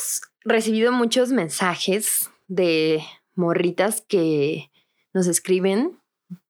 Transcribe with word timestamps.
hemos 0.00 0.20
recibido 0.44 0.92
muchos 0.92 1.30
mensajes 1.30 2.30
de 2.48 3.02
morritas 3.34 4.02
que 4.06 4.70
nos 5.12 5.26
escriben 5.26 6.00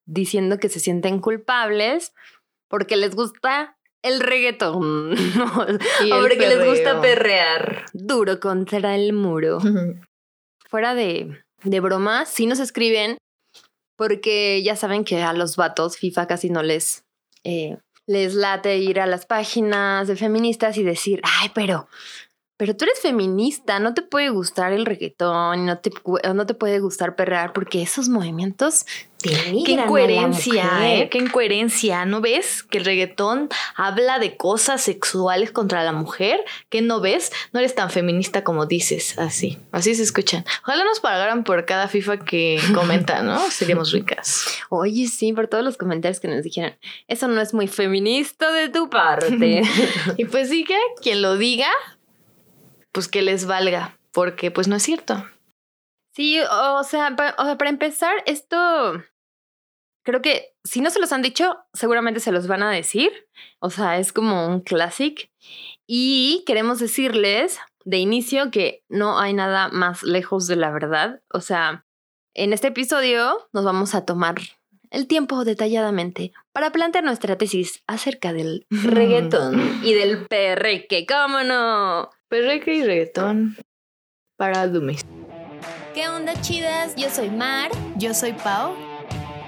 diciendo 0.07 0.58
que 0.58 0.69
se 0.69 0.80
sienten 0.80 1.21
culpables 1.21 2.13
porque 2.68 2.97
les 2.97 3.15
gusta 3.15 3.76
el 4.02 4.21
reggaetón. 4.21 5.15
Y 6.05 6.13
o 6.13 6.21
porque 6.21 6.49
les 6.49 6.65
gusta 6.65 7.00
perrear 7.00 7.86
duro 7.92 8.41
contra 8.41 8.95
el 8.95 9.13
muro. 9.13 9.59
Fuera 10.69 10.95
de, 10.95 11.43
de 11.64 11.80
broma, 11.80 12.27
sí 12.27 12.46
nos 12.46 12.61
escriben 12.61 13.19
porque 13.96 14.62
ya 14.62 14.77
saben 14.77 15.05
que 15.05 15.23
a 15.23 15.32
los 15.32 15.57
vatos 15.57 15.98
FIFA 15.98 16.27
casi 16.27 16.48
no 16.48 16.62
les, 16.62 17.05
eh, 17.45 17.77
les 18.07 18.35
late 18.35 18.79
ir 18.79 18.98
a 18.98 19.07
las 19.07 19.27
páginas 19.27 20.09
de 20.09 20.17
feministas 20.17 20.79
y 20.79 20.82
decir, 20.82 21.21
ay, 21.23 21.51
pero, 21.55 21.87
pero 22.61 22.77
tú 22.77 22.85
eres 22.85 23.01
feminista, 23.01 23.79
no 23.79 23.95
te 23.95 24.03
puede 24.03 24.29
gustar 24.29 24.75
el 24.75 24.85
reggaetón, 24.85 25.64
no 25.64 25.79
te, 25.79 25.91
no 26.35 26.45
te 26.45 26.53
puede 26.53 26.79
gustar 26.79 27.17
perrear 27.17 27.55
porque 27.55 27.81
esos 27.81 28.11
movimientos 28.11 28.85
denigran 29.23 29.64
Qué 29.64 29.73
incoherencia, 29.73 30.65
mujer". 30.65 31.03
¿eh? 31.03 31.09
Qué 31.09 31.18
incoherencia. 31.18 32.04
¿No 32.04 32.20
ves 32.20 32.62
que 32.62 32.77
el 32.77 32.84
reggaetón 32.84 33.48
habla 33.77 34.18
de 34.18 34.37
cosas 34.37 34.82
sexuales 34.82 35.52
contra 35.52 35.82
la 35.84 35.92
mujer? 35.92 36.45
¿Qué 36.68 36.82
no 36.82 37.01
ves? 37.01 37.32
No 37.54 37.60
eres 37.60 37.74
tan 37.74 37.88
feminista 37.88 38.45
como 38.45 38.66
dices. 38.66 39.18
Así, 39.18 39.59
así 39.73 39.95
se 39.95 40.02
escuchan. 40.02 40.45
Ojalá 40.62 40.84
nos 40.84 41.01
pagaran 41.01 41.45
por 41.45 41.65
cada 41.65 41.88
FIFA 41.88 42.18
que 42.18 42.60
comenta, 42.74 43.23
¿no? 43.23 43.38
Seríamos 43.51 43.90
ricas. 43.92 44.45
Oye, 44.68 45.06
sí, 45.09 45.32
por 45.32 45.48
todos 45.48 45.65
los 45.65 45.79
comentarios 45.79 46.20
que 46.20 46.29
nos 46.29 46.42
dijeron, 46.42 46.77
eso 47.09 47.27
no 47.27 47.40
es 47.40 47.54
muy 47.54 47.68
feminista 47.68 48.52
de 48.52 48.68
tu 48.68 48.90
parte. 48.90 49.62
Y 50.18 50.27
pues 50.27 50.51
diga, 50.51 50.77
quien 51.01 51.23
lo 51.23 51.38
diga, 51.38 51.70
pues 52.92 53.08
que 53.08 53.22
les 53.22 53.46
valga, 53.46 53.98
porque 54.12 54.50
pues 54.50 54.68
no 54.68 54.76
es 54.76 54.82
cierto. 54.82 55.24
Sí, 56.14 56.40
o 56.40 56.82
sea, 56.84 57.15
pa- 57.16 57.34
o 57.38 57.45
sea, 57.45 57.56
para 57.56 57.70
empezar, 57.70 58.12
esto 58.26 59.02
creo 60.04 60.23
que 60.23 60.54
si 60.65 60.80
no 60.80 60.90
se 60.90 60.98
los 61.00 61.12
han 61.12 61.23
dicho, 61.23 61.56
seguramente 61.73 62.20
se 62.20 62.32
los 62.32 62.46
van 62.46 62.62
a 62.62 62.70
decir. 62.70 63.10
O 63.60 63.70
sea, 63.70 63.98
es 63.98 64.12
como 64.12 64.47
un 64.48 64.61
classic. 64.61 65.31
Y 65.87 66.42
queremos 66.47 66.78
decirles 66.81 67.59
de 67.84 67.98
inicio 67.98 68.50
que 68.50 68.84
no 68.89 69.19
hay 69.20 69.33
nada 69.34 69.69
más 69.69 70.03
lejos 70.03 70.47
de 70.47 70.56
la 70.56 70.70
verdad. 70.70 71.22
O 71.33 71.41
sea, 71.41 71.87
en 72.34 72.53
este 72.53 72.69
episodio 72.69 73.48
nos 73.53 73.65
vamos 73.65 73.95
a 73.95 74.05
tomar 74.05 74.37
el 74.91 75.07
tiempo 75.07 75.45
detalladamente 75.45 76.33
para 76.53 76.71
plantear 76.71 77.05
nuestra 77.05 77.37
tesis 77.37 77.83
acerca 77.87 78.33
del 78.33 78.67
reggaetón 78.71 79.81
y 79.85 79.95
del 79.95 80.27
perreque. 80.29 81.07
¿Cómo 81.07 81.43
no? 81.43 82.11
Perreque 82.29 82.75
y 82.75 82.85
reggaetón 82.85 83.57
para 84.37 84.67
Dumis. 84.67 85.05
¿Qué 85.95 86.09
onda 86.09 86.41
chidas? 86.41 86.95
Yo 86.97 87.11
soy 87.11 87.31
Mar 87.31 87.71
Yo 87.97 88.15
soy 88.15 88.33
Pau 88.33 88.75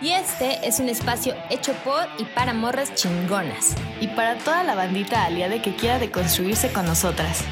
y 0.01 0.11
este 0.13 0.67
es 0.67 0.81
un 0.81 0.89
espacio 0.89 1.35
hecho 1.51 1.73
por 1.85 2.05
y 2.19 2.25
para 2.25 2.53
morras 2.53 2.93
chingonas. 2.95 3.77
y 4.01 4.09
para 4.09 4.37
toda 4.39 4.65
la 4.65 4.75
bandita 4.75 5.25
aliada 5.25 5.63
que 5.63 5.75
quiera 5.77 5.99
deconstruirse 6.01 6.73
con 6.73 6.87
nosotras. 6.87 7.45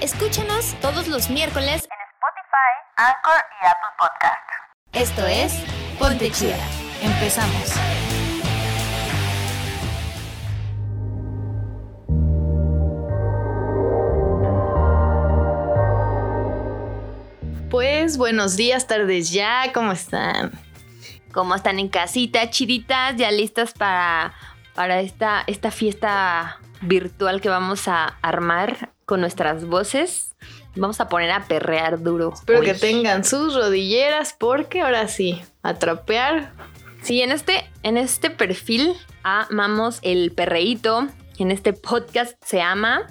Escúchanos 0.00 0.74
todos 0.80 1.08
los 1.08 1.28
miércoles 1.30 1.82
en 1.84 3.04
Anchor 3.04 3.42
y 3.62 3.66
Apple 3.66 3.90
Podcast. 3.98 4.48
Esto 4.92 5.26
es 5.26 5.52
Ponte 5.98 6.30
Chida. 6.30 6.87
Empezamos. 7.02 7.72
Pues 17.70 18.16
buenos 18.16 18.56
días, 18.56 18.86
tardes 18.86 19.30
ya, 19.30 19.70
¿cómo 19.72 19.92
están? 19.92 20.52
¿Cómo 21.32 21.54
están 21.54 21.78
en 21.78 21.88
casita, 21.88 22.50
chiditas? 22.50 23.16
¿Ya 23.16 23.30
listas 23.30 23.72
para, 23.72 24.34
para 24.74 25.00
esta, 25.00 25.44
esta 25.46 25.70
fiesta 25.70 26.58
virtual 26.80 27.40
que 27.40 27.48
vamos 27.48 27.86
a 27.86 28.16
armar 28.22 28.90
con 29.04 29.20
nuestras 29.20 29.66
voces? 29.66 30.34
Vamos 30.74 31.00
a 31.00 31.08
poner 31.08 31.30
a 31.30 31.44
perrear 31.44 32.02
duro. 32.02 32.32
Espero 32.34 32.60
hoy. 32.60 32.66
que 32.66 32.74
tengan 32.74 33.24
sus 33.24 33.54
rodilleras 33.54 34.34
porque 34.36 34.80
ahora 34.80 35.06
sí, 35.06 35.42
a 35.62 35.74
trapear. 35.74 36.52
Sí, 37.08 37.22
en 37.22 37.32
este, 37.32 37.64
en 37.82 37.96
este 37.96 38.28
perfil 38.28 38.94
amamos 39.22 39.98
el 40.02 40.30
perreíto. 40.32 41.08
En 41.38 41.50
este 41.50 41.72
podcast 41.72 42.36
se 42.44 42.60
ama. 42.60 43.06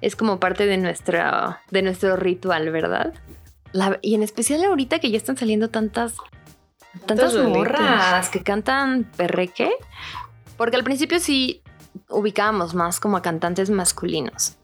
Es 0.00 0.16
como 0.16 0.40
parte 0.40 0.66
de 0.66 0.78
nuestro, 0.78 1.56
de 1.70 1.82
nuestro 1.82 2.16
ritual, 2.16 2.70
¿verdad? 2.72 3.14
La- 3.72 3.98
y 4.02 4.16
en 4.16 4.24
especial 4.24 4.64
ahorita 4.64 4.98
que 4.98 5.10
ya 5.12 5.16
están 5.16 5.36
saliendo 5.36 5.68
tantas, 5.70 6.14
tantas 7.06 7.34
morras 7.34 8.28
que 8.30 8.42
cantan 8.42 9.04
perreque. 9.16 9.70
Porque 10.56 10.74
al 10.76 10.82
principio 10.82 11.20
sí 11.20 11.62
ubicábamos 12.08 12.74
más 12.74 12.98
como 12.98 13.16
a 13.16 13.22
cantantes 13.22 13.70
masculinos. 13.70 14.56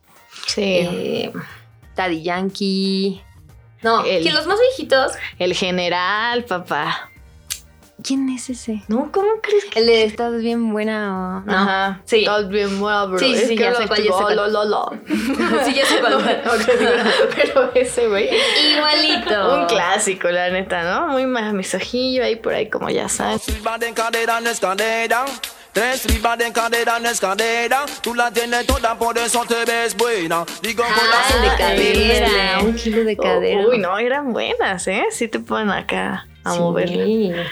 Sí. 0.48 0.62
Eh, 0.64 1.32
Daddy 1.94 2.22
Yankee. 2.24 3.22
No, 3.82 4.04
El- 4.04 4.24
que 4.24 4.32
los 4.32 4.46
más 4.48 4.58
viejitos. 4.58 5.12
El 5.38 5.54
general, 5.54 6.44
papá. 6.46 7.10
¿Quién 8.02 8.28
es 8.30 8.50
ese? 8.50 8.82
No, 8.88 9.10
¿cómo 9.12 9.28
crees 9.42 9.64
que? 9.66 9.78
El 9.80 9.86
de 9.86 10.04
estás 10.04 10.34
bien 10.40 10.72
buena 10.72 11.40
o. 11.40 11.40
No. 11.50 11.52
Ajá. 11.56 12.00
Sí. 12.04 12.20
Estás 12.20 12.48
bien 12.48 12.80
buena, 12.80 13.04
bro. 13.04 13.18
Sí, 13.18 13.26
sí, 13.36 13.42
Es 13.42 13.48
sí, 13.48 13.56
que 13.56 13.62
ya 13.62 13.74
sé 13.74 13.86
cuál, 13.86 14.02
ya 14.02 14.12
sé 14.12 14.22
cuál. 14.22 14.36
lo, 14.36 14.48
lo, 14.48 14.64
lo. 14.64 14.90
Sí, 15.64 15.74
ya 15.74 15.86
sé 15.86 16.00
cuál. 16.00 16.18
Pero 17.36 17.70
ese, 17.74 18.08
güey. 18.08 18.28
Igualito. 18.76 19.54
Un 19.60 19.66
clásico, 19.66 20.28
la 20.28 20.50
neta, 20.50 20.82
¿no? 20.82 21.08
Muy 21.08 21.26
más 21.26 21.52
misojillo 21.54 22.24
ahí 22.24 22.36
por 22.36 22.54
ahí, 22.54 22.68
como 22.68 22.90
ya 22.90 23.08
sabes. 23.08 23.42
Tres 23.42 23.62
de 23.62 23.92
cadera 23.94 24.40
no 27.00 27.08
escalera. 27.08 27.86
Tú 28.02 28.14
la 28.14 28.30
tienes 28.30 28.66
toda, 28.66 28.94
por 28.98 29.16
eso 29.16 29.42
te 29.48 29.64
ves 29.64 29.96
buena. 29.96 30.44
Digo 30.60 30.82
con 30.84 30.92
Ah, 30.92 31.24
la 31.30 31.36
el 31.36 31.42
de 31.42 31.56
cadera. 31.56 32.26
cadera. 32.26 32.60
Un 32.60 32.74
kilo 32.74 33.04
de 33.04 33.16
cadera. 33.16 33.66
Uy, 33.68 33.78
no, 33.78 33.96
eran 33.98 34.32
buenas, 34.34 34.86
¿eh? 34.88 35.04
Sí 35.10 35.28
te 35.28 35.38
ponen 35.38 35.70
acá 35.70 36.26
a 36.44 36.52
Sí. 36.52 36.58
moverla. 36.58 37.44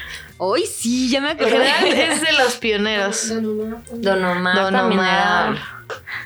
Hoy 0.42 0.64
sí, 0.64 1.10
ya 1.10 1.20
me 1.20 1.32
acordé. 1.32 1.68
es 2.12 2.22
de 2.22 2.32
los 2.32 2.56
pioneros. 2.56 3.28
Don 3.28 4.24
Omar 4.24 4.56
Don 4.56 4.74
Omar. 4.74 5.58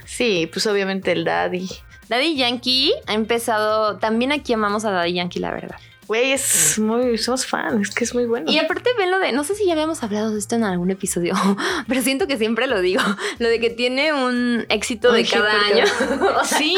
Sí, 0.04 0.48
pues 0.52 0.69
obviamente 0.69 1.10
el 1.10 1.25
daddy. 1.25 1.69
Daddy 2.08 2.36
Yankee 2.36 2.92
ha 3.08 3.14
empezado. 3.14 3.97
También 3.97 4.30
aquí 4.30 4.53
amamos 4.53 4.84
a 4.84 4.92
Daddy 4.92 5.14
Yankee, 5.14 5.41
la 5.41 5.50
verdad. 5.50 5.78
Güey, 6.06 6.32
es 6.32 6.78
muy, 6.78 7.16
somos 7.19 7.47
fans, 7.47 7.88
es 7.88 7.94
que 7.94 8.04
es 8.04 8.15
muy 8.15 8.26
bueno. 8.26 8.50
Y 8.50 8.59
aparte 8.59 8.91
ven 8.98 9.10
lo 9.10 9.19
de, 9.19 9.32
no 9.32 9.44
sé 9.44 9.54
si 9.54 9.66
ya 9.66 9.72
habíamos 9.72 10.03
hablado 10.03 10.31
de 10.32 10.38
esto 10.38 10.54
en 10.56 10.65
algún 10.65 10.91
episodio, 10.91 11.34
pero 11.88 12.03
siento 12.03 12.26
que 12.26 12.37
siempre 12.37 12.66
lo 12.66 12.81
digo, 12.81 13.03
lo 13.38 13.48
de 13.48 13.60
que 13.60 13.70
tiene 13.70 14.12
un 14.12 14.66
éxito 14.69 15.10
Un 15.10 15.16
de 15.16 15.25
cada 15.26 15.53
año. 15.53 15.84
cada- 15.98 16.44
Sí, 16.44 16.76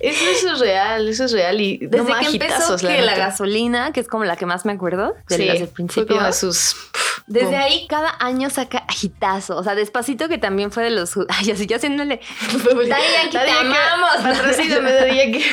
eso, 0.00 0.24
eso 0.30 0.52
es 0.54 0.58
real, 0.60 1.08
eso 1.08 1.24
es 1.24 1.32
real. 1.32 1.60
Y 1.60 1.78
Desde 1.78 1.98
no 1.98 2.18
que 2.18 2.26
empezó 2.26 2.36
hitazos, 2.36 2.80
que 2.82 3.02
la 3.02 3.16
gasolina, 3.16 3.92
que 3.92 4.00
es 4.00 4.08
como 4.08 4.24
la 4.24 4.36
que 4.36 4.46
más 4.46 4.64
me 4.64 4.72
acuerdo, 4.72 5.14
de 5.28 5.36
Sí, 5.36 5.44
las 5.44 5.58
del 5.58 5.66
fue 5.68 5.74
principio. 5.74 6.16
como 6.16 6.26
de 6.26 6.32
sus... 6.32 6.74
Desde 7.28 7.46
boom. 7.46 7.60
ahí 7.60 7.86
cada 7.88 8.16
año 8.18 8.50
saca 8.50 8.84
hitazo. 9.00 9.56
O 9.56 9.62
sea, 9.62 9.74
despacito 9.76 10.28
que 10.28 10.38
también 10.38 10.72
fue 10.72 10.82
de 10.82 10.90
los. 10.90 11.12
Ay, 11.28 11.52
así 11.52 11.66
yo 11.66 11.76
haciéndole. 11.76 12.20
Daddy 12.52 12.88
Yankee, 12.88 13.30
te 13.30 13.50
amamos. 13.50 14.56
Yankee. 15.16 15.44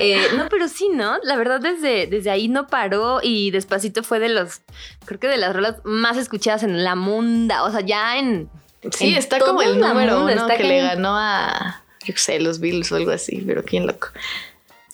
Eh, 0.00 0.28
no, 0.36 0.48
pero 0.50 0.68
sí, 0.68 0.88
¿no? 0.92 1.18
La 1.22 1.36
verdad, 1.36 1.59
desde, 1.60 2.06
desde 2.06 2.30
ahí 2.30 2.48
no 2.48 2.66
paró 2.66 3.20
y 3.22 3.50
despacito 3.50 4.02
fue 4.02 4.18
de 4.18 4.28
los. 4.28 4.60
Creo 5.04 5.20
que 5.20 5.28
de 5.28 5.36
las 5.36 5.54
rolas 5.54 5.76
más 5.84 6.16
escuchadas 6.16 6.62
en 6.62 6.82
la 6.84 6.94
munda. 6.94 7.62
O 7.64 7.70
sea, 7.70 7.80
ya 7.80 8.18
en. 8.18 8.48
Sí, 8.92 9.08
En 9.08 9.18
está 9.18 9.38
como 9.38 9.62
el 9.62 9.78
número 9.78 10.18
mundo, 10.18 10.32
uno 10.32 10.42
está 10.42 10.56
que 10.56 10.64
le 10.64 10.80
ganó 10.80 11.16
a, 11.18 11.84
yo 12.04 12.14
qué 12.14 12.20
sé, 12.20 12.40
los 12.40 12.60
Bills 12.60 12.90
o 12.92 12.96
algo 12.96 13.10
así, 13.10 13.42
pero 13.46 13.62
quién 13.62 13.86
loco. 13.86 14.08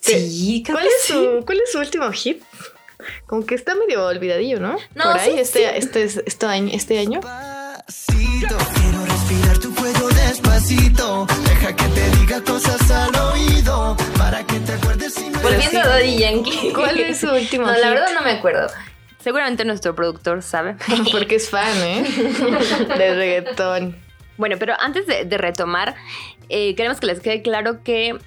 Sí, 0.01 0.63
creo 0.65 0.77
¿Cuál 0.77 0.89
que 0.89 0.95
es, 0.95 1.03
sí. 1.03 1.13
su, 1.13 1.45
¿Cuál 1.45 1.61
es 1.61 1.73
su 1.73 1.79
último 1.79 2.11
hit? 2.13 2.43
Como 3.27 3.47
que 3.47 3.55
está 3.55 3.75
medio 3.75 4.07
olvidadillo, 4.07 4.61
¿no? 4.61 4.77
No, 4.95 5.05
Por 5.05 5.19
ahí, 5.19 5.33
sí, 5.33 5.39
este, 5.39 5.59
sí. 5.59 5.65
Este, 5.77 6.23
este, 6.27 6.47
año, 6.47 6.71
este 6.73 6.99
año. 6.99 7.21
Despacito, 7.87 8.57
Quiero 8.75 9.05
respirar 9.05 9.59
tu 9.59 9.75
cuello 9.75 9.76
despacito. 10.57 11.27
Deja 11.45 11.77
que 11.77 11.85
te 11.85 12.11
diga 12.19 12.43
cosas 12.43 12.91
al 12.91 13.15
oído. 13.33 13.97
Para 14.17 14.45
que 14.45 14.59
te 14.61 14.73
acuerdes 14.73 15.15
si 15.15 15.29
no 15.29 15.39
Volviendo 15.41 15.81
a 15.81 15.87
Daddy 15.87 16.19
Yankee. 16.19 16.73
¿Cuál 16.75 16.99
es 16.99 17.21
su 17.21 17.31
último 17.31 17.67
No, 17.67 17.75
hit? 17.75 17.83
la 17.83 17.91
verdad 17.91 18.07
no 18.15 18.23
me 18.23 18.33
acuerdo. 18.33 18.69
Seguramente 19.21 19.65
nuestro 19.65 19.95
productor 19.95 20.43
sabe. 20.43 20.77
Porque 21.13 21.37
es 21.37 21.51
fan, 21.51 21.77
¿eh? 21.83 22.05
De 22.99 23.15
reggaetón. 23.15 23.97
Bueno, 24.39 24.57
pero 24.59 24.75
antes 24.81 25.07
de, 25.07 25.25
de 25.25 25.39
retomar, 25.39 25.95
eh, 26.51 26.75
queremos 26.75 27.01
que 27.01 27.07
les 27.07 27.21
quede 27.21 27.41
claro 27.41 27.83
que 27.83 28.11
eh, 28.11 28.19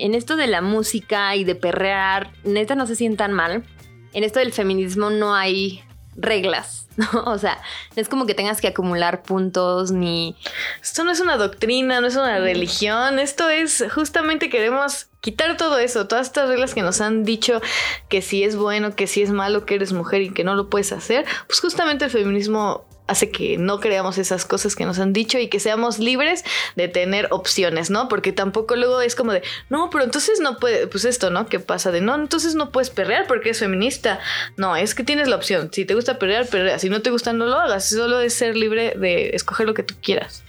en 0.00 0.14
esto 0.14 0.34
de 0.34 0.48
la 0.48 0.60
música 0.60 1.36
y 1.36 1.44
de 1.44 1.54
perrear, 1.54 2.32
neta 2.42 2.74
no 2.74 2.86
se 2.86 2.96
sientan 2.96 3.32
mal. 3.32 3.64
En 4.12 4.24
esto 4.24 4.40
del 4.40 4.52
feminismo 4.52 5.10
no 5.10 5.34
hay, 5.36 5.82
reglas, 6.16 6.86
¿no? 6.96 7.24
O 7.24 7.38
sea, 7.38 7.60
no 7.96 8.02
es 8.02 8.08
como 8.08 8.26
que 8.26 8.34
tengas 8.34 8.60
que 8.60 8.68
acumular 8.68 9.22
puntos 9.22 9.92
ni... 9.92 10.36
Esto 10.82 11.04
no 11.04 11.10
es 11.10 11.20
una 11.20 11.36
doctrina, 11.36 12.00
no 12.00 12.06
es 12.06 12.16
una 12.16 12.38
religión, 12.38 13.18
esto 13.18 13.48
es 13.48 13.84
justamente 13.94 14.50
queremos 14.50 15.08
quitar 15.20 15.56
todo 15.56 15.78
eso, 15.78 16.08
todas 16.08 16.26
estas 16.26 16.48
reglas 16.48 16.74
que 16.74 16.82
nos 16.82 17.00
han 17.00 17.24
dicho 17.24 17.60
que 18.08 18.22
si 18.22 18.44
es 18.44 18.56
bueno, 18.56 18.96
que 18.96 19.06
si 19.06 19.22
es 19.22 19.30
malo, 19.30 19.64
que 19.66 19.76
eres 19.76 19.92
mujer 19.92 20.22
y 20.22 20.32
que 20.32 20.44
no 20.44 20.54
lo 20.54 20.68
puedes 20.68 20.92
hacer, 20.92 21.24
pues 21.46 21.60
justamente 21.60 22.04
el 22.04 22.10
feminismo 22.10 22.84
hace 23.06 23.30
que 23.30 23.58
no 23.58 23.80
creamos 23.80 24.16
esas 24.18 24.44
cosas 24.44 24.74
que 24.74 24.84
nos 24.84 24.98
han 24.98 25.12
dicho 25.12 25.38
y 25.38 25.48
que 25.48 25.60
seamos 25.60 25.98
libres 25.98 26.44
de 26.76 26.88
tener 26.88 27.28
opciones, 27.30 27.90
¿no? 27.90 28.08
Porque 28.08 28.32
tampoco 28.32 28.76
luego 28.76 29.00
es 29.00 29.14
como 29.14 29.32
de, 29.32 29.42
no, 29.70 29.90
pero 29.90 30.04
entonces 30.04 30.40
no 30.40 30.58
puede, 30.58 30.86
pues 30.86 31.04
esto, 31.04 31.30
¿no? 31.30 31.46
¿Qué 31.46 31.60
pasa? 31.60 31.90
De, 31.90 32.00
no, 32.00 32.14
entonces 32.14 32.54
no 32.54 32.70
puedes 32.70 32.90
perrear 32.90 33.26
porque 33.26 33.50
es 33.50 33.58
feminista. 33.58 34.20
No, 34.56 34.76
es 34.76 34.94
que 34.94 35.04
tienes 35.04 35.28
la 35.28 35.36
opción. 35.36 35.70
Si 35.72 35.84
te 35.84 35.94
gusta 35.94 36.18
perrear, 36.18 36.46
perrea. 36.46 36.78
Si 36.78 36.88
no 36.88 37.02
te 37.02 37.10
gusta, 37.10 37.32
no 37.32 37.46
lo 37.46 37.58
hagas. 37.58 37.88
Solo 37.88 38.20
es 38.20 38.34
ser 38.34 38.56
libre 38.56 38.94
de 38.96 39.30
escoger 39.30 39.66
lo 39.66 39.74
que 39.74 39.82
tú 39.82 39.94
quieras. 40.00 40.44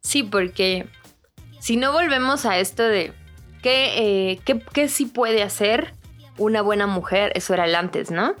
Sí, 0.00 0.22
porque 0.22 0.86
si 1.60 1.76
no 1.76 1.92
volvemos 1.92 2.46
a 2.46 2.58
esto 2.58 2.82
de 2.82 3.12
qué, 3.62 4.30
eh, 4.30 4.40
qué, 4.44 4.60
qué 4.72 4.88
sí 4.88 5.06
puede 5.06 5.42
hacer 5.42 5.94
una 6.38 6.62
buena 6.62 6.86
mujer, 6.86 7.32
eso 7.34 7.54
era 7.54 7.66
el 7.66 7.74
antes, 7.74 8.10
¿no? 8.10 8.34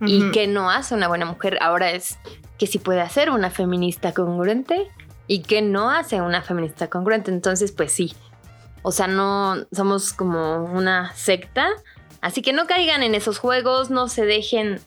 Y 0.00 0.22
Ujú. 0.22 0.32
qué 0.32 0.46
no 0.46 0.70
hace 0.70 0.94
una 0.94 1.08
buena 1.08 1.24
mujer, 1.24 1.58
ahora 1.60 1.90
es 1.90 2.18
qué 2.58 2.66
sí 2.66 2.78
puede 2.78 3.00
hacer 3.00 3.30
una 3.30 3.50
feminista 3.50 4.12
congruente 4.12 4.88
y 5.26 5.42
qué 5.42 5.62
no 5.62 5.90
hace 5.90 6.20
una 6.20 6.42
feminista 6.42 6.88
congruente. 6.88 7.30
Entonces, 7.30 7.72
pues 7.72 7.92
sí. 7.92 8.14
O 8.82 8.92
sea, 8.92 9.06
no 9.06 9.66
somos 9.72 10.12
como 10.12 10.64
una 10.64 11.14
secta. 11.14 11.68
Así 12.20 12.42
que 12.42 12.52
no 12.52 12.66
caigan 12.66 13.02
en 13.02 13.14
esos 13.14 13.38
juegos, 13.38 13.90
no 13.90 14.08
se 14.08 14.24
dejen, 14.24 14.80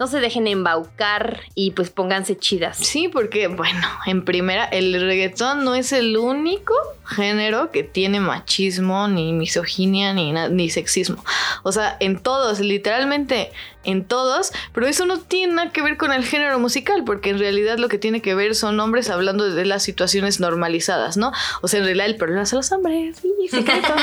no 0.00 0.08
se 0.08 0.18
dejen 0.18 0.48
embaucar 0.48 1.40
y 1.54 1.70
pues 1.70 1.90
pónganse 1.90 2.36
chidas. 2.36 2.78
Sí, 2.78 3.08
porque, 3.08 3.46
bueno, 3.46 3.86
en 4.06 4.24
primera, 4.24 4.64
el 4.64 5.00
reggaetón 5.00 5.64
no 5.64 5.76
es 5.76 5.92
el 5.92 6.16
único 6.16 6.74
género 7.08 7.70
que 7.70 7.82
tiene 7.82 8.20
machismo, 8.20 9.08
ni 9.08 9.32
misoginia, 9.32 10.12
ni, 10.12 10.32
ni 10.32 10.70
sexismo. 10.70 11.24
O 11.62 11.72
sea, 11.72 11.96
en 12.00 12.18
todos, 12.18 12.60
literalmente 12.60 13.50
en 13.84 14.04
todos, 14.04 14.52
pero 14.74 14.86
eso 14.86 15.06
no 15.06 15.18
tiene 15.18 15.54
nada 15.54 15.72
que 15.72 15.80
ver 15.80 15.96
con 15.96 16.12
el 16.12 16.24
género 16.24 16.58
musical, 16.58 17.04
porque 17.04 17.30
en 17.30 17.38
realidad 17.38 17.78
lo 17.78 17.88
que 17.88 17.96
tiene 17.96 18.20
que 18.20 18.34
ver 18.34 18.54
son 18.54 18.78
hombres 18.80 19.08
hablando 19.08 19.48
de 19.48 19.64
las 19.64 19.82
situaciones 19.82 20.40
normalizadas, 20.40 21.16
¿no? 21.16 21.32
O 21.62 21.68
sea, 21.68 21.78
en 21.80 21.86
realidad 21.86 22.06
el 22.06 22.16
problema 22.16 22.44
son 22.44 22.58
los 22.58 22.70
hombres, 22.70 23.16
sí, 23.16 23.32
secreto. 23.48 23.94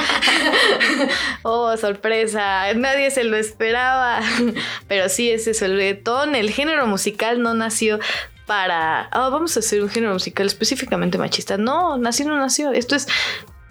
oh, 1.44 1.78
sorpresa, 1.78 2.74
nadie 2.74 3.12
se 3.12 3.24
lo 3.24 3.38
esperaba. 3.38 4.22
Pero 4.88 5.08
sí, 5.10 5.30
ese 5.30 5.52
es 5.52 5.62
el 5.62 5.76
reggaetón, 5.76 6.34
el 6.34 6.50
género 6.50 6.88
musical 6.88 7.42
no 7.42 7.54
nació 7.54 8.00
para, 8.46 9.04
ah, 9.12 9.30
vamos 9.30 9.56
a 9.58 9.60
hacer 9.60 9.82
un 9.82 9.90
género 9.90 10.14
musical 10.14 10.46
específicamente 10.46 11.18
machista. 11.18 11.58
No, 11.58 11.98
nació, 11.98 12.28
no 12.28 12.38
nació. 12.38 12.72
Esto 12.72 12.96
es, 12.96 13.08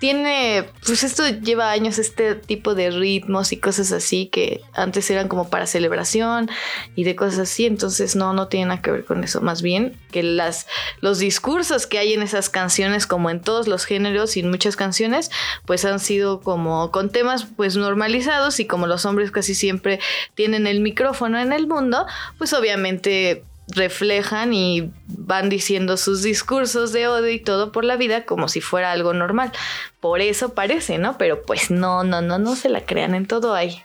tiene, 0.00 0.68
pues 0.84 1.04
esto 1.04 1.26
lleva 1.28 1.70
años, 1.70 1.98
este 1.98 2.34
tipo 2.34 2.74
de 2.74 2.90
ritmos 2.90 3.52
y 3.52 3.56
cosas 3.56 3.92
así 3.92 4.26
que 4.26 4.60
antes 4.74 5.08
eran 5.10 5.28
como 5.28 5.48
para 5.48 5.66
celebración 5.66 6.50
y 6.96 7.04
de 7.04 7.14
cosas 7.14 7.38
así. 7.38 7.66
Entonces 7.66 8.16
no, 8.16 8.32
no 8.32 8.48
tiene 8.48 8.66
nada 8.66 8.82
que 8.82 8.90
ver 8.90 9.04
con 9.04 9.22
eso. 9.22 9.40
Más 9.40 9.62
bien 9.62 9.96
que 10.10 10.22
las, 10.22 10.66
los 11.00 11.20
discursos 11.20 11.86
que 11.86 11.98
hay 11.98 12.12
en 12.12 12.22
esas 12.22 12.50
canciones, 12.50 13.06
como 13.06 13.30
en 13.30 13.40
todos 13.40 13.68
los 13.68 13.84
géneros 13.84 14.36
y 14.36 14.40
en 14.40 14.50
muchas 14.50 14.76
canciones, 14.76 15.30
pues 15.64 15.84
han 15.84 16.00
sido 16.00 16.40
como 16.40 16.90
con 16.90 17.10
temas 17.10 17.46
pues 17.56 17.76
normalizados 17.76 18.58
y 18.58 18.66
como 18.66 18.88
los 18.88 19.06
hombres 19.06 19.30
casi 19.30 19.54
siempre 19.54 20.00
tienen 20.34 20.66
el 20.66 20.80
micrófono 20.80 21.38
en 21.38 21.52
el 21.52 21.68
mundo, 21.68 22.06
pues 22.38 22.52
obviamente 22.52 23.44
reflejan 23.68 24.52
y 24.52 24.92
van 25.06 25.48
diciendo 25.48 25.96
sus 25.96 26.22
discursos 26.22 26.92
de 26.92 27.08
odio 27.08 27.30
y 27.30 27.38
todo 27.38 27.72
por 27.72 27.84
la 27.84 27.96
vida 27.96 28.24
como 28.24 28.48
si 28.48 28.60
fuera 28.60 28.92
algo 28.92 29.12
normal. 29.14 29.52
Por 30.00 30.20
eso 30.20 30.54
parece, 30.54 30.98
¿no? 30.98 31.16
Pero 31.18 31.42
pues 31.42 31.70
no, 31.70 32.04
no, 32.04 32.20
no, 32.20 32.38
no 32.38 32.56
se 32.56 32.68
la 32.68 32.84
crean, 32.84 33.14
en 33.14 33.26
todo 33.26 33.54
hay. 33.54 33.82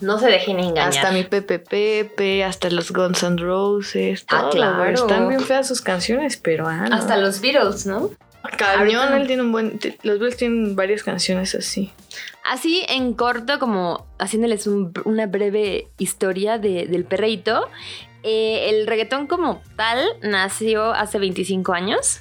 No 0.00 0.18
se 0.18 0.26
dejen 0.26 0.58
engañar. 0.58 0.88
Hasta 0.88 1.10
mi 1.10 1.24
Pepe 1.24 1.58
Pepe, 1.58 2.44
hasta 2.44 2.68
los 2.70 2.92
Guns 2.92 3.22
N' 3.22 3.38
Roses, 3.38 4.26
Ah, 4.28 4.40
todo, 4.42 4.50
claro. 4.50 4.90
Están 4.90 5.28
bien 5.28 5.40
feas 5.40 5.68
sus 5.68 5.80
canciones, 5.80 6.36
pero 6.36 6.68
ah, 6.68 6.86
no. 6.88 6.94
Hasta 6.94 7.16
los 7.16 7.40
Beatles, 7.40 7.86
¿no? 7.86 8.10
Cañón, 8.58 9.14
él 9.14 9.26
tiene 9.26 9.42
un 9.42 9.52
buen. 9.52 9.80
Los 10.02 10.18
Beatles 10.18 10.36
tienen 10.36 10.76
varias 10.76 11.02
canciones 11.02 11.54
así. 11.54 11.92
Así 12.50 12.84
en 12.88 13.12
corto, 13.14 13.58
como 13.58 14.06
haciéndoles 14.18 14.66
un- 14.66 14.92
una 15.04 15.26
breve 15.26 15.88
historia 15.98 16.58
de- 16.58 16.86
del 16.86 17.04
perreíto, 17.04 17.68
eh, 18.22 18.68
el 18.70 18.86
reggaetón 18.86 19.26
como 19.26 19.62
tal 19.76 20.00
nació 20.22 20.92
hace 20.92 21.18
25 21.18 21.72
años. 21.72 22.20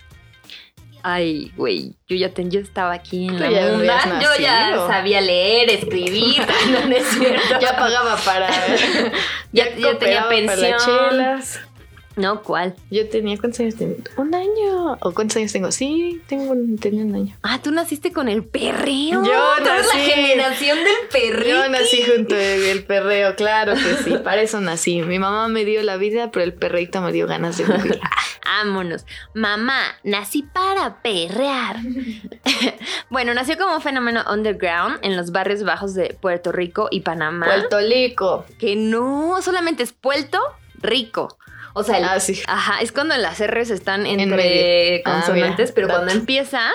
Ay, 1.07 1.51
güey, 1.55 1.93
yo 2.07 2.15
ya 2.17 2.29
ten- 2.33 2.49
yo 2.49 2.59
estaba 2.59 2.93
aquí 2.93 3.27
en 3.27 3.39
la 3.39 3.47
onda. 3.75 3.99
habías 4.01 4.23
Yo 4.23 4.41
ya 4.43 4.87
sabía 4.87 5.21
leer, 5.21 5.69
escribir. 5.69 6.41
no, 6.71 6.85
no 6.87 6.95
es 6.95 7.05
cierto. 7.07 7.59
Ya 7.61 7.75
pagaba 7.77 8.15
para. 8.17 8.49
Ya- 9.51 9.69
ya 9.69 9.97
tenía 9.99 10.23
cooperaba 10.23 10.29
para 10.29 10.55
las 10.55 10.59
pensión. 10.59 11.09
chelas. 11.11 11.59
No, 12.15 12.41
¿cuál? 12.43 12.75
Yo 12.91 13.09
tenía, 13.09 13.37
¿cuántos 13.37 13.59
años 13.59 13.75
tenía? 13.75 13.97
Un 14.17 14.33
año. 14.33 14.93
¿O 15.01 15.11
cuántos 15.13 15.35
años 15.37 15.51
tengo? 15.51 15.71
Sí, 15.71 16.21
tengo 16.27 16.51
un, 16.53 16.77
tenía 16.77 17.03
un 17.03 17.13
año. 17.13 17.35
Ah, 17.43 17.59
tú 17.61 17.71
naciste 17.71 18.13
con 18.13 18.29
el 18.29 18.43
perreo. 18.45 19.23
Yo 19.23 19.31
Tú 19.57 19.63
eres 19.69 19.87
la 19.87 19.93
nací- 19.93 20.05
generación 20.13 20.77
del 20.77 20.95
perreo. 21.11 21.63
Yo 21.65 21.69
nací 21.69 22.03
junto 22.03 22.33
del 22.35 22.83
perreo, 22.85 23.35
claro 23.35 23.73
que 23.73 24.03
sí, 24.03 24.15
para 24.23 24.41
eso 24.41 24.61
nací. 24.61 25.01
Mi 25.01 25.19
mamá 25.19 25.47
me 25.49 25.65
dio 25.65 25.83
la 25.83 25.97
vida, 25.97 26.31
pero 26.31 26.43
el 26.45 26.53
perreito 26.53 27.01
me 27.01 27.11
dio 27.11 27.27
ganas 27.27 27.57
de 27.57 27.65
vivir. 27.65 27.99
Vámonos. 28.45 29.05
Mamá, 29.33 29.81
nací 30.03 30.43
para 30.43 31.01
perrear. 31.01 31.77
bueno, 33.09 33.33
nació 33.33 33.57
como 33.57 33.75
un 33.75 33.81
fenómeno 33.81 34.23
underground 34.31 34.99
en 35.01 35.17
los 35.17 35.31
barrios 35.31 35.63
bajos 35.63 35.93
de 35.93 36.15
Puerto 36.21 36.51
Rico 36.51 36.87
y 36.91 37.01
Panamá. 37.01 37.45
Puerto 37.47 37.79
Rico. 37.79 38.45
Que 38.59 38.75
no 38.75 39.41
solamente 39.41 39.83
es 39.83 39.91
Puerto 39.91 40.39
Rico. 40.75 41.37
O 41.77 41.83
sea, 41.83 41.97
el- 41.99 42.05
Ah, 42.05 42.19
sí. 42.19 42.41
ajá, 42.47 42.81
es 42.81 42.91
cuando 42.91 43.15
las 43.17 43.39
R's 43.45 43.69
están 43.69 44.07
En 44.07 44.19
entre 44.19 44.37
medio. 44.37 45.01
Ah, 45.05 45.21
consonantes, 45.25 45.67
mira, 45.69 45.75
pero 45.75 45.87
dato. 45.87 45.99
cuando 45.99 46.13
empieza, 46.19 46.71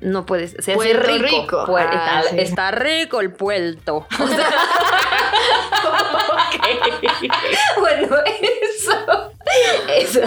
no 0.00 0.26
puedes. 0.26 0.56
Se 0.58 0.72
hace 0.72 0.92
rico. 0.94 1.18
Rico. 1.42 1.66
Puer- 1.66 1.88
Ah, 1.92 2.22
está, 2.24 2.30
sí. 2.30 2.36
está 2.40 2.70
rico 2.72 3.20
el 3.20 3.30
puerto. 3.32 4.06
O 4.18 4.26
sea, 4.26 4.50
bueno, 7.78 8.16
eso. 8.26 9.32
Eso. 9.88 10.20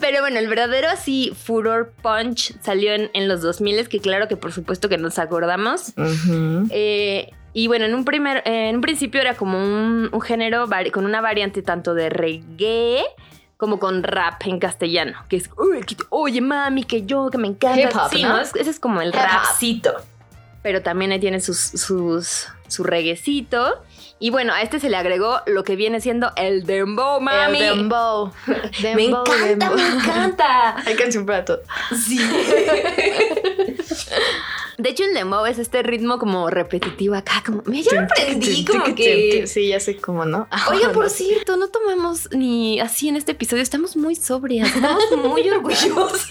Pero 0.00 0.20
bueno, 0.20 0.38
el 0.38 0.48
verdadero 0.48 0.88
así 0.88 1.32
furor 1.44 1.92
punch 2.02 2.54
salió 2.62 2.92
en, 2.92 3.10
en 3.14 3.28
los 3.28 3.42
2000 3.42 3.88
que 3.88 4.00
claro 4.00 4.28
que 4.28 4.36
por 4.36 4.52
supuesto 4.52 4.88
que 4.88 4.98
nos 4.98 5.18
acordamos. 5.18 5.92
Ujú. 5.96 6.66
Eh, 6.70 7.30
y 7.58 7.68
bueno, 7.68 7.86
en 7.86 7.94
un, 7.94 8.04
primer, 8.04 8.42
en 8.44 8.74
un 8.76 8.80
principio 8.82 9.18
era 9.18 9.32
como 9.34 9.56
un, 9.58 10.10
un 10.12 10.20
género 10.20 10.68
con 10.92 11.06
una 11.06 11.22
variante 11.22 11.62
tanto 11.62 11.94
de 11.94 12.10
reggae 12.10 13.02
como 13.56 13.78
con 13.78 14.02
rap 14.02 14.42
en 14.44 14.58
castellano. 14.58 15.24
Que 15.30 15.36
es, 15.36 15.48
"Uy, 15.56 15.80
que- 15.80 15.96
oye 16.10 16.42
mami, 16.42 16.84
que 16.84 17.06
yo, 17.06 17.30
que 17.30 17.38
me 17.38 17.48
encanta. 17.48 17.80
Hip 17.80 17.96
hop, 17.96 18.10
sí, 18.10 18.22
ese 18.60 18.68
es 18.70 18.78
como 18.78 19.00
el 19.00 19.10
rapcito. 19.10 19.94
Pero 20.62 20.82
también 20.82 21.12
ahí 21.12 21.18
tiene 21.18 21.40
sus, 21.40 21.58
sus, 21.58 22.48
su 22.68 22.84
reguecito. 22.84 23.82
Y 24.18 24.28
bueno, 24.28 24.52
a 24.52 24.60
este 24.60 24.78
se 24.78 24.90
le 24.90 24.98
agregó 24.98 25.40
lo 25.46 25.64
que 25.64 25.76
viene 25.76 26.02
siendo 26.02 26.32
el 26.36 26.66
dembow, 26.66 27.22
mami. 27.22 27.62
El 27.62 27.76
dembow. 27.78 28.32
me 28.46 28.54
Dembow, 28.82 29.24
encanta, 29.24 29.46
dembow. 29.46 29.76
me 29.76 29.88
encanta. 29.94 30.76
Hay 30.86 30.94
canción 30.96 31.24
para 31.24 31.42
todo. 31.46 31.62
Sí. 32.06 32.20
De 34.78 34.90
hecho, 34.90 35.04
el 35.04 35.14
dembow 35.14 35.46
es 35.46 35.58
este 35.58 35.82
ritmo 35.82 36.18
como 36.18 36.50
repetitivo 36.50 37.14
acá, 37.14 37.42
como... 37.44 37.62
Me 37.64 37.82
ya 37.82 38.02
aprendí 38.02 38.64
como 38.64 38.94
que... 38.94 39.46
Sí, 39.46 39.68
ya 39.68 39.80
sé 39.80 39.96
cómo, 39.96 40.24
¿no? 40.26 40.48
Oiga, 40.70 40.92
por 40.92 41.04
No. 41.04 41.10
cierto, 41.10 41.56
no 41.56 41.68
tomamos 41.68 42.28
ni 42.32 42.78
así 42.80 43.08
en 43.08 43.16
este 43.16 43.32
episodio. 43.32 43.62
Estamos 43.62 43.96
muy 43.96 44.14
sobrias, 44.16 44.68
estamos 44.74 45.04
muy 45.24 45.48
orgullosas. 45.50 46.28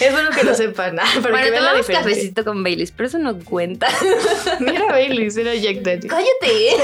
Es 0.00 0.12
bueno 0.12 0.30
que 0.30 0.44
lo 0.44 0.54
sepan, 0.54 0.98
¿ah? 0.98 1.04
para 1.22 1.30
bueno, 1.30 1.44
que 1.44 1.50
vean 1.50 1.64
la 1.64 1.70
tomamos 1.70 1.86
diferencia. 1.86 2.12
cafecito 2.14 2.44
con 2.44 2.62
Baileys, 2.64 2.90
pero 2.90 3.06
eso 3.08 3.18
no 3.18 3.38
cuenta. 3.40 3.86
Mira 4.60 4.86
Baileys, 4.86 5.36
era 5.36 5.54
Jack 5.54 5.82
Daniels. 5.82 6.06
¡Cállate! 6.08 6.76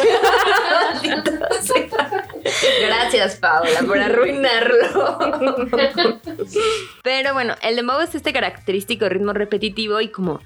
Gracias, 2.87 3.37
Paola, 3.37 3.81
por 3.87 3.99
arruinarlo. 3.99 5.19
Pero 7.02 7.35
bueno, 7.35 7.55
el 7.62 7.76
dembow 7.76 8.00
es 8.00 8.14
este 8.14 8.33
característico 8.33 9.09
ritmo 9.09 9.33
repetitivo 9.33 10.00
y 10.00 10.09
como, 10.09 10.40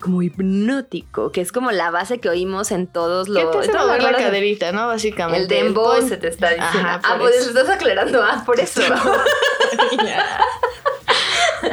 como 0.00 0.22
hipnótico, 0.22 1.32
que 1.32 1.40
es 1.40 1.52
como 1.52 1.70
la 1.70 1.90
base 1.90 2.18
que 2.18 2.28
oímos 2.28 2.70
en 2.70 2.86
todos 2.86 3.28
los... 3.28 3.44
¿Qué 3.44 3.50
te 3.50 3.58
hace 3.58 3.72
mover 3.78 4.02
la 4.02 4.12
caderita, 4.12 4.72
no? 4.72 4.86
Básicamente. 4.86 5.42
El 5.42 5.48
dembow 5.48 6.00
se 6.06 6.16
te 6.16 6.28
está 6.28 6.50
diciendo. 6.50 6.88
Ajá, 6.88 7.00
ah, 7.04 7.16
pues 7.18 7.36
eso. 7.36 7.48
estás 7.50 7.68
aclarando. 7.68 8.22
Ah, 8.22 8.42
por 8.44 8.60
eso. 8.60 8.80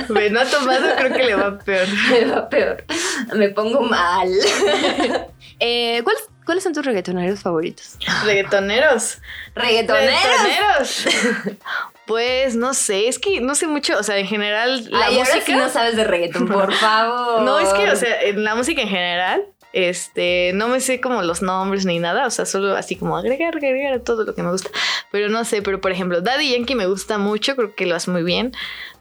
Ve, 0.09 0.29
no 0.29 0.39
ha 0.39 0.45
tomado, 0.45 0.95
creo 0.97 1.13
que 1.13 1.23
le 1.23 1.35
va 1.35 1.57
peor. 1.57 1.87
Me 2.09 2.25
va 2.25 2.49
peor. 2.49 2.83
Me 3.33 3.49
pongo 3.49 3.81
mal. 3.81 4.29
Eh, 5.59 6.01
¿cuál, 6.03 6.15
es, 6.17 6.29
¿Cuáles 6.45 6.63
son 6.63 6.73
tus 6.73 6.85
reggaetoneros 6.85 7.39
favoritos? 7.41 7.97
Reggaetoneros. 8.23 9.17
¡Reggaetoneros! 9.55 11.03
Reggaetoneros. 11.03 11.05
Pues 12.05 12.55
no 12.55 12.75
sé, 12.75 13.07
es 13.07 13.17
que 13.17 13.41
no 13.41 13.55
sé 13.55 13.65
mucho, 13.65 13.97
o 13.97 14.03
sea, 14.03 14.19
en 14.19 14.27
general 14.27 14.85
la 14.91 15.07
Ay, 15.07 15.17
ahora 15.17 15.29
música. 15.31 15.43
sí 15.43 15.53
no 15.55 15.69
sabes 15.69 15.95
de 15.95 16.03
reggaetón, 16.03 16.47
por 16.47 16.71
favor. 16.75 17.41
No, 17.41 17.57
es 17.57 17.69
que, 17.73 17.89
o 17.89 17.95
sea, 17.95 18.21
en 18.21 18.43
la 18.43 18.53
música 18.53 18.79
en 18.83 18.89
general, 18.89 19.43
este, 19.73 20.51
no 20.53 20.67
me 20.67 20.81
sé 20.81 21.01
como 21.01 21.23
los 21.23 21.41
nombres 21.41 21.83
ni 21.87 21.97
nada, 21.97 22.27
o 22.27 22.29
sea, 22.29 22.45
solo 22.45 22.75
así 22.75 22.95
como 22.95 23.17
agregar, 23.17 23.55
agregar 23.57 23.93
a 23.93 23.99
todo 24.03 24.23
lo 24.23 24.35
que 24.35 24.43
me 24.43 24.51
gusta. 24.51 24.69
Pero 25.11 25.29
no 25.29 25.43
sé, 25.45 25.63
pero 25.63 25.81
por 25.81 25.91
ejemplo, 25.91 26.21
Daddy 26.21 26.51
Yankee 26.51 26.75
me 26.75 26.85
gusta 26.85 27.17
mucho, 27.17 27.55
creo 27.55 27.73
que 27.73 27.87
lo 27.87 27.95
hace 27.95 28.11
muy 28.11 28.21
bien. 28.21 28.53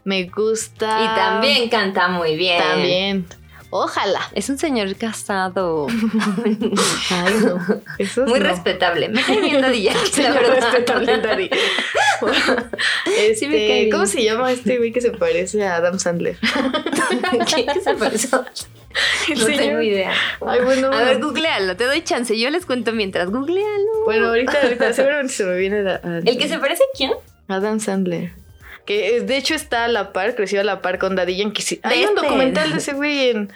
Me 0.03 0.23
gusta. 0.23 1.03
Y 1.03 1.15
también 1.15 1.69
canta 1.69 2.07
muy 2.07 2.35
bien. 2.35 2.57
También. 2.59 3.25
Ojalá. 3.71 4.21
Es 4.33 4.49
un 4.49 4.57
señor 4.57 4.95
casado. 4.95 5.87
Ay, 7.09 7.33
no. 7.43 7.59
Eso 7.97 8.25
Muy 8.25 8.39
no. 8.39 8.45
respetable. 8.47 9.09
Me 9.09 9.21
cae 9.23 9.41
bien 9.41 9.61
Daddy 9.61 9.83
Yankee, 9.83 9.99
la 10.21 10.29
Señor 10.31 10.33
verdad. 10.33 10.55
respetable, 10.71 11.17
Daddy. 11.19 11.49
Este, 13.17 13.35
Sí 13.35 13.47
me 13.47 13.55
cae 13.67 13.77
bien. 13.81 13.91
¿Cómo 13.91 14.05
se 14.05 14.23
llama 14.23 14.51
este 14.51 14.77
güey 14.77 14.91
que 14.91 15.01
se 15.01 15.11
parece 15.11 15.65
a 15.65 15.75
Adam 15.77 15.99
Sandler? 15.99 16.37
¿Qué, 17.53 17.65
qué 17.65 17.81
se 17.81 17.93
parece? 17.95 18.29
El 19.29 19.39
No 19.39 19.45
señor- 19.45 19.57
tengo 19.57 19.81
idea. 19.81 20.13
Ay, 20.45 20.61
bueno. 20.63 20.87
A 20.93 21.01
ver, 21.03 21.19
googlealo. 21.19 21.75
Te 21.75 21.83
doy 21.85 22.01
chance. 22.01 22.37
Yo 22.39 22.49
les 22.49 22.65
cuento 22.65 22.93
mientras. 22.93 23.29
Googlealo. 23.29 24.05
Bueno, 24.05 24.27
ahorita, 24.27 24.61
ahorita 24.61 24.93
seguramente 24.93 25.33
se 25.33 25.43
me 25.43 25.57
viene 25.57 25.89
a- 25.89 25.99
a- 26.01 26.17
¿El 26.19 26.37
que 26.37 26.47
se 26.47 26.59
parece 26.59 26.83
a 26.83 26.97
quién? 26.97 27.11
Adam 27.49 27.79
Sandler. 27.81 28.31
Que 28.85 29.17
es- 29.17 29.27
de 29.27 29.37
hecho 29.37 29.55
está 29.55 29.85
a 29.85 29.87
la 29.87 30.13
par, 30.13 30.35
creció 30.35 30.61
a 30.61 30.63
la 30.63 30.81
par 30.81 30.99
con 30.99 31.15
Daddy 31.15 31.37
Yankee. 31.37 31.61
Sí, 31.61 31.79
Hay 31.83 32.05
un 32.05 32.15
documental 32.15 32.71
de 32.71 32.77
ese 32.77 32.93
güey 32.93 33.29
en 33.29 33.51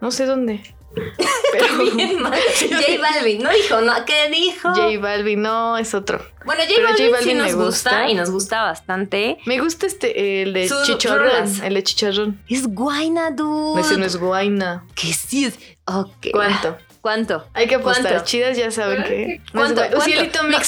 no 0.00 0.10
sé 0.10 0.26
dónde. 0.26 0.62
Pero. 1.52 1.66
J 1.86 3.00
Balvin. 3.00 3.42
No 3.42 3.50
dijo, 3.50 3.80
no. 3.80 4.04
¿Qué 4.04 4.28
dijo? 4.30 4.74
J 4.74 4.98
Balvin, 5.00 5.40
no, 5.40 5.78
es 5.78 5.94
otro. 5.94 6.18
bueno, 6.44 6.62
J 6.62 6.72
pero 6.76 6.88
Balvin, 6.88 7.06
J 7.06 7.16
Balvin 7.16 7.28
sí 7.30 7.34
me 7.34 7.42
nos 7.44 7.54
gusta. 7.54 7.90
gusta. 7.90 8.08
y 8.10 8.14
nos 8.14 8.30
gusta 8.30 8.62
bastante. 8.62 9.38
Me 9.46 9.58
gusta 9.58 9.86
este, 9.86 10.42
el 10.42 10.52
de 10.52 10.68
Sus 10.68 10.82
Chicharrón. 10.86 11.64
El 11.64 11.74
de 11.74 11.82
Chicharrón. 11.82 12.40
Es 12.48 12.66
guayna, 12.66 13.30
dude. 13.30 13.80
Ese 13.80 13.96
no 13.96 14.04
es 14.04 14.16
guaina. 14.16 14.84
Que 14.94 15.12
sí 15.14 15.46
es. 15.46 15.58
Ok. 15.86 16.26
¿Cuánto? 16.32 16.76
¿Cuánto? 17.00 17.46
Hay 17.54 17.66
que 17.68 17.76
apostar. 17.76 18.12
¿Cuánto? 18.12 18.26
Cidas 18.28 18.56
ya 18.58 18.70
saben 18.70 19.02
que. 19.04 19.40
¿Cuánto? 19.52 19.80
¿Cuánto? 19.80 20.00
cielito 20.02 20.42
No. 20.42 20.58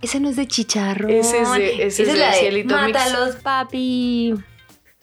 Mix. 0.00 0.10
Ese 0.10 0.20
no 0.20 0.28
es 0.30 0.36
de 0.36 0.46
chicharrón. 0.46 1.10
Ese 1.10 1.40
es 1.42 1.52
de- 1.52 1.86
ese 1.86 2.02
es 2.02 2.08
de 2.08 2.16
la 2.16 2.32
Cielito 2.32 2.74
Mix. 2.76 2.92
Mátalos, 2.94 3.36
papi. 3.36 4.34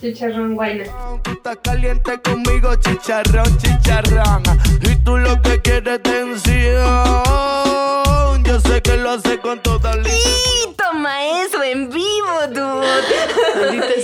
Chicharrón 0.01 0.55
guayna. 0.55 0.83
Tú 1.23 1.31
estás 1.31 1.57
caliente 1.63 2.19
conmigo, 2.21 2.75
chicharrón, 2.75 3.57
chicharrón. 3.57 4.43
Y 4.81 4.95
tú 5.03 5.17
lo 5.17 5.41
que 5.41 5.61
quieres 5.61 6.01
tensión. 6.03 7.75
Yo 8.55 8.62
sé 8.62 8.81
que 8.81 8.95
lo 8.95 9.09
hace 9.09 9.38
con 9.39 9.62
toda 9.62 9.97
la 9.97 10.07
Y 10.07 10.74
toma 10.77 11.41
eso 11.41 11.62
en 11.62 11.89
vivo, 11.89 12.47
dude. 12.51 12.88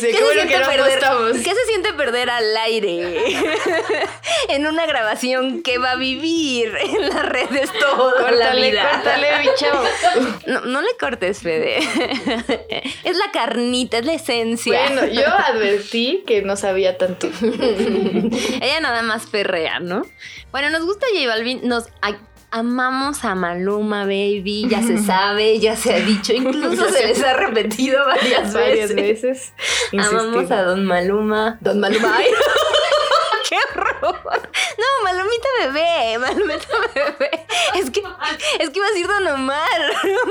¿Qué 0.02 0.12
qué 0.12 0.24
bueno 0.26 0.42
que 0.46 0.60
no 0.60 0.66
perder. 0.66 1.42
¿Qué 1.42 1.56
se 1.56 1.66
siente 1.68 1.94
perder 1.94 2.30
al 2.30 2.58
aire? 2.58 3.24
en 4.50 4.68
una 4.68 4.86
grabación 4.86 5.64
que 5.64 5.78
va 5.78 5.92
a 5.92 5.96
vivir 5.96 6.76
en 6.82 7.08
las 7.08 7.26
redes 7.30 7.72
toda 7.80 8.30
la 8.32 8.48
Córtale, 8.48 8.72
vida. 8.72 8.90
córtale, 8.92 9.28
bicho. 9.40 9.84
No, 10.48 10.60
no 10.66 10.82
le 10.82 10.98
cortes, 11.00 11.40
Fede. 11.40 11.78
es 13.06 13.16
la 13.16 13.32
carnita, 13.32 14.00
es 14.00 14.06
la 14.06 14.14
esencia. 14.16 14.82
Bueno, 14.82 15.08
yo 15.14 15.30
advertí 15.30 16.26
que 16.28 16.42
no 16.42 16.58
sabía 16.58 16.98
tanto. 16.98 17.30
Ella 17.42 18.82
nada 18.82 19.02
más 19.02 19.28
perrea, 19.28 19.80
¿no? 19.80 20.02
Bueno, 20.52 20.70
nos 20.72 20.84
gusta 20.84 21.06
J 21.14 21.26
Balvin, 21.30 21.62
nos 21.64 21.86
amamos 22.52 23.24
a 23.26 23.34
Maluma, 23.36 24.04
baby, 24.04 24.68
ya 24.70 24.82
se 24.82 24.98
sabe, 25.06 25.60
ya 25.60 25.76
se 25.76 25.94
ha 25.94 26.00
dicho, 26.00 26.34
incluso 26.36 26.90
se 26.90 27.08
les 27.08 27.24
ha 27.24 27.34
repetido 27.34 28.06
varias, 28.06 28.54
Varias 28.54 28.94
veces. 28.94 29.54
veces. 29.92 30.08
Amamos 30.08 30.52
a 30.52 30.62
Don 30.64 30.86
Maluma. 30.86 31.58
Don 31.62 31.80
Maluma. 31.80 32.16
¡Ay! 32.18 32.28
¡Qué 33.50 33.58
horror! 33.76 34.20
No, 34.78 35.04
Malumita 35.04 35.48
bebé, 35.60 36.18
Malumita 36.20 36.68
bebé. 36.94 37.46
Es 37.76 37.90
que, 37.90 38.02
es 38.60 38.70
que 38.70 38.78
iba 38.80 38.86
a 38.86 38.92
decir 38.92 39.08
Don 39.08 39.28
Omar. 39.28 39.82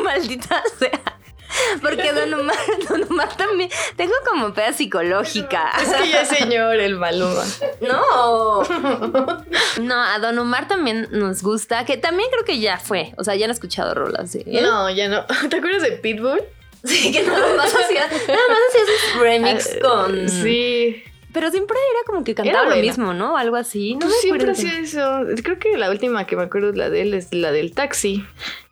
Maldita 0.02 0.62
sea. 0.78 1.19
Porque 1.82 2.12
Don 2.12 2.32
Omar, 2.34 2.56
Don 2.88 3.02
Omar 3.10 3.36
también. 3.36 3.70
Tengo 3.96 4.14
como 4.28 4.52
peda 4.54 4.72
psicológica. 4.72 5.70
Es 5.80 5.88
que 5.92 6.08
ya 6.10 6.22
es 6.22 6.28
señor 6.28 6.76
el 6.76 6.96
Maluma. 6.96 7.44
No. 7.80 8.62
No, 9.80 9.94
a 10.02 10.18
Don 10.18 10.38
Omar 10.38 10.68
también 10.68 11.08
nos 11.10 11.42
gusta. 11.42 11.84
Que 11.84 11.96
también 11.96 12.28
creo 12.30 12.44
que 12.44 12.58
ya 12.60 12.78
fue. 12.78 13.12
O 13.16 13.24
sea, 13.24 13.34
ya 13.36 13.44
han 13.46 13.50
escuchado 13.50 13.94
rolas. 13.94 14.36
No, 14.46 14.90
ya 14.90 15.08
no. 15.08 15.24
¿Te 15.48 15.56
acuerdas 15.56 15.82
de 15.82 15.92
Pitbull? 15.92 16.42
Sí, 16.84 17.12
que 17.12 17.22
nada 17.22 17.54
más 17.56 17.74
hacía. 17.74 18.06
Nada 18.06 18.48
más 18.48 18.58
hacía 18.68 18.80
sus 19.12 19.20
remix 19.20 19.70
Ah, 19.76 19.78
con. 19.82 20.28
Sí. 20.28 21.02
Pero 21.32 21.50
siempre 21.50 21.76
era 21.94 22.06
como 22.06 22.25
que 22.25 22.34
cantaba 22.34 22.68
lo 22.75 22.76
mismo, 22.76 23.14
¿no? 23.14 23.37
Algo 23.37 23.56
así. 23.56 23.94
No 23.94 24.00
Pues 24.06 24.20
siempre 24.20 24.50
hacía 24.50 24.78
eso. 24.78 25.22
Creo 25.42 25.58
que 25.58 25.76
la 25.76 25.90
última 25.90 26.26
que 26.26 26.37
me 26.37 26.42
acuerdo 26.42 26.72
la 26.72 26.90
de 26.90 27.02
él 27.02 27.14
es 27.14 27.32
la 27.32 27.52
del 27.52 27.72
taxi. 27.72 28.25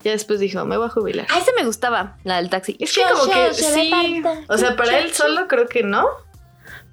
Ya 0.02 0.12
después 0.12 0.40
dijo, 0.40 0.64
me 0.64 0.76
voy 0.76 0.86
a 0.86 0.90
jubilar. 0.90 1.26
Ah, 1.30 1.38
esa 1.38 1.52
me 1.56 1.64
gustaba, 1.64 2.16
la 2.24 2.36
del 2.36 2.50
taxi. 2.50 2.76
Es 2.80 2.94
que 2.94 3.02
como 3.02 3.32
que 3.32 3.54
sí. 3.54 3.92
O 4.48 4.58
sea, 4.58 4.76
para 4.76 4.98
él 4.98 5.12
solo 5.12 5.46
creo 5.48 5.66
que 5.66 5.82
no. 5.82 6.06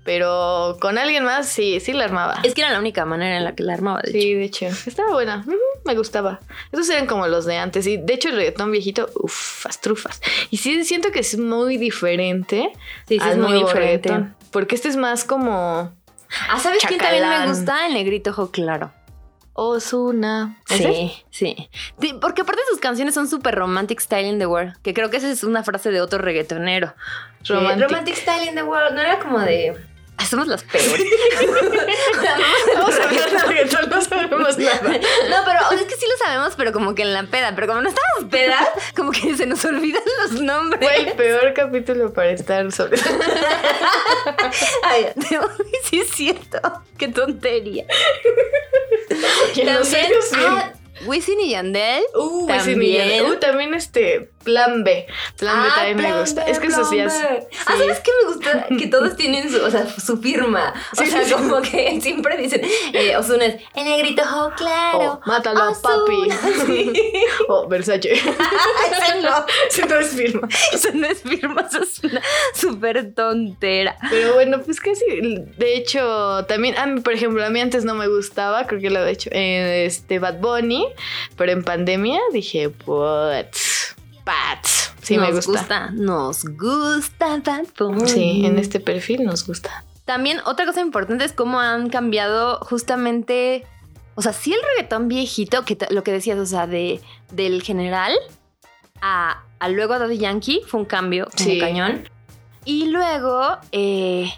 Pero 0.03 0.77
con 0.79 1.00
alguien 1.00 1.24
más 1.24 1.50
sí, 1.50 1.79
sí 1.79 1.91
la 1.91 2.03
armaba. 2.03 2.39
Es 2.43 2.53
que 2.53 2.62
era 2.62 2.69
la 2.72 2.77
única 2.77 3.05
manera 3.05 3.38
en 3.38 3.43
la 3.43 3.55
que 3.55 3.63
la 3.63 3.74
armaba, 3.74 4.01
de 4.03 4.12
hecho. 4.12 4.19
Sí, 4.19 4.34
de 4.36 4.43
hecho. 4.43 4.65
Estaba 4.86 5.12
buena. 5.13 5.43
Ujú, 5.48 5.57
me 5.84 5.95
gustaba. 5.95 6.41
Esos 6.72 6.88
eran 6.91 7.07
como 7.07 7.27
los 7.27 7.45
de 7.45 7.57
antes. 7.57 7.88
Y 7.88 7.98
de 7.98 8.13
hecho, 8.13 8.29
el 8.29 8.36
reggaetón 8.36 8.72
viejito, 8.72 9.10
uff, 9.15 9.65
trufas. 9.81 10.22
Y 10.51 10.57
sí 10.57 10.84
siento 10.84 11.12
que 11.12 11.22
es 11.22 11.39
muy 11.39 11.77
diferente. 11.77 12.69
Sí, 13.07 13.17
sí, 13.17 13.19
al 13.19 13.31
es 13.31 13.38
muy 13.39 13.50
nuevo 13.53 13.67
diferente. 13.67 14.10
reggaetón. 14.10 14.36
Porque 14.55 14.75
este 14.75 14.88
es 14.88 14.95
más 14.95 15.25
como 15.25 15.91
Ah, 16.50 16.59
¿sabes 16.62 16.81
quién 16.88 16.97
también 16.97 17.27
me 17.27 17.45
gusta? 17.45 17.88
El 17.88 17.93
negrito 17.93 18.29
ojo 18.29 18.51
claro. 18.51 18.93
Osuna. 19.51 20.62
Sí, 20.65 21.12
sí. 21.29 21.69
Sí, 22.00 22.17
Porque 22.21 22.43
aparte 22.43 22.62
sus 22.69 22.79
canciones 22.79 23.15
son 23.15 23.27
súper 23.27 23.55
romantic 23.55 24.00
style 24.00 24.25
in 24.29 24.39
the 24.39 24.45
world. 24.45 24.74
Que 24.81 24.93
creo 24.93 25.09
que 25.09 25.17
esa 25.17 25.29
es 25.29 25.43
una 25.43 25.62
frase 25.63 25.91
de 25.91 26.00
otro 26.00 26.19
reggaetonero. 26.19 26.93
Romantic. 27.45 27.89
Romantic 27.89 28.15
style 28.15 28.47
in 28.47 28.55
the 28.55 28.63
world. 28.63 28.93
No 28.93 29.01
era 29.01 29.19
como 29.19 29.39
de. 29.39 29.75
Somos 30.25 30.48
las 30.48 30.63
peores. 30.63 31.05
Vamos 32.75 33.00
a 33.00 33.03
hablar 33.03 33.32
de 33.32 33.38
reggaetón, 33.39 33.89
no 33.89 34.01
sabemos 34.01 34.58
nada. 34.58 34.82
No, 34.82 35.36
pero 35.46 35.60
o 35.65 35.70
sea, 35.70 35.79
es 35.79 35.86
que 35.86 35.96
sí 35.96 36.05
lo 36.10 36.17
sabemos, 36.25 36.55
pero 36.55 36.72
como 36.72 36.96
que 36.96 37.03
en 37.03 37.13
la 37.13 37.24
peda. 37.24 37.53
Pero 37.55 37.67
como 37.67 37.82
no 37.82 37.89
estamos 37.89 38.32
pedas, 38.32 38.67
como 38.96 39.12
que 39.12 39.36
se 39.36 39.46
nos 39.46 39.63
olvidan 39.65 40.03
los 40.24 40.41
nombres. 40.41 40.82
Fue 40.82 41.10
el 41.10 41.13
peor 41.13 41.53
capítulo 41.53 42.13
para 42.13 42.32
estar 42.32 42.72
sobre. 42.72 43.00
Ay, 44.84 45.08
sí 45.84 46.00
es 46.00 46.10
cierto. 46.10 46.60
Qué 46.98 47.08
tontería. 47.08 47.86
También, 49.55 50.10
ah, 50.38 50.74
Wisin 51.05 51.39
y 51.39 51.51
Yandel. 51.51 52.03
Uh, 52.15 52.48
también. 52.48 52.79
niño. 52.79 53.27
Uh, 53.27 53.36
también 53.36 53.74
este 53.74 54.32
Plan 54.45 54.83
B. 54.85 55.05
Plan 55.37 55.63
B 55.63 55.69
Ah, 55.69 55.75
también 55.75 55.97
me 56.13 56.19
gusta. 56.19 56.45
B, 56.45 56.51
es 56.51 56.59
que 56.59 56.67
eso 56.67 56.85
sí 56.85 56.99
es. 56.99 57.13
Ah. 57.65 57.73
¿sabes 57.77 57.99
qué 57.99 58.11
me 58.23 58.33
gusta? 58.33 58.67
Que 58.77 58.87
todos 58.87 59.15
tienen 59.17 59.51
su, 59.51 59.61
o 59.63 59.69
sea, 59.69 59.85
su 59.89 60.17
firma. 60.17 60.73
O 60.93 60.95
Sí, 61.03 61.07
sea, 61.09 61.23
sí, 61.23 61.29
sí. 61.29 61.33
como 61.33 61.61
que 61.61 61.99
siempre 62.01 62.37
dicen, 62.37 62.61
eh, 62.93 63.17
Ozuna 63.17 63.45
es 63.45 63.61
el 63.75 63.83
negrito 63.85 64.21
ojo 64.23 64.51
claro. 64.55 65.19
Oh, 65.25 65.27
mátalo, 65.29 65.71
Ozuna". 65.71 65.81
papi. 65.81 66.61
Sí. 66.65 66.93
Oh, 67.49 67.67
Versace. 67.67 68.13
Eso 68.13 69.21
no, 69.21 69.45
Eso 69.69 69.85
no 69.87 69.99
es 69.99 70.07
firma. 70.09 70.47
eso 70.73 70.89
no 70.93 71.07
es 71.07 71.21
firma, 71.21 71.61
eso 71.67 71.81
es 71.83 72.03
una 72.03 72.21
súper 72.53 73.13
tontera. 73.13 73.97
Pero 74.09 74.33
bueno, 74.35 74.61
pues 74.61 74.79
casi. 74.79 75.03
De 75.57 75.75
hecho, 75.75 76.45
también, 76.47 76.77
a 76.77 76.85
mí, 76.85 77.01
por 77.01 77.13
ejemplo, 77.13 77.43
a 77.45 77.49
mí 77.49 77.59
antes 77.59 77.83
no 77.83 77.95
me 77.95 78.07
gustaba, 78.07 78.67
creo 78.67 78.79
que 78.79 78.89
lo 78.89 79.03
he 79.05 79.11
hecho, 79.11 79.29
eh, 79.33 79.85
este 79.85 80.19
Bad 80.19 80.39
Bunny, 80.39 80.87
pero 81.35 81.51
en 81.51 81.63
pandemia 81.63 82.19
dije, 82.31 82.69
what? 82.85 83.45
Pats. 84.25 84.91
Sí, 85.01 85.15
nos 85.17 85.27
me 85.29 85.34
gusta. 85.36 85.51
gusta. 85.51 85.89
Nos 85.91 86.44
gusta 86.46 87.38
Bad 87.38 87.67
Bunny. 87.77 88.08
Sí, 88.10 88.46
en 88.46 88.60
este 88.60 88.79
perfil 88.82 89.24
nos 89.24 89.46
gusta. 89.48 89.86
También 90.03 90.39
otra 90.46 90.65
cosa 90.65 90.82
importante 90.82 91.24
es 91.25 91.32
cómo 91.34 91.60
han 91.60 91.89
cambiado 91.89 92.60
justamente, 92.60 93.65
o 94.15 94.22
sea, 94.22 94.34
sí 94.34 94.51
el 94.53 94.60
reggaetón 94.75 95.08
viejito, 95.08 95.63
que 95.63 95.77
lo 95.89 96.03
que 96.03 96.12
decías, 96.12 96.38
o 96.38 96.46
sea, 96.46 96.67
de, 96.67 97.01
del 97.32 97.63
general 97.63 98.13
a, 99.01 99.44
a 99.60 99.70
luego 99.70 99.94
a 99.94 100.00
Daddy 100.00 100.17
Yankee 100.17 100.62
fue 100.67 100.79
un 100.82 100.86
cambio 100.86 101.25
como 101.38 101.50
Sí. 101.51 101.60
cañón. 101.60 102.10
Y 102.65 102.88
luego 102.89 103.58
eh, 103.72 104.32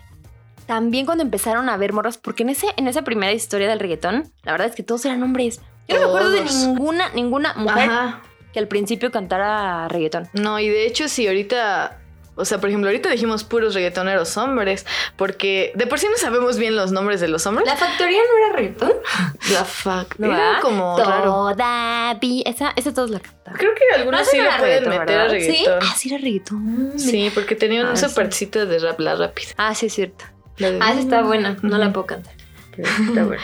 también 0.65 1.05
cuando 1.05 1.23
empezaron 1.23 1.69
a 1.69 1.77
ver 1.77 1.93
morras, 1.93 2.17
porque 2.17 2.43
en, 2.43 2.49
ese, 2.49 2.67
en 2.75 2.87
esa 2.87 3.03
primera 3.03 3.31
historia 3.31 3.69
del 3.69 3.79
reggaetón, 3.79 4.31
la 4.43 4.51
verdad 4.51 4.67
es 4.67 4.75
que 4.75 4.83
todos 4.83 5.05
eran 5.05 5.23
hombres. 5.23 5.61
Yo 5.87 5.95
no 5.95 6.01
me 6.01 6.07
acuerdo 6.07 6.29
de 6.31 6.43
ninguna, 6.43 7.09
ninguna 7.13 7.53
mujer 7.55 7.89
Ajá. 7.89 8.21
Que 8.53 8.59
al 8.59 8.67
principio 8.67 9.11
cantara 9.11 9.87
reggaetón. 9.87 10.29
No, 10.33 10.59
y 10.59 10.69
de 10.69 10.85
hecho, 10.87 11.07
si 11.07 11.27
ahorita 11.27 11.99
O 12.39 12.45
sea, 12.45 12.59
por 12.59 12.69
ejemplo, 12.69 12.87
ahorita 12.89 13.09
dijimos 13.09 13.43
puros 13.43 13.73
reggaetoneros 13.73 14.37
hombres, 14.37 14.85
porque 15.15 15.71
de 15.73 15.87
por 15.87 15.97
sí 15.97 16.05
no 16.07 16.17
sabemos 16.17 16.57
bien 16.59 16.75
los 16.75 16.91
nombres 16.91 17.19
de 17.19 17.27
los 17.27 17.47
hombres. 17.47 17.65
¿La 17.67 17.75
factoría 17.75 18.19
no 18.19 18.45
era 18.45 18.55
reggaetón? 18.55 18.91
La. 19.51 20.05
¿No, 20.19 20.27
Era 20.35 20.59
como 20.61 20.95
raro. 20.99 21.23
Todavía. 21.55 22.43
Esa, 22.45 22.73
esa 22.75 22.93
todos 22.93 23.09
la 23.09 23.19
cantaban. 23.21 23.57
Creo 23.57 23.71
que 23.73 23.81
algunos 23.99 24.19
No, 24.21 24.25
sí 24.27 24.37
era 24.37 24.57
pueden 24.59 24.87
meter 24.87 25.19
a 25.19 25.27
reggaetón. 25.29 25.55
Sí, 25.55 25.65
ah, 25.89 25.93
sí 25.97 26.09
era 26.13 26.17
reggaetón. 26.21 26.93
Sí, 26.97 27.31
porque 27.33 27.55
tenía 27.55 27.89
Ah, 27.89 27.95
sí. 27.95 28.07
supercito 28.07 28.67
de 28.67 28.77
rap, 28.79 28.99
la 28.99 29.15
rápida. 29.15 29.49
Ah, 29.57 29.73
sí, 29.73 29.87
es 29.87 29.93
cierto. 29.93 30.25
La 30.57 30.69
de- 30.69 30.77
Ah, 30.79 30.91
esa 30.91 30.99
está 30.99 31.23
buena. 31.23 31.57
No 31.63 31.79
la 31.79 31.91
puedo 31.91 32.05
cantar. 32.05 32.33
Pero 32.75 32.87
está 32.87 33.23
bueno. 33.23 33.41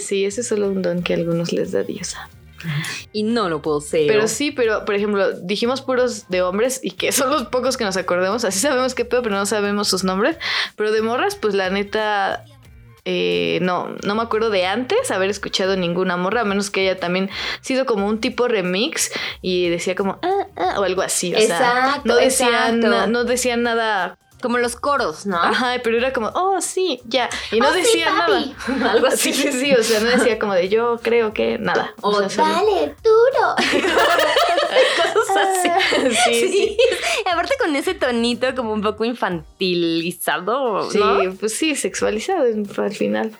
Sí, 0.00 0.26
ese 0.26 0.42
es 0.42 0.48
solo 0.48 0.68
un 0.68 0.82
don 0.82 1.02
que 1.02 1.14
a 1.14 1.16
algunos 1.16 1.50
les 1.54 1.72
da 1.72 1.82
Dios. 1.82 2.14
Y 3.12 3.22
no 3.22 3.48
lo 3.48 3.62
puedo 3.62 3.80
ser. 3.80 4.06
Pero 4.06 4.28
sí, 4.28 4.50
pero 4.50 4.84
por 4.84 4.94
ejemplo, 4.94 5.32
dijimos 5.40 5.82
puros 5.82 6.28
de 6.28 6.42
hombres 6.42 6.80
y 6.82 6.92
que 6.92 7.12
son 7.12 7.30
los 7.30 7.44
pocos 7.46 7.76
que 7.76 7.84
nos 7.84 7.96
acordemos. 7.96 8.44
Así 8.44 8.58
sabemos 8.58 8.94
qué 8.94 9.04
pedo, 9.04 9.22
pero 9.22 9.34
no 9.36 9.46
sabemos 9.46 9.88
sus 9.88 10.04
nombres. 10.04 10.36
Pero 10.76 10.92
de 10.92 11.02
morras, 11.02 11.36
pues 11.36 11.54
la 11.54 11.70
neta. 11.70 12.44
eh, 13.06 13.58
no, 13.60 13.88
no 14.02 14.14
me 14.14 14.22
acuerdo 14.22 14.48
de 14.48 14.64
antes 14.64 15.10
haber 15.10 15.28
escuchado 15.28 15.76
ninguna 15.76 16.16
morra, 16.16 16.40
a 16.40 16.44
menos 16.44 16.70
que 16.70 16.80
haya 16.80 16.98
también 16.98 17.28
sido 17.60 17.84
como 17.84 18.06
un 18.08 18.18
tipo 18.18 18.48
remix 18.48 19.12
y 19.42 19.68
decía 19.68 19.94
como 19.94 20.18
ah, 20.22 20.46
ah, 20.56 20.80
o 20.80 20.84
algo 20.84 21.02
así. 21.02 21.34
O 21.34 21.38
sea, 21.38 21.58
Exacto, 21.58 22.00
no 22.04 22.16
decían, 22.16 22.80
no 22.80 23.24
decían 23.24 23.62
nada. 23.62 24.18
Como 24.44 24.58
los 24.58 24.76
coros, 24.76 25.24
¿no? 25.24 25.38
Ajá, 25.38 25.76
pero 25.82 25.96
era 25.96 26.12
como, 26.12 26.28
oh, 26.34 26.60
sí, 26.60 27.00
ya. 27.06 27.30
Y 27.50 27.60
no 27.60 27.68
Oh, 27.70 27.72
decía 27.72 28.12
nada. 28.12 28.44
Algo 28.92 29.10
Sí, 29.12 29.30
así. 29.30 29.32
sí, 29.32 29.52
sí. 29.52 29.72
O 29.72 29.82
sea, 29.82 30.00
no 30.00 30.10
decía 30.10 30.38
como 30.38 30.52
de 30.52 30.68
yo 30.68 30.98
creo 31.02 31.32
que 31.32 31.56
nada. 31.58 31.94
O 32.02 32.12
sea, 32.20 32.28
solo- 32.28 32.52
dale 32.52 32.94
duro. 33.02 33.54
Cosas 35.14 35.36
así. 35.58 35.70
Sí, 36.24 36.34
sí. 36.34 36.48
Sí. 36.48 36.76
Y 37.24 37.28
aparte 37.30 37.54
con 37.58 37.74
ese 37.74 37.94
tonito 37.94 38.54
como 38.54 38.72
un 38.74 38.82
poco 38.82 39.04
infantilizado, 39.06 40.90
Sí, 40.90 40.98
¿no? 40.98 41.32
pues 41.40 41.56
sí, 41.56 41.74
sexualizado 41.74 42.44
al 42.78 42.92
final. 42.92 43.32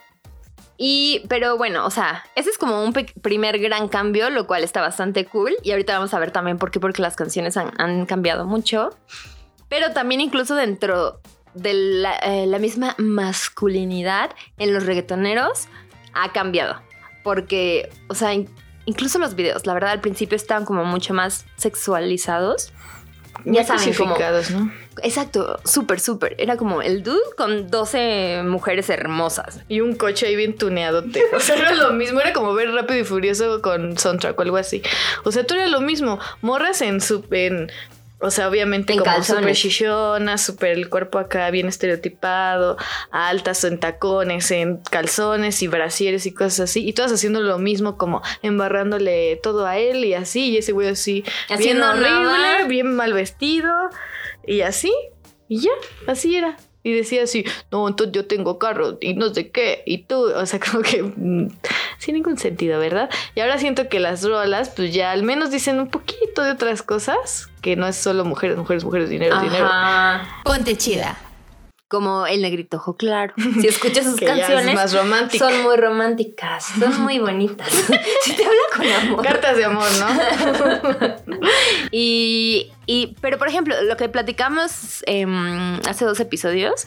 Y, 0.77 1.23
pero 1.29 1.57
bueno, 1.57 1.87
o 1.87 1.91
sea, 1.91 2.25
ese 2.35 2.51
es 2.51 2.59
como 2.59 2.83
un 2.83 2.93
primer 3.23 3.59
gran 3.59 3.89
cambio, 3.89 4.29
lo 4.31 4.47
cual 4.47 4.65
está 4.65 4.81
bastante 4.81 5.25
cool. 5.27 5.55
Y 5.63 5.71
ahorita 5.71 5.95
vamos 5.95 6.15
a 6.15 6.19
ver 6.19 6.31
también 6.33 6.59
por 6.59 6.71
qué, 6.71 6.81
porque 6.81 7.01
las 7.03 7.15
canciones 7.15 7.57
han, 7.57 7.73
han 7.81 8.07
cambiado 8.07 8.45
mucho. 8.45 8.91
Pero 9.69 9.93
también 9.93 10.21
incluso 10.21 10.55
dentro 10.55 11.21
de 11.55 11.73
la, 11.75 12.15
eh, 12.17 12.47
la 12.47 12.59
misma 12.59 12.95
masculinidad 12.99 14.31
en 14.59 14.73
los 14.75 14.85
reggaetoneros 14.87 15.69
ha 16.13 16.33
cambiado. 16.33 16.81
Porque, 17.23 17.91
o 18.09 18.15
sea, 18.15 18.35
in- 18.35 18.49
incluso 18.87 19.19
los 19.19 19.35
videos, 19.35 19.67
la 19.67 19.75
verdad, 19.75 19.91
al 19.91 20.01
principio 20.01 20.37
estaban 20.37 20.65
como 20.65 20.85
mucho 20.85 21.15
más 21.15 21.45
sexualizados. 21.57 22.73
Muy 23.45 23.57
Ya 23.57 23.65
saben, 23.65 23.93
como, 23.95 24.17
¿no? 24.53 24.73
exacto, 25.03 25.59
súper, 25.65 25.99
súper. 26.01 26.35
Era 26.39 26.57
como 26.57 26.83
el 26.83 27.03
dude 27.03 27.19
con 27.37 27.69
12 27.71 28.43
mujeres 28.45 28.89
hermosas. 28.91 29.61
Y 29.69 29.81
un 29.81 29.97
coche 29.97 30.27
ahí 30.27 30.37
bien 30.37 30.57
tuneadote. 30.57 31.23
O 31.35 31.41
sea, 31.41 31.57
era 31.57 31.73
lo 31.75 31.93
mismo. 31.93 32.21
Era 32.21 32.33
como 32.33 32.55
ver 32.55 32.71
Rápido 32.73 33.01
y 33.01 33.05
Furioso 33.05 33.61
con 33.61 33.99
soundtrack 33.99 34.39
o 34.39 34.43
algo 34.43 34.57
así. 34.57 34.83
O 35.25 35.33
sea, 35.33 35.45
tú 35.47 35.55
era 35.55 35.67
lo 35.67 35.81
mismo. 35.81 36.19
Morras 36.43 36.81
en 36.81 37.01
su... 37.01 37.25
En, 37.33 37.71
o 38.25 38.31
sea, 38.31 38.49
obviamente 38.49 38.95
En 38.95 39.01
como 39.01 39.23
súper 39.23 39.55
chichonas, 39.55 40.43
súper 40.43 40.71
el 40.71 40.89
cuerpo 40.89 41.19
acá 41.19 41.51
bien 41.51 41.69
estereotipado, 41.69 42.79
altas 43.11 43.65
en 43.65 43.79
tacones, 43.79 44.51
en 44.51 44.79
calzones 44.79 45.63
y 45.63 45.69
brasieres 45.69 46.25
y 46.25 46.33
cosas 46.33 46.71
así. 46.71 46.87
Y 46.89 46.95
todas 46.95 47.13
haciendo 47.13 47.41
lo 47.41 47.59
mismo, 47.59 47.99
como 47.99 48.23
embarrándole 48.43 49.39
todo 49.43 49.67
a 49.67 49.77
él 49.77 50.05
y 50.05 50.15
así. 50.15 50.51
Y 50.51 50.57
ese 50.59 50.73
güey 50.73 50.89
así, 50.89 51.23
bien 51.49 51.59
Haciendo 51.59 51.91
horrible, 51.91 52.09
nada. 52.09 52.65
bien 52.67 52.97
mal 52.97 53.13
vestido 53.13 53.73
y 54.47 54.63
así. 54.63 54.93
Y 55.49 55.61
ya, 55.61 55.73
así 56.07 56.35
era. 56.37 56.57
Y 56.85 56.93
decía 56.93 57.25
así, 57.25 57.45
no, 57.73 57.89
entonces 57.89 58.13
yo 58.15 58.27
tengo 58.27 58.59
carro 58.59 58.99
y 59.01 59.15
no 59.15 59.33
sé 59.33 59.51
qué. 59.51 59.83
Y 59.87 60.05
tú, 60.05 60.31
o 60.37 60.47
sea, 60.47 60.61
como 60.61 60.83
que 60.83 61.03
mm, 61.03 61.49
sin 61.99 62.15
ningún 62.15 62.39
sentido, 62.39 62.79
¿verdad? 62.79 63.11
Y 63.35 63.41
ahora 63.41 63.59
siento 63.59 63.89
que 63.89 63.99
las 63.99 64.23
rolas, 64.23 64.71
pues 64.71 64.95
ya 64.95 65.11
al 65.11 65.23
menos 65.23 65.51
dicen 65.51 65.81
un 65.81 65.89
poquito 65.89 66.43
de 66.43 66.53
otras 66.53 66.83
cosas, 66.83 67.49
que 67.63 67.75
no 67.75 67.89
es 67.89 67.97
solo 67.97 68.25
mujeres, 68.25 68.59
mujeres, 68.59 68.85
mujeres, 68.85 69.09
dinero, 69.09 69.41
dinero. 69.41 69.67
Ajá. 69.67 70.43
Ponte 70.45 70.77
chida. 70.77 71.19
Como 71.89 72.27
el 72.27 72.43
negrito 72.43 72.79
ojo 72.79 72.97
claro. 72.97 73.35
Si 73.61 73.67
escuchas 73.69 74.05
sus 74.05 74.17
Que 74.19 74.27
ya 74.27 74.35
es 74.35 74.41
canciones, 74.41 74.75
más 74.75 74.95
romántica. 74.95 75.49
son 75.49 75.63
muy 75.63 75.77
románticas, 75.77 76.65
son 76.79 77.03
muy 77.03 77.19
bonitas. 77.19 77.69
si 78.23 78.33
te 78.33 78.45
habla 78.45 78.61
con 78.77 78.87
amor. 78.87 79.25
Cartas 79.25 79.57
de 79.57 79.65
amor, 79.65 79.89
¿no? 80.01 81.39
Y, 81.93 82.73
y- 82.87 83.17
pero 83.21 83.39
por 83.39 83.49
ejemplo, 83.49 83.75
lo 83.83 83.97
que 83.97 84.09
platicamos 84.09 85.03
em, 85.07 85.77
hace 85.89 86.05
dos 86.05 86.21
episodios 86.21 86.87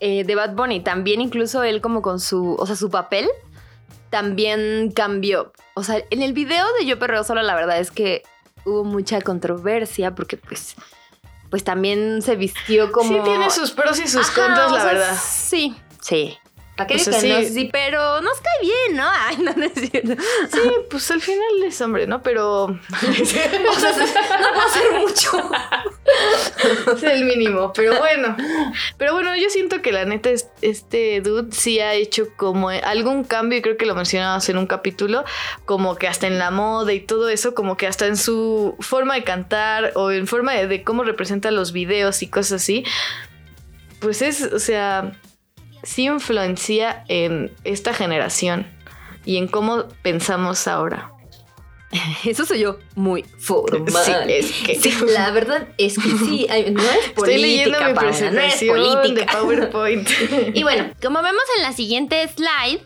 eh, 0.00 0.24
de 0.24 0.34
Bad 0.34 0.54
Bunny, 0.54 0.80
también 0.80 1.20
incluso 1.20 1.62
él 1.62 1.80
como 1.80 2.02
con 2.02 2.20
su, 2.20 2.54
o 2.58 2.66
sea, 2.66 2.76
su 2.76 2.90
papel 2.90 3.28
también 4.10 4.92
cambió. 4.94 5.52
O 5.74 5.82
sea, 5.82 6.02
en 6.10 6.22
el 6.22 6.32
video 6.32 6.64
de 6.78 6.86
Yo 6.86 6.98
Perreo 6.98 7.24
Solo, 7.24 7.42
la 7.42 7.54
verdad 7.54 7.78
es 7.80 7.90
que 7.90 8.22
hubo 8.64 8.84
mucha 8.84 9.20
controversia 9.20 10.14
porque 10.14 10.36
pues, 10.36 10.74
pues 11.50 11.64
también 11.64 12.22
se 12.22 12.36
vistió 12.36 12.92
como... 12.92 13.08
Sí, 13.16 13.20
tiene 13.24 13.50
sus 13.50 13.72
pros 13.72 13.98
y 13.98 14.06
sus 14.08 14.28
Ajá, 14.28 14.42
contras, 14.46 14.70
o 14.72 14.74
la 14.76 14.82
sea, 14.82 14.92
verdad. 14.92 15.16
Sí, 15.22 15.74
sí. 16.00 16.38
¿Para 16.76 16.88
qué 16.88 16.94
O 16.94 16.98
digo 16.98 17.12
sea, 17.12 17.20
que 17.20 17.28
no? 17.28 17.38
sí. 17.40 17.54
Sí, 17.54 17.68
pero 17.72 18.20
nos 18.20 18.36
cae 18.40 18.52
bien, 18.62 18.96
¿no? 18.96 19.04
Ay, 19.12 19.36
no, 19.38 19.52
no 19.52 19.64
es 19.64 19.72
cierto. 19.74 20.20
Sí, 20.52 20.60
pues 20.90 21.10
al 21.10 21.20
final 21.20 21.62
es 21.64 21.80
hombre, 21.80 22.06
¿no? 22.08 22.20
Pero 22.22 22.64
O 22.64 22.70
sea, 23.24 23.92
es 26.96 27.02
el 27.02 27.24
mínimo, 27.24 27.72
pero 27.72 27.98
bueno. 27.98 28.36
Pero 28.98 29.12
bueno, 29.14 29.36
yo 29.36 29.48
siento 29.50 29.80
que 29.82 29.92
la 29.92 30.04
neta 30.04 30.30
es- 30.30 30.48
este 30.62 31.20
dude 31.20 31.52
sí 31.52 31.80
ha 31.80 31.94
hecho 31.94 32.26
como 32.36 32.68
algún 32.70 33.24
cambio 33.24 33.58
y 33.58 33.62
creo 33.62 33.76
que 33.76 33.86
lo 33.86 33.94
mencionábamos 33.94 34.48
en 34.48 34.58
un 34.58 34.66
capítulo, 34.66 35.24
como 35.64 35.96
que 35.96 36.08
hasta 36.08 36.26
en 36.26 36.38
la 36.38 36.50
moda 36.50 36.92
y 36.92 37.00
todo 37.00 37.28
eso, 37.28 37.54
como 37.54 37.76
que 37.76 37.86
hasta 37.86 38.06
en 38.06 38.16
su 38.16 38.76
forma 38.80 39.14
de 39.14 39.24
cantar 39.24 39.92
o 39.94 40.10
en 40.10 40.26
forma 40.26 40.52
de, 40.52 40.66
de 40.66 40.82
cómo 40.82 41.04
representa 41.04 41.50
los 41.50 41.72
videos 41.72 42.22
y 42.22 42.28
cosas 42.28 42.62
así. 42.62 42.84
Pues 44.00 44.20
es, 44.22 44.42
o 44.42 44.58
sea, 44.58 45.12
sí 45.82 46.04
influencia 46.04 47.04
en 47.08 47.52
esta 47.64 47.94
generación 47.94 48.66
y 49.24 49.38
en 49.38 49.48
cómo 49.48 49.84
pensamos 50.02 50.66
ahora. 50.68 51.10
Eso 52.24 52.44
soy 52.44 52.60
yo 52.60 52.78
muy 52.94 53.24
formal. 53.38 54.04
Sí, 54.04 54.12
es 54.28 54.52
que- 54.62 54.74
Sí, 54.80 54.94
la 55.12 55.30
verdad 55.30 55.68
es 55.78 55.94
que 55.96 56.02
sí. 56.02 56.46
No 56.48 56.82
es 56.82 57.10
política, 57.10 57.12
Estoy 57.16 57.38
leyendo 57.38 57.78
mi 57.78 57.94
Paola, 57.94 58.30
no 58.30 58.40
es 58.40 58.60
de 58.60 58.66
política. 58.66 59.26
PowerPoint. 59.32 60.08
Y 60.54 60.62
bueno, 60.62 60.90
como 61.02 61.22
vemos 61.22 61.42
en 61.56 61.62
la 61.62 61.72
siguiente 61.72 62.26
slide, 62.28 62.80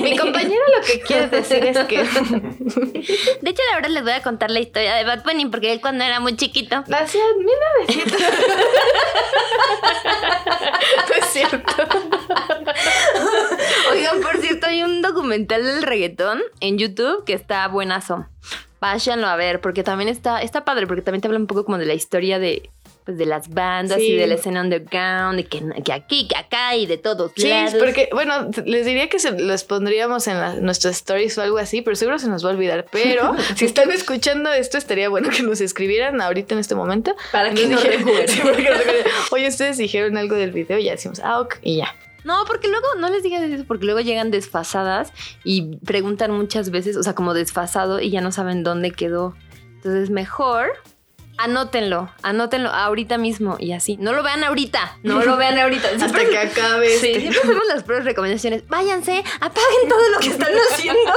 Mi 0.00 0.16
compañero 0.16 0.60
lo 0.76 0.84
que 0.86 1.00
quiere 1.00 1.28
decir 1.28 1.64
es 1.64 1.78
que 1.86 1.98
de 2.02 3.50
hecho, 3.50 3.62
la 3.70 3.76
verdad 3.76 3.90
les 3.90 4.02
voy 4.02 4.12
a 4.12 4.22
contar 4.22 4.50
la 4.50 4.60
historia 4.60 4.94
de 4.94 5.04
Bad 5.04 5.24
Bunny 5.24 5.46
porque 5.46 5.72
él 5.72 5.80
cuando 5.80 6.04
era 6.04 6.20
muy 6.20 6.36
chiquito. 6.36 6.84
nació 6.88 7.20
en 7.38 7.44
1900. 7.44 8.20
No 11.08 11.14
es 11.16 11.24
cierto. 11.32 11.74
Oigan, 13.92 14.20
por 14.20 14.36
cierto, 14.38 14.66
hay 14.66 14.82
un 14.82 15.02
documental 15.02 15.62
del 15.64 15.82
reggaetón 15.82 16.40
en 16.60 16.78
YouTube 16.78 17.24
que 17.24 17.34
está 17.34 17.66
buenazo. 18.16 18.30
Váyanlo 18.80 19.26
a 19.28 19.36
ver, 19.36 19.60
porque 19.60 19.84
también 19.84 20.08
está, 20.08 20.42
está 20.42 20.64
padre, 20.64 20.86
porque 20.88 21.02
también 21.02 21.20
te 21.20 21.28
habla 21.28 21.38
un 21.38 21.46
poco 21.46 21.64
como 21.64 21.78
de 21.78 21.86
la 21.86 21.94
historia 21.94 22.40
de, 22.40 22.68
pues, 23.04 23.16
de 23.16 23.26
las 23.26 23.48
bandas 23.48 23.98
Sí. 23.98 24.06
y 24.08 24.16
de 24.16 24.26
la 24.26 24.34
escena 24.34 24.60
underground, 24.60 25.38
y 25.38 25.44
que, 25.44 25.62
que 25.84 25.92
aquí, 25.92 26.26
que 26.26 26.36
acá 26.36 26.74
y 26.74 26.86
de 26.86 26.98
todos 26.98 27.30
Sí, 27.36 27.48
lados. 27.48 27.74
porque, 27.78 28.08
bueno, 28.12 28.50
les 28.64 28.84
diría 28.84 29.08
que 29.08 29.20
se 29.20 29.38
los 29.38 29.62
pondríamos 29.62 30.26
en 30.26 30.40
la- 30.40 30.54
nuestras 30.54 30.96
stories 30.96 31.38
o 31.38 31.42
algo 31.42 31.58
así, 31.58 31.80
pero 31.82 31.94
seguro 31.94 32.18
se 32.18 32.26
nos 32.28 32.44
va 32.44 32.50
a 32.50 32.54
olvidar. 32.54 32.86
Pero 32.90 33.34
si 33.56 33.66
están 33.66 33.92
escuchando 33.92 34.52
esto, 34.52 34.78
estaría 34.78 35.08
bueno 35.08 35.28
que 35.30 35.44
nos 35.44 35.60
escribieran 35.60 36.20
ahorita 36.20 36.54
en 36.54 36.58
este 36.60 36.74
momento. 36.74 37.14
Para 37.30 37.54
que 37.54 37.68
Nos 37.68 37.84
dijeran- 37.84 37.98
recuerden. 37.98 38.28
Sí, 38.34 38.40
porque 38.42 38.68
nos 38.68 38.78
recuerden, 38.78 39.06
Oye, 39.30 39.46
ustedes 39.46 39.78
dijeron 39.78 40.16
algo 40.16 40.34
del 40.34 40.50
video 40.50 40.78
y 40.80 40.84
ya 40.84 40.90
decimos, 40.92 41.20
ah, 41.22 41.40
ok, 41.40 41.54
y 41.62 41.76
ya. 41.76 41.94
No, 42.24 42.44
porque 42.46 42.68
luego, 42.68 42.86
no 42.98 43.08
les 43.08 43.22
digas 43.22 43.42
eso, 43.42 43.64
porque 43.66 43.84
luego 43.84 44.00
llegan 44.00 44.30
desfasadas 44.30 45.12
y 45.44 45.76
preguntan 45.78 46.30
muchas 46.30 46.70
veces, 46.70 46.96
o 46.96 47.02
sea, 47.02 47.14
como 47.14 47.34
desfasado 47.34 48.00
y 48.00 48.10
ya 48.10 48.20
no 48.20 48.32
saben 48.32 48.62
dónde 48.62 48.90
quedó. 48.92 49.34
Entonces, 49.76 50.10
mejor 50.10 50.72
anótenlo, 51.38 52.10
anótenlo 52.22 52.68
ahorita 52.70 53.18
mismo 53.18 53.56
y 53.58 53.72
así. 53.72 53.96
No 53.96 54.12
lo 54.12 54.22
vean 54.22 54.44
ahorita, 54.44 54.98
no 55.02 55.24
lo 55.24 55.36
vean 55.36 55.58
ahorita. 55.58 55.88
Hasta 56.00 56.24
que 56.28 56.38
acabe 56.38 56.98
Sí, 56.98 57.08
este. 57.08 57.20
siempre 57.20 57.40
hacemos 57.40 57.66
las 57.68 57.82
pruebas 57.82 58.04
recomendaciones. 58.04 58.66
Váyanse, 58.68 59.24
apaguen 59.40 59.88
todo 59.88 60.08
lo 60.10 60.18
que 60.20 60.28
están 60.28 60.52
haciendo. 60.70 61.00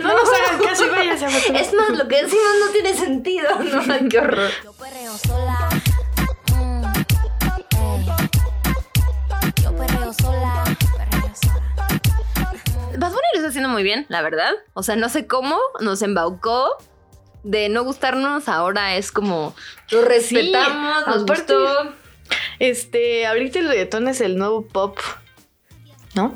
No 0.00 0.08
nos 0.12 0.28
hagan 0.28 0.62
caso 0.62 0.86
y 0.86 0.88
váyanse 0.90 1.26
a 1.26 1.28
votar. 1.30 1.56
Es 1.56 1.72
más, 1.72 1.90
lo 1.90 2.06
que 2.08 2.22
decimos 2.22 2.44
no 2.60 2.72
tiene 2.72 2.94
sentido. 2.94 3.48
No, 3.58 4.08
qué 4.10 4.18
horror. 4.18 4.50
Perreo 10.10 10.12
sola. 10.12 10.64
Perreo 10.96 11.32
sola. 11.34 11.62
Bad 12.98 13.10
Bunny 13.10 13.28
lo 13.32 13.36
está 13.38 13.48
haciendo 13.48 13.68
muy 13.68 13.82
bien, 13.82 14.06
la 14.08 14.22
verdad. 14.22 14.52
O 14.74 14.82
sea, 14.82 14.96
no 14.96 15.08
sé 15.08 15.26
cómo, 15.26 15.58
nos 15.80 16.02
embaucó. 16.02 16.68
de 17.42 17.68
no 17.68 17.84
gustarnos, 17.84 18.48
ahora 18.48 18.96
es 18.96 19.12
como 19.12 19.54
lo 19.92 20.02
respetamos, 20.04 21.06
nos 21.06 21.22
aparte- 21.22 21.54
gustó. 21.54 21.92
Este, 22.58 23.24
ahorita 23.24 23.60
el 23.60 23.68
reggaetón 23.68 24.08
es 24.08 24.20
el 24.20 24.36
nuevo 24.36 24.66
pop. 24.66 24.98
¿No? 26.14 26.34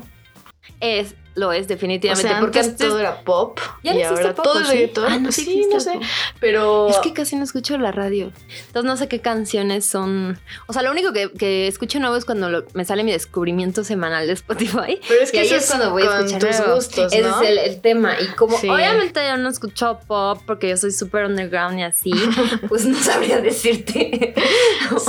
Es, 0.79 1.15
lo 1.35 1.51
es 1.51 1.65
O 1.65 1.67
definitivamente. 1.69 2.27
sea, 2.29 2.39
porque 2.39 2.59
antes 2.59 2.73
antes 2.73 2.87
todo 2.87 2.99
era 2.99 3.21
pop. 3.21 3.59
Ya 3.83 3.95
y 3.95 4.01
ahora 4.03 4.33
pop, 4.35 4.43
todo 4.43 4.53
¿o 4.55 4.59
es 4.61 4.67
sí? 4.67 4.73
reggaetón. 4.73 5.05
Ah, 5.11 5.17
no, 5.19 5.31
sí, 5.31 5.45
sí 5.45 5.67
no 5.71 5.79
sé. 5.79 5.99
Pero. 6.39 6.89
Es 6.89 6.97
que 6.97 7.13
casi 7.13 7.35
no 7.35 7.43
escucho 7.43 7.77
la 7.77 7.91
radio. 7.91 8.31
Entonces 8.67 8.83
no 8.83 8.97
sé 8.97 9.07
qué 9.07 9.19
canciones 9.21 9.85
son. 9.85 10.39
O 10.67 10.73
sea, 10.73 10.81
lo 10.81 10.91
único 10.91 11.13
que, 11.13 11.31
que 11.31 11.67
escucho 11.67 11.99
nuevo 11.99 12.15
es 12.17 12.25
cuando 12.25 12.49
lo- 12.49 12.65
me 12.73 12.85
sale 12.85 13.03
mi 13.03 13.11
descubrimiento 13.11 13.83
semanal 13.83 14.27
de 14.27 14.33
Spotify. 14.33 14.99
Pero 15.07 15.21
es 15.21 15.31
que 15.31 15.41
eso 15.41 15.55
es 15.55 15.67
cuando 15.67 15.91
voy 15.91 16.03
a 16.03 16.19
escuchar 16.19 16.39
tus 16.49 16.59
nuevo. 16.59 16.75
gustos, 16.75 17.13
Ese 17.13 17.21
¿no? 17.21 17.41
es 17.41 17.49
el, 17.49 17.57
el 17.57 17.81
tema. 17.81 18.13
Y 18.21 18.27
como 18.35 18.57
Sí. 18.57 18.67
obviamente 18.69 19.19
yo 19.25 19.37
no 19.37 19.49
escucho 19.49 19.99
pop 20.07 20.41
porque 20.45 20.69
yo 20.69 20.77
soy 20.77 20.91
súper 20.91 21.25
underground 21.25 21.79
y 21.79 21.83
así, 21.83 22.11
pues 22.67 22.85
no 22.85 22.97
sabría 22.99 23.39
decirte. 23.41 24.33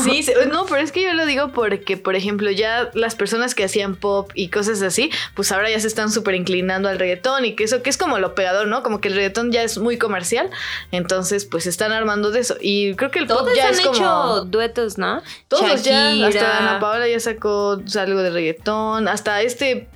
Sí, 0.05 0.25
no, 0.51 0.67
pero 0.67 0.81
es 0.81 0.93
que 0.93 1.03
yo 1.03 1.13
lo 1.15 1.27
digo 1.27 1.53
porque, 1.53 1.97
por 1.97 2.15
ejemplo, 2.17 2.51
ya 2.51 2.91
las 2.95 3.15
personas 3.15 3.55
que 3.55 3.65
hacían 3.65 3.97
pop 3.97 4.31
y 4.35 4.49
cosas 4.49 4.83
así, 4.83 5.11
pues 5.35 5.51
ahora 5.53 5.71
ya 5.71 5.81
se 5.81 5.87
están 5.89 6.12
súper 6.13 6.35
inclinando 6.35 6.89
al 6.89 6.99
reggaetón 6.99 7.45
y 7.45 7.55
que 7.57 7.65
eso 7.65 7.83
que 7.83 7.91
es 7.91 7.97
como 7.97 8.19
lo 8.19 8.35
pegador, 8.35 8.69
¿no? 8.69 8.83
Como 8.83 9.01
que 9.01 9.09
el 9.09 9.15
reggaetón 9.15 9.51
ya 9.53 9.63
es 9.63 9.79
muy 9.79 9.99
comercial, 9.99 10.51
entonces 10.93 11.45
pues 11.45 11.65
se 11.65 11.71
están 11.71 11.93
armando 11.93 12.31
de 12.31 12.41
eso. 12.41 12.57
Y 12.61 12.95
creo 12.95 13.11
que 13.11 13.19
el 13.19 13.27
pop 13.27 13.39
Todos 13.39 13.55
ya 13.57 13.67
han 13.69 13.73
es 13.75 13.81
hecho 13.81 13.93
como... 13.93 14.41
duetos, 14.43 14.99
¿no? 14.99 15.23
Todos 15.49 15.83
ya, 15.83 16.11
hasta. 16.27 16.59
Ana 16.59 16.81
Paola 16.81 17.09
ya 17.09 17.19
sacó 17.21 17.81
algo 17.99 18.23
de 18.23 18.31
reggaetón, 18.31 19.09
hasta 19.09 19.43
este 19.43 19.89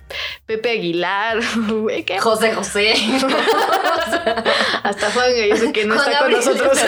Pepe 0.47 0.71
Aguilar. 0.71 1.39
José 2.21 2.55
José. 2.55 2.95
hasta 4.83 5.11
Juan 5.11 5.31
Galloso 5.37 5.73
que 5.73 5.85
no 5.85 5.95
Juan 5.95 6.09
está 6.09 6.23
con 6.23 6.33
nosotros. 6.33 6.79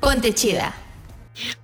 Ponte 0.00 0.34
chida. 0.34 0.74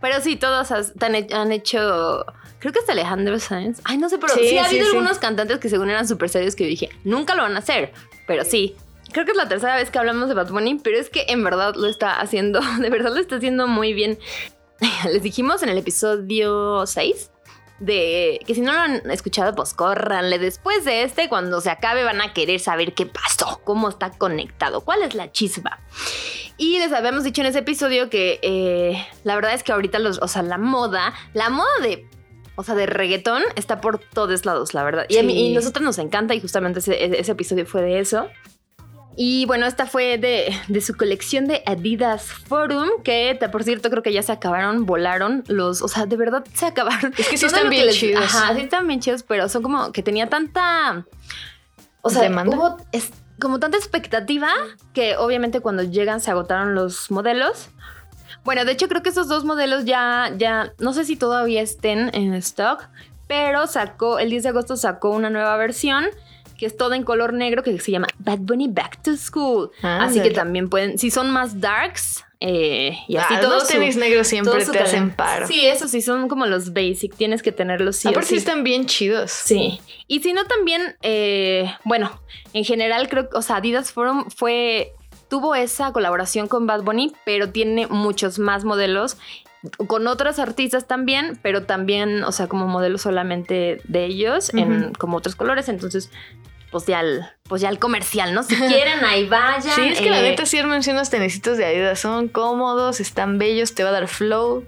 Pero 0.01 0.21
sí, 0.21 0.37
todos 0.37 0.71
has- 0.71 0.93
han 1.33 1.53
hecho. 1.53 2.25
Creo 2.59 2.73
que 2.73 2.81
hasta 2.81 2.93
Alejandro 2.93 3.39
Sanz. 3.39 3.81
Ay, 3.85 3.99
no 3.99 4.09
sé, 4.09 4.19
pero 4.19 4.35
sí, 4.35 4.49
Sí, 4.49 4.59
ha 4.59 4.67
habido 4.67 4.85
sí. 4.85 4.91
algunos 4.91 5.19
cantantes 5.19 5.59
que 5.59 5.69
según 5.69 5.91
eran 5.91 6.09
súper 6.09 6.29
serios 6.29 6.57
que 6.57 6.65
yo 6.65 6.71
dije, 6.71 6.89
nunca 7.05 7.35
lo 7.35 7.43
van 7.43 7.57
a 7.57 7.61
hacer. 7.61 7.93
Pero 8.27 8.45
sí. 8.45 8.77
Creo 9.13 9.25
que 9.25 9.31
es 9.31 9.37
la 9.37 9.49
tercera 9.49 9.77
vez 9.77 9.91
que 9.91 9.99
hablamos 9.99 10.29
de 10.29 10.35
Bad 10.35 10.51
Bunny, 10.51 10.81
pero 10.83 10.99
es 10.99 11.09
que 11.09 11.25
en 11.29 11.43
verdad 11.43 11.75
lo 11.77 11.87
está 11.87 12.21
haciendo, 12.21 12.61
de 12.81 12.91
verdad 12.91 13.13
lo 13.15 13.21
está 13.21 13.37
haciendo 13.37 13.67
muy 13.67 13.95
bien. 13.95 14.19
Les 15.11 15.23
dijimos 15.23 15.63
en 15.63 15.71
el 15.71 15.79
episodio 15.79 16.87
6 16.87 17.31
de 17.79 18.41
que 18.45 18.55
si 18.55 18.61
no 18.61 18.73
lo 18.73 18.79
han 18.81 19.11
escuchado, 19.11 19.55
pues 19.55 19.73
córranle. 19.73 20.39
Después 20.39 20.85
de 20.85 21.05
este, 21.05 21.29
cuando 21.29 21.61
se 21.61 21.71
acabe, 21.71 22.05
van 22.05 22.21
a 22.21 22.33
querer 22.33 22.61
saber 22.61 22.93
qué 22.93 23.07
pasó, 23.07 23.61
cómo 23.65 23.89
está 23.89 24.11
conectado, 24.11 24.81
cuál 24.81 25.03
es 25.03 25.15
la 25.15 25.31
chispa. 25.31 25.81
Y 26.57 26.81
les 26.81 26.93
habíamos 26.93 27.23
dicho 27.23 27.41
en 27.41 27.47
ese 27.47 27.61
episodio 27.61 28.11
que 28.11 28.41
eh, 28.43 29.07
la 29.23 29.37
verdad 29.37 29.55
es 29.55 29.63
que 29.63 29.73
ahorita 29.73 30.01
los, 30.01 30.19
o 30.21 30.27
sea, 30.27 30.43
la 30.43 30.59
moda, 30.59 31.15
la 31.33 31.51
moda 31.51 31.71
de, 31.83 32.09
o 32.59 32.65
sea, 32.65 32.75
de 32.75 32.87
reggaetón 32.87 33.43
está 33.55 33.81
por 33.81 33.99
todos 33.99 34.45
lados, 34.45 34.75
la 34.75 34.83
verdad. 34.83 35.07
Y 35.09 35.17
a 35.19 35.23
mí, 35.23 35.33
Sí. 35.33 35.39
y 35.47 35.55
nosotros 35.55 35.85
nos 35.85 35.99
encanta 35.99 36.35
y 36.35 36.41
justamente 36.41 36.81
ese, 36.81 37.19
ese 37.21 37.33
episodio 37.33 37.65
fue 37.67 37.83
de 37.83 38.01
eso. 38.01 38.27
Y 39.21 39.47
bueno, 39.47 39.67
esta 39.67 39.87
fue 39.87 40.17
de, 40.19 40.55
de 40.69 40.81
su 40.81 40.95
colección 40.97 41.47
de 41.47 41.63
Adidas 41.67 42.25
Forum, 42.25 42.89
que 43.03 43.37
por 43.51 43.65
cierto 43.65 43.91
creo 43.91 44.03
que 44.03 44.13
ya 44.13 44.23
se 44.23 44.31
acabaron, 44.33 44.87
volaron 44.87 45.43
los, 45.49 45.83
o 45.83 45.89
sea, 45.89 46.07
de 46.07 46.17
verdad 46.17 46.45
se 46.55 46.67
acabaron. 46.67 47.13
Es 47.19 47.29
que 47.29 47.37
sí 47.37 47.47
están 47.47 47.69
bien 47.71 47.87
les- 47.87 47.97
chidos. 47.97 48.23
Ajá, 48.25 48.55
sí 48.55 48.61
están 48.63 48.87
bien 48.87 49.01
chidos, 49.01 49.23
pero 49.25 49.49
son 49.49 49.63
como 49.63 49.91
que 49.93 50.03
tenía 50.05 50.29
tanta, 50.29 51.05
o 52.03 52.11
sea, 52.11 52.23
¿Demanda? 52.23 52.57
hubo 52.57 52.77
es- 52.93 53.11
como 53.41 53.59
tanta 53.61 53.77
expectativa 53.77 54.49
que 54.93 55.17
obviamente 55.17 55.61
cuando 55.61 55.83
llegan 55.85 56.21
se 56.21 56.31
agotaron 56.31 56.75
los 56.75 57.11
modelos. 57.11 57.71
Bueno, 58.49 58.65
de 58.65 58.73
hecho 58.73 58.89
creo 58.89 59.03
que 59.03 59.11
esos 59.11 59.29
dos 59.29 59.45
modelos 59.45 59.85
ya, 59.85 60.33
ya, 60.39 60.73
no 60.79 60.95
sé 60.95 61.05
si 61.05 61.17
todavía 61.17 61.61
estén 61.61 62.09
en 62.15 62.33
stock, 62.33 62.89
pero 63.27 63.67
sacó, 63.67 64.19
el 64.19 64.31
10 64.31 64.45
de 64.45 64.49
agosto 64.49 64.79
sacó 64.79 65.11
una 65.11 65.29
nueva 65.29 65.55
versión 65.59 66.07
que 66.57 66.65
es 66.65 66.75
toda 66.75 66.97
en 66.97 67.03
color 67.05 67.35
negro 67.35 67.63
que 67.63 67.79
se 67.79 67.93
llama 67.93 68.07
Bad 68.19 68.39
Bunny 68.39 68.69
Back 68.69 69.03
to 69.03 69.19
School. 69.19 69.71
Así 69.83 70.23
que 70.23 70.31
también 70.31 70.71
pueden, 70.71 70.97
si 70.97 71.11
son 71.11 71.31
más 71.31 71.61
darks 71.61 72.25
eh, 72.41 72.97
y 73.07 73.17
así 73.19 73.35
Ah, 73.37 73.41
todo 73.41 73.57
los 73.57 73.67
su- 73.69 73.75
tenis 73.75 73.99
negros 73.99 74.27
siempre 74.29 74.65
te 74.65 74.79
hacen 74.79 75.11
paro. 75.11 75.47
Sí, 75.47 75.67
eso 75.67 75.87
sí, 75.87 76.01
son 76.01 76.27
como 76.29 76.47
los 76.47 76.73
basic, 76.73 77.15
tienes 77.17 77.43
que 77.43 77.53
tenerlos 77.53 77.97
sí 77.97 78.09
Aparte 78.09 78.31
sí. 78.31 78.37
están 78.37 78.65
bien 78.65 78.87
chidos. 78.87 79.31
Sí. 79.31 79.79
Y 80.07 80.21
si 80.21 80.33
no, 80.33 80.47
también, 80.47 80.97
eh, 81.03 81.71
bueno, 81.85 82.19
en 82.55 82.65
general 82.65 83.11
creo 83.11 83.29
que, 83.29 83.37
o 83.37 83.43
sea, 83.43 83.57
Adidas 83.57 83.93
Forum 83.93 84.31
fue, 84.35 84.95
tuvo 85.29 85.55
esa 85.55 85.93
colaboración 85.93 86.49
con 86.49 86.67
Bad 86.67 86.83
Bunny, 86.83 87.13
pero 87.25 87.51
tiene 87.51 87.87
muchos 87.87 88.39
más 88.39 88.65
modelos 88.65 89.17
con 89.87 90.07
otros 90.07 90.39
artistas 90.39 90.87
también, 90.87 91.39
pero 91.43 91.65
también, 91.65 92.23
o 92.25 92.33
sea, 92.33 92.47
como 92.47 92.67
modelos 92.67 93.03
solamente 93.03 93.81
de 93.85 94.05
ellos, 94.05 94.55
en 94.55 94.93
como 94.95 95.17
otros 95.17 95.35
colores. 95.35 95.69
Entonces, 95.69 96.11
pues 96.71 96.87
ya 96.87 97.01
el, 97.01 97.23
pues 97.45 97.63
ya 97.63 97.69
el 97.69 97.79
comercial, 97.79 98.35
¿no? 98.35 98.43
Si 98.43 98.55
quieren, 98.69 99.05
ahí 99.05 99.27
vayan. 99.27 99.75
Sí, 99.75 99.89
es 99.89 100.01
que 100.01 100.11
la 100.11 100.21
eh, 100.21 100.31
neta 100.31 100.47
sí 100.47 100.63
menciono 100.63 101.01
los 101.01 101.11
tenisitos 101.11 101.59
de 101.59 101.67
Adidas. 101.67 101.99
Son 101.99 102.29
cómodos, 102.29 103.01
están 103.01 103.39
bellos, 103.39 103.75
te 103.75 103.83
va 103.83 103.91
a 103.91 103.93
dar 103.93 104.09
flow. 104.09 104.65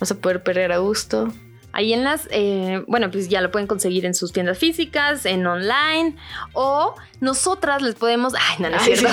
Vas 0.00 0.10
a 0.10 0.16
poder 0.16 0.42
perder 0.42 0.72
a 0.72 0.78
gusto. 0.78 1.32
Ahí 1.74 1.92
en 1.94 2.04
las, 2.04 2.28
eh, 2.30 2.84
bueno, 2.86 3.10
pues 3.10 3.28
ya 3.28 3.40
lo 3.40 3.50
pueden 3.50 3.66
conseguir 3.66 4.04
en 4.04 4.14
sus 4.14 4.32
tiendas 4.32 4.58
físicas, 4.58 5.24
en 5.24 5.46
online, 5.46 6.16
o 6.52 6.94
nosotras 7.20 7.80
les 7.80 7.94
podemos, 7.94 8.34
ay, 8.34 8.56
no, 8.58 8.68
no 8.68 8.76
es 8.76 8.82
cierto. 8.82 9.08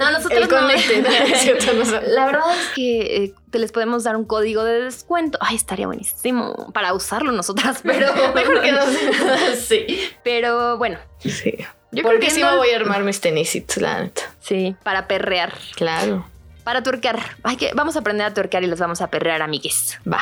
No, 0.00 0.10
nosotros 0.10 0.48
no. 0.50 0.60
¿no? 0.60 1.82
No. 1.84 2.00
La 2.08 2.26
verdad 2.26 2.42
es 2.60 2.68
que 2.74 3.24
eh, 3.24 3.34
te 3.50 3.58
les 3.58 3.70
podemos 3.72 4.04
dar 4.04 4.16
un 4.16 4.24
código 4.24 4.64
de 4.64 4.80
descuento. 4.82 5.38
Ay, 5.40 5.56
estaría 5.56 5.86
buenísimo 5.86 6.70
para 6.72 6.92
usarlo 6.92 7.30
nosotras, 7.32 7.80
pero 7.84 8.06
Mejor 8.34 8.62
que 8.62 8.72
no. 8.72 8.80
sí, 9.56 10.00
pero 10.24 10.78
bueno, 10.78 10.98
Sí. 11.18 11.54
Yo 11.94 12.02
creo 12.04 12.18
que 12.18 12.30
sí 12.30 12.40
me 12.40 12.46
Volviendo- 12.46 12.56
voy 12.56 12.70
a 12.70 12.76
armar 12.76 13.04
mis 13.04 13.20
tenisitos, 13.20 13.76
la 13.76 14.00
neta. 14.02 14.22
sí, 14.40 14.74
para 14.82 15.06
perrear, 15.06 15.52
Claro. 15.76 16.26
para 16.64 16.82
tuerquear. 16.82 17.20
Ay, 17.42 17.56
que 17.56 17.70
vamos 17.74 17.96
a 17.96 17.98
aprender 17.98 18.26
a 18.26 18.32
tuerquear 18.34 18.64
y 18.64 18.66
los 18.66 18.78
vamos 18.80 19.02
a 19.02 19.08
perrear, 19.08 19.42
amigues. 19.42 19.98
Va. 20.10 20.20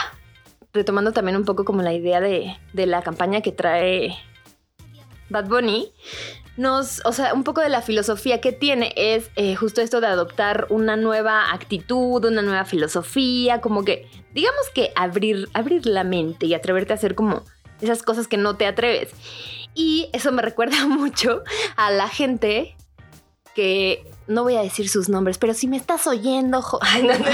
Retomando 0.72 1.12
también 1.12 1.36
un 1.36 1.44
poco 1.44 1.64
como 1.64 1.82
la 1.82 1.92
idea 1.92 2.20
de, 2.20 2.56
de 2.72 2.86
la 2.86 3.02
campaña 3.02 3.40
que 3.40 3.52
trae 3.52 4.16
Bad 5.28 5.48
Bunny, 5.48 5.92
nos, 6.56 7.00
o 7.06 7.12
sea, 7.12 7.32
un 7.32 7.44
poco 7.44 7.60
de 7.60 7.68
la 7.68 7.80
filosofía 7.80 8.40
que 8.40 8.52
tiene 8.52 8.92
es 8.96 9.30
eh, 9.36 9.54
justo 9.56 9.80
esto 9.80 10.00
de 10.00 10.08
adoptar 10.08 10.66
una 10.68 10.96
nueva 10.96 11.52
actitud, 11.52 12.24
una 12.24 12.42
nueva 12.42 12.64
filosofía, 12.64 13.60
como 13.60 13.84
que, 13.84 14.10
digamos 14.34 14.68
que 14.74 14.92
abrir, 14.94 15.48
abrir 15.54 15.86
la 15.86 16.04
mente 16.04 16.46
y 16.46 16.54
atreverte 16.54 16.92
a 16.92 16.96
hacer 16.96 17.14
como 17.14 17.44
esas 17.80 18.02
cosas 18.02 18.28
que 18.28 18.36
no 18.36 18.56
te 18.56 18.66
atreves. 18.66 19.10
Y 19.74 20.10
eso 20.12 20.32
me 20.32 20.42
recuerda 20.50 20.86
mucho 20.86 21.42
a 21.76 21.90
la 21.90 22.08
gente 22.08 22.76
que 23.54 24.04
no 24.30 24.42
voy 24.44 24.56
a 24.56 24.62
decir 24.62 24.88
sus 24.88 25.08
nombres, 25.08 25.38
pero 25.38 25.52
si 25.54 25.66
me 25.68 25.76
estás 25.76 26.06
oyendo, 26.06 26.62
jo- 26.62 26.78
Ay, 26.82 27.02
no, 27.02 27.12
no. 27.18 27.24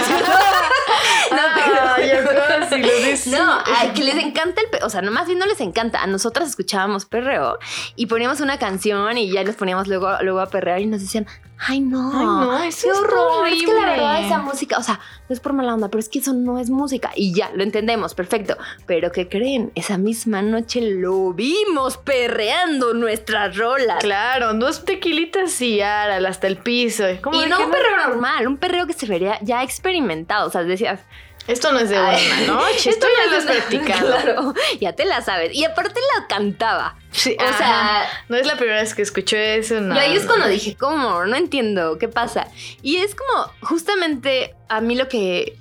No, 3.26 3.58
que 3.94 4.04
les 4.04 4.16
encanta 4.16 4.60
el... 4.60 4.84
O 4.84 4.90
sea, 4.90 5.02
nomás 5.02 5.26
bien 5.26 5.38
no 5.38 5.46
les 5.46 5.60
encanta. 5.60 6.02
A 6.02 6.06
nosotras 6.06 6.48
escuchábamos 6.48 7.04
perreo 7.04 7.58
y 7.96 8.06
poníamos 8.06 8.40
una 8.40 8.58
canción 8.58 9.18
y 9.18 9.30
ya 9.32 9.42
les 9.42 9.56
poníamos 9.56 9.88
luego, 9.88 10.08
luego 10.22 10.40
a 10.40 10.46
perrear 10.46 10.80
y 10.80 10.86
nos 10.86 11.00
decían, 11.00 11.26
ay 11.58 11.80
no, 11.80 12.10
Ay, 12.12 12.24
no, 12.24 12.62
eso 12.62 12.92
está 12.92 13.00
horror. 13.00 13.48
Es 13.48 13.62
que 13.62 13.72
la 13.72 13.86
verdad 13.86 14.10
horrible". 14.12 14.26
esa 14.26 14.38
música, 14.38 14.78
o 14.78 14.82
sea, 14.82 15.00
no 15.28 15.34
es 15.34 15.40
por 15.40 15.52
mala 15.52 15.74
onda, 15.74 15.88
pero 15.88 16.00
es 16.00 16.08
que 16.08 16.18
eso 16.18 16.32
no 16.32 16.58
es 16.58 16.70
música. 16.70 17.10
Y 17.14 17.34
ya, 17.34 17.50
lo 17.54 17.62
entendemos, 17.62 18.14
perfecto. 18.14 18.56
Pero 18.86 19.12
¿qué 19.12 19.28
creen? 19.28 19.72
Esa 19.74 19.98
misma 19.98 20.42
noche 20.42 20.80
lo 20.80 21.32
vimos 21.32 21.96
perreando 21.96 22.94
nuestras 22.94 23.56
rolas. 23.56 24.02
Claro, 24.02 24.54
dos 24.54 24.84
tequilitas 24.84 25.60
y 25.60 25.80
aral 25.80 26.26
hasta 26.26 26.46
el 26.46 26.58
piso. 26.58 27.04
¿Cómo 27.22 27.42
Y 27.42 27.48
no 27.48 27.64
un 27.64 27.70
perreo 27.70 28.08
normal, 28.08 28.46
un 28.46 28.56
perreo 28.56 28.86
que 28.86 28.92
se 28.92 29.06
vería 29.06 29.38
ya 29.42 29.62
experimentado. 29.62 30.48
O 30.48 30.50
sea, 30.50 30.62
decías, 30.62 31.00
Esto 31.46 31.72
no 31.72 31.78
es 31.78 31.88
de 31.90 31.96
Ay, 31.96 32.26
una 32.44 32.54
noche, 32.54 32.90
esto 32.90 33.06
ya 33.06 33.30
lo 33.30 33.36
has 33.38 33.44
no 33.44 33.50
es- 33.52 33.56
practicado. 33.58 34.06
Claro, 34.16 34.54
ya 34.80 34.92
te 34.94 35.04
la 35.04 35.22
sabes. 35.22 35.54
Y 35.54 35.64
aparte 35.64 36.00
la 36.18 36.26
cantaba. 36.26 36.96
Sí, 37.12 37.36
O 37.38 37.56
sea, 37.56 38.08
no 38.28 38.36
es 38.36 38.46
la 38.46 38.56
primera 38.56 38.80
vez 38.82 38.94
que 38.94 39.02
escucho 39.02 39.36
eso, 39.36 39.80
no. 39.80 39.94
y 39.94 39.98
ahí 39.98 40.16
es 40.16 40.26
cuando 40.26 40.46
dije, 40.48 40.76
¿cómo? 40.76 41.24
No 41.24 41.36
entiendo, 41.36 41.98
¿qué 41.98 42.08
pasa? 42.08 42.48
Y 42.82 42.96
es 42.96 43.14
como, 43.14 43.50
justamente 43.62 44.54
a 44.68 44.80
mí 44.80 44.96
lo 44.96 45.08
que 45.08 45.56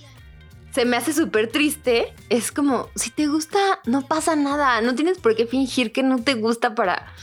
se 0.74 0.84
me 0.86 0.98
hace 0.98 1.14
súper 1.14 1.50
triste 1.52 2.14
es 2.30 2.52
como, 2.52 2.90
si 2.96 3.10
te 3.12 3.28
gusta, 3.28 3.60
no 3.86 4.06
pasa 4.08 4.36
nada. 4.36 4.82
No 4.82 4.96
tienes 4.96 5.18
por 5.20 5.36
qué 5.36 5.46
fingir 5.46 5.92
que 5.94 6.04
no 6.04 6.22
te 6.24 6.34
gusta 6.34 6.76
para, 6.76 7.14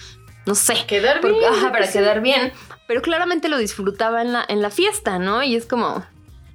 no 0.46 0.54
sé. 0.54 0.74
Quedar 0.86 1.20
Porque- 1.20 1.40
bien. 1.40 1.52
ajá, 1.52 1.72
para 1.72 1.86
sí. 1.86 1.92
quedar 1.94 2.20
bien. 2.22 2.52
Pero 2.86 3.02
claramente 3.02 3.48
lo 3.48 3.58
disfrutaba 3.58 4.22
en 4.22 4.32
la, 4.32 4.44
en 4.48 4.62
la 4.62 4.70
fiesta, 4.70 5.18
¿no? 5.18 5.42
Y 5.42 5.56
es 5.56 5.66
como, 5.66 6.04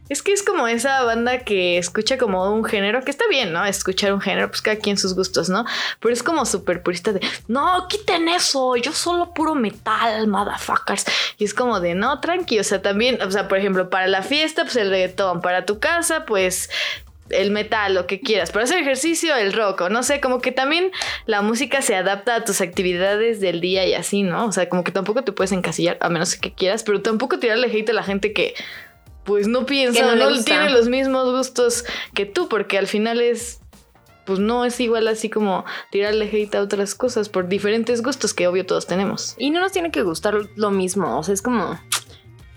Es 0.10 0.22
que 0.22 0.32
es 0.32 0.44
como 0.44 0.68
esa 0.68 1.04
banda 1.04 1.40
que 1.40 1.78
escucha 1.78 2.18
como 2.18 2.52
un 2.52 2.64
género, 2.64 3.04
que 3.04 3.12
está 3.12 3.26
bien, 3.30 3.54
¿no? 3.54 3.66
Escuchar 3.66 4.14
un 4.14 4.22
género, 4.22 4.50
pues 4.50 4.62
cada 4.62 4.78
quien 4.78 4.98
sus 4.98 5.16
gustos, 5.16 5.50
¿no? 5.50 5.66
Pero 6.00 6.14
es 6.14 6.24
como 6.24 6.46
súper 6.46 6.82
purista 6.84 7.14
de, 7.14 7.22
no, 7.48 7.88
quiten 7.88 8.30
eso, 8.30 8.76
yo 8.76 8.94
solo 8.94 9.34
puro 9.34 9.56
metal, 9.56 10.28
motherfuckers. 10.28 11.06
Y 11.38 11.46
es 11.46 11.54
como 11.54 11.80
de, 11.80 11.96
no, 11.96 12.20
tranqui, 12.20 12.60
o 12.60 12.64
sea, 12.64 12.82
también, 12.82 13.22
o 13.22 13.32
sea, 13.32 13.48
por 13.48 13.58
ejemplo, 13.58 13.90
para 13.90 14.08
la 14.08 14.22
fiesta, 14.22 14.64
pues 14.64 14.76
el 14.78 14.90
reggaetón, 14.90 15.42
para 15.42 15.66
tu 15.66 15.80
casa, 15.80 16.26
pues 16.26 16.70
el 17.30 17.52
metal, 17.52 17.94
lo 17.94 18.08
que 18.08 18.20
quieras, 18.20 18.52
para 18.52 18.66
hacer 18.66 18.80
ejercicio, 18.80 19.36
el 19.36 19.54
rock, 19.54 19.82
o 19.82 19.90
no 19.90 20.04
sé, 20.04 20.22
como 20.22 20.40
que 20.40 20.52
también 20.52 20.92
la 21.26 21.42
música 21.42 21.82
se 21.82 21.96
adapta 21.96 22.36
a 22.36 22.44
tus 22.44 22.62
actividades 22.62 23.40
del 23.40 23.62
día 23.62 23.86
y 23.86 23.94
así, 23.94 24.24
¿no? 24.24 24.46
O 24.46 24.52
sea, 24.52 24.70
como 24.70 24.84
que 24.84 24.92
tampoco 24.92 25.24
te 25.24 25.32
puedes 25.32 25.52
encasillar, 25.52 25.98
a 26.02 26.10
menos 26.10 26.36
que 26.36 26.54
quieras, 26.54 26.84
pero 26.84 27.02
tampoco 27.02 27.40
tirarle 27.40 27.68
hate 27.68 27.90
a 27.90 27.94
la 27.94 28.04
gente 28.04 28.34
que 28.34 28.54
pues 29.28 29.46
no 29.50 29.66
piensa, 29.66 30.16
no 30.16 30.16
no, 30.16 30.44
tiene 30.44 30.70
los 30.70 30.88
mismos 30.88 31.30
gustos 31.30 31.84
que 32.14 32.26
tú, 32.26 32.48
porque 32.48 32.78
al 32.78 32.88
final 32.88 33.20
es, 33.20 33.60
pues 34.26 34.40
no 34.40 34.64
es 34.64 34.80
igual 34.80 35.06
así 35.10 35.30
como 35.30 35.66
tirarle 35.92 36.30
hate 36.32 36.56
a 36.56 36.62
otras 36.62 36.96
cosas 36.96 37.28
por 37.28 37.50
diferentes 37.50 38.02
gustos 38.02 38.34
que 38.34 38.48
obvio 38.48 38.66
todos 38.66 38.88
tenemos. 38.88 39.36
Y 39.38 39.50
no 39.50 39.60
nos 39.60 39.74
tiene 39.74 39.92
que 39.92 40.02
gustar 40.02 40.38
lo 40.56 40.72
mismo. 40.72 41.20
O 41.20 41.24
sea, 41.24 41.34
es 41.34 41.42
como. 41.42 41.78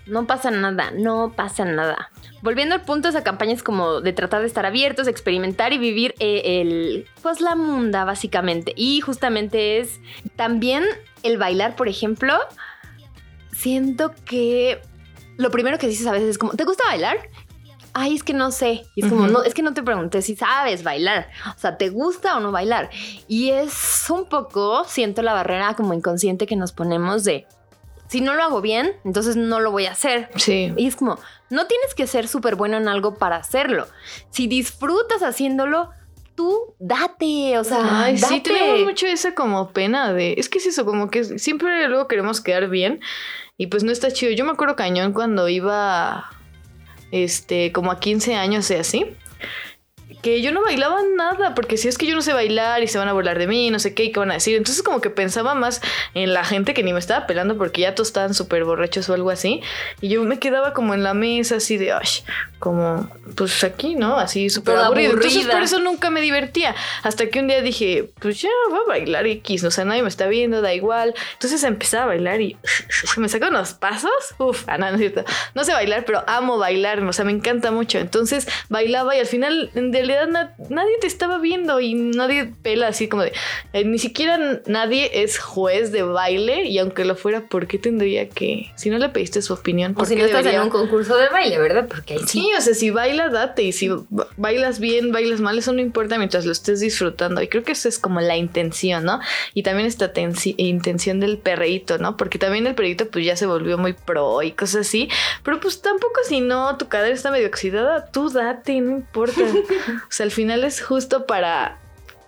No 0.07 0.25
pasa 0.27 0.49
nada, 0.49 0.91
no 0.91 1.33
pasa 1.35 1.65
nada. 1.65 2.09
Volviendo 2.41 2.73
al 2.73 2.83
punto, 2.83 3.09
esa 3.09 3.23
campaña 3.23 3.51
es 3.51 3.63
como 3.63 3.99
de 3.99 4.13
tratar 4.13 4.39
de 4.39 4.47
estar 4.47 4.65
abiertos, 4.65 5.07
experimentar 5.07 5.73
y 5.73 5.77
vivir 5.77 6.15
eh, 6.19 6.61
el. 6.61 7.05
Pues 7.21 7.41
la 7.41 7.55
munda, 7.55 8.05
básicamente. 8.05 8.71
Y 8.77 9.01
justamente 9.01 9.79
es 9.79 9.99
también 10.37 10.85
el 11.21 11.37
bailar, 11.37 11.75
por 11.75 11.89
ejemplo. 11.89 12.39
Siento 13.51 14.13
que 14.25 14.81
lo 15.41 15.51
primero 15.51 15.77
que 15.77 15.87
dices 15.87 16.07
a 16.07 16.11
veces 16.11 16.29
es 16.29 16.37
como, 16.37 16.53
¿te 16.53 16.63
gusta 16.63 16.83
bailar? 16.85 17.17
Ay, 17.93 18.15
es 18.15 18.23
que 18.23 18.33
no 18.33 18.51
sé. 18.51 18.83
Y 18.95 19.03
es 19.03 19.09
como, 19.09 19.23
Ujú. 19.23 19.31
no, 19.33 19.43
es 19.43 19.53
que 19.53 19.63
no 19.63 19.73
te 19.73 19.83
pregunté 19.83 20.21
si 20.21 20.35
sabes 20.35 20.83
bailar. 20.83 21.27
O 21.55 21.59
sea, 21.59 21.77
¿te 21.77 21.89
gusta 21.89 22.37
o 22.37 22.39
no 22.39 22.51
bailar? 22.51 22.89
Y 23.27 23.49
es 23.49 24.05
un 24.09 24.29
poco, 24.29 24.85
siento 24.85 25.21
la 25.21 25.33
barrera 25.33 25.75
como 25.75 25.93
inconsciente 25.93 26.47
que 26.47 26.55
nos 26.55 26.71
ponemos 26.71 27.25
de, 27.25 27.47
si 28.07 28.21
no 28.21 28.33
lo 28.33 28.43
hago 28.43 28.61
bien, 28.61 28.93
entonces 29.03 29.35
no 29.35 29.59
lo 29.59 29.71
voy 29.71 29.87
a 29.87 29.91
hacer. 29.91 30.29
Sí. 30.37 30.73
Y 30.77 30.87
es 30.87 30.95
como, 30.95 31.19
no 31.49 31.67
tienes 31.67 31.93
que 31.93 32.07
ser 32.07 32.29
súper 32.29 32.55
bueno 32.55 32.77
en 32.77 32.87
algo 32.87 33.15
para 33.15 33.35
hacerlo. 33.35 33.87
Si 34.29 34.47
disfrutas 34.47 35.21
haciéndolo, 35.21 35.89
tú 36.35 36.75
date, 36.79 37.57
o 37.59 37.63
sea, 37.65 38.03
Ay, 38.05 38.17
sí, 38.17 38.23
date. 38.23 38.39
tenemos 38.41 38.85
mucho 38.85 39.05
esa 39.05 39.35
como 39.35 39.71
pena 39.71 40.13
de. 40.13 40.35
Es 40.37 40.47
que 40.47 40.59
es 40.59 40.65
eso, 40.65 40.85
como 40.85 41.09
que 41.09 41.25
siempre 41.39 41.87
luego 41.89 42.07
queremos 42.07 42.39
quedar 42.39 42.69
bien 42.69 43.01
y 43.61 43.67
pues 43.67 43.83
no 43.83 43.91
está 43.91 44.09
chido. 44.09 44.31
Yo 44.31 44.43
me 44.43 44.53
acuerdo 44.53 44.75
cañón 44.75 45.13
cuando 45.13 45.47
iba, 45.47 46.31
este, 47.11 47.71
como 47.71 47.91
a 47.91 47.99
15 47.99 48.33
años 48.33 48.71
y 48.71 48.73
así. 48.73 49.05
Que 50.21 50.41
yo 50.41 50.51
no 50.51 50.61
bailaba 50.61 50.99
nada, 51.15 51.55
porque 51.55 51.77
si 51.77 51.87
es 51.87 51.97
que 51.97 52.05
yo 52.05 52.15
no 52.15 52.21
sé 52.21 52.33
bailar 52.33 52.83
y 52.83 52.87
se 52.87 52.97
van 52.97 53.07
a 53.07 53.13
burlar 53.13 53.39
de 53.39 53.47
mí, 53.47 53.69
no 53.71 53.79
sé 53.79 53.93
qué, 53.93 54.05
y 54.05 54.11
qué 54.11 54.19
van 54.19 54.31
a 54.31 54.35
decir. 54.35 54.55
Entonces, 54.55 54.83
como 54.83 55.01
que 55.01 55.09
pensaba 55.09 55.55
más 55.55 55.81
en 56.13 56.33
la 56.33 56.43
gente 56.43 56.73
que 56.73 56.83
ni 56.83 56.93
me 56.93 56.99
estaba 56.99 57.27
pelando 57.27 57.57
porque 57.57 57.81
ya 57.81 57.95
todos 57.95 58.09
estaban 58.09 58.33
súper 58.33 58.63
borrachos 58.63 59.09
o 59.09 59.13
algo 59.13 59.29
así. 59.29 59.61
Y 59.99 60.09
yo 60.09 60.23
me 60.23 60.39
quedaba 60.39 60.73
como 60.73 60.93
en 60.93 61.03
la 61.03 61.13
mesa, 61.13 61.55
así 61.55 61.77
de, 61.77 61.91
ay, 61.91 62.07
como, 62.59 63.09
pues 63.35 63.63
aquí, 63.63 63.95
¿no? 63.95 64.17
Así 64.17 64.49
súper 64.49 64.77
aburrido. 64.77 65.13
Entonces, 65.13 65.47
por 65.47 65.63
eso 65.63 65.79
nunca 65.79 66.09
me 66.09 66.21
divertía. 66.21 66.75
Hasta 67.03 67.27
que 67.27 67.39
un 67.39 67.47
día 67.47 67.61
dije, 67.61 68.11
pues 68.19 68.41
ya 68.41 68.49
voy 68.69 68.79
a 68.85 68.87
bailar 68.87 69.25
X, 69.25 69.63
o 69.63 69.71
sea, 69.71 69.83
nadie 69.83 70.03
me 70.03 70.09
está 70.09 70.27
viendo, 70.27 70.61
da 70.61 70.73
igual. 70.73 71.15
Entonces 71.33 71.63
empecé 71.63 71.97
a 71.97 72.05
bailar 72.05 72.39
y 72.41 72.57
me 73.17 73.27
sacó 73.29 73.47
unos 73.47 73.73
pasos. 73.73 74.11
Uf, 74.37 74.63
ah, 74.67 74.77
no, 74.77 74.87
no 74.87 74.93
es 74.93 74.99
cierto. 74.99 75.25
No 75.55 75.63
sé 75.63 75.73
bailar, 75.73 76.05
pero 76.05 76.23
amo 76.27 76.57
bailar, 76.57 77.03
o 77.03 77.13
sea, 77.13 77.25
me 77.25 77.31
encanta 77.31 77.71
mucho. 77.71 77.97
Entonces 77.97 78.47
bailaba 78.69 79.15
y 79.15 79.19
al 79.19 79.27
final, 79.27 79.71
en 79.75 79.91
realidad, 80.11 80.55
na- 80.57 80.60
nadie 80.69 80.93
te 81.01 81.07
estaba 81.07 81.37
viendo 81.39 81.79
y 81.79 81.93
nadie 81.93 82.51
pela 82.61 82.87
así 82.87 83.07
como 83.07 83.23
de. 83.23 83.33
eh, 83.73 83.83
ni 83.83 83.99
siquiera 83.99 84.61
nadie 84.65 85.23
es 85.23 85.39
juez 85.39 85.91
de 85.91 86.03
baile 86.03 86.63
y 86.65 86.77
aunque 86.79 87.05
lo 87.05 87.15
fuera, 87.15 87.41
¿por 87.41 87.67
qué 87.67 87.77
tendría 87.77 88.29
que? 88.29 88.71
Si 88.75 88.89
no 88.89 88.97
le 88.97 89.09
pediste 89.09 89.41
su 89.41 89.53
opinión, 89.53 89.91
O 89.91 89.95
¿por 89.95 90.05
si 90.07 90.15
no 90.15 90.25
estás 90.25 90.45
en 90.45 90.59
un 90.61 90.69
concurso 90.69 91.15
de 91.17 91.29
baile, 91.29 91.57
¿verdad? 91.59 91.87
Porque 91.87 92.13
ahí 92.13 92.19
sí. 92.19 92.41
Sí, 92.41 92.49
o 92.57 92.61
sea, 92.61 92.73
si 92.73 92.89
baila, 92.89 93.29
date. 93.29 93.63
Y 93.63 93.71
si 93.71 93.89
ba- 93.89 94.27
bailas 94.37 94.79
bien, 94.79 95.11
bailas 95.11 95.41
mal, 95.41 95.57
eso 95.57 95.73
no 95.73 95.81
importa 95.81 96.17
mientras 96.17 96.45
lo 96.45 96.51
estés 96.51 96.79
disfrutando. 96.79 97.41
Y 97.41 97.47
creo 97.47 97.63
que 97.63 97.71
esa 97.73 97.89
es 97.89 97.99
como 97.99 98.19
la 98.21 98.37
intención, 98.37 99.03
¿no? 99.05 99.19
Y 99.53 99.63
también 99.63 99.87
esta 99.87 100.11
intención 100.57 101.19
del 101.19 101.37
perreíto, 101.37 101.97
¿no? 101.97 102.17
Porque 102.17 102.39
también 102.39 102.67
el 102.67 102.75
perreíto 102.75 103.07
pues 103.09 103.25
ya 103.25 103.35
se 103.35 103.45
volvió 103.45 103.77
muy 103.77 103.93
pro 103.93 104.41
y 104.41 104.51
cosas 104.51 104.87
así. 104.87 105.09
Pero 105.43 105.59
pues 105.59 105.81
tampoco 105.81 106.13
si 106.27 106.41
no, 106.41 106.77
tu 106.77 106.87
cadera 106.87 107.13
está 107.13 107.31
medio 107.31 107.47
oxidada, 107.47 108.05
tú 108.11 108.29
date, 108.29 108.79
no 108.81 108.91
importa. 108.91 109.41
o 110.07 110.11
sea, 110.11 110.25
al 110.25 110.31
final 110.31 110.60
es 110.67 110.81
justo 110.81 111.25
para 111.25 111.79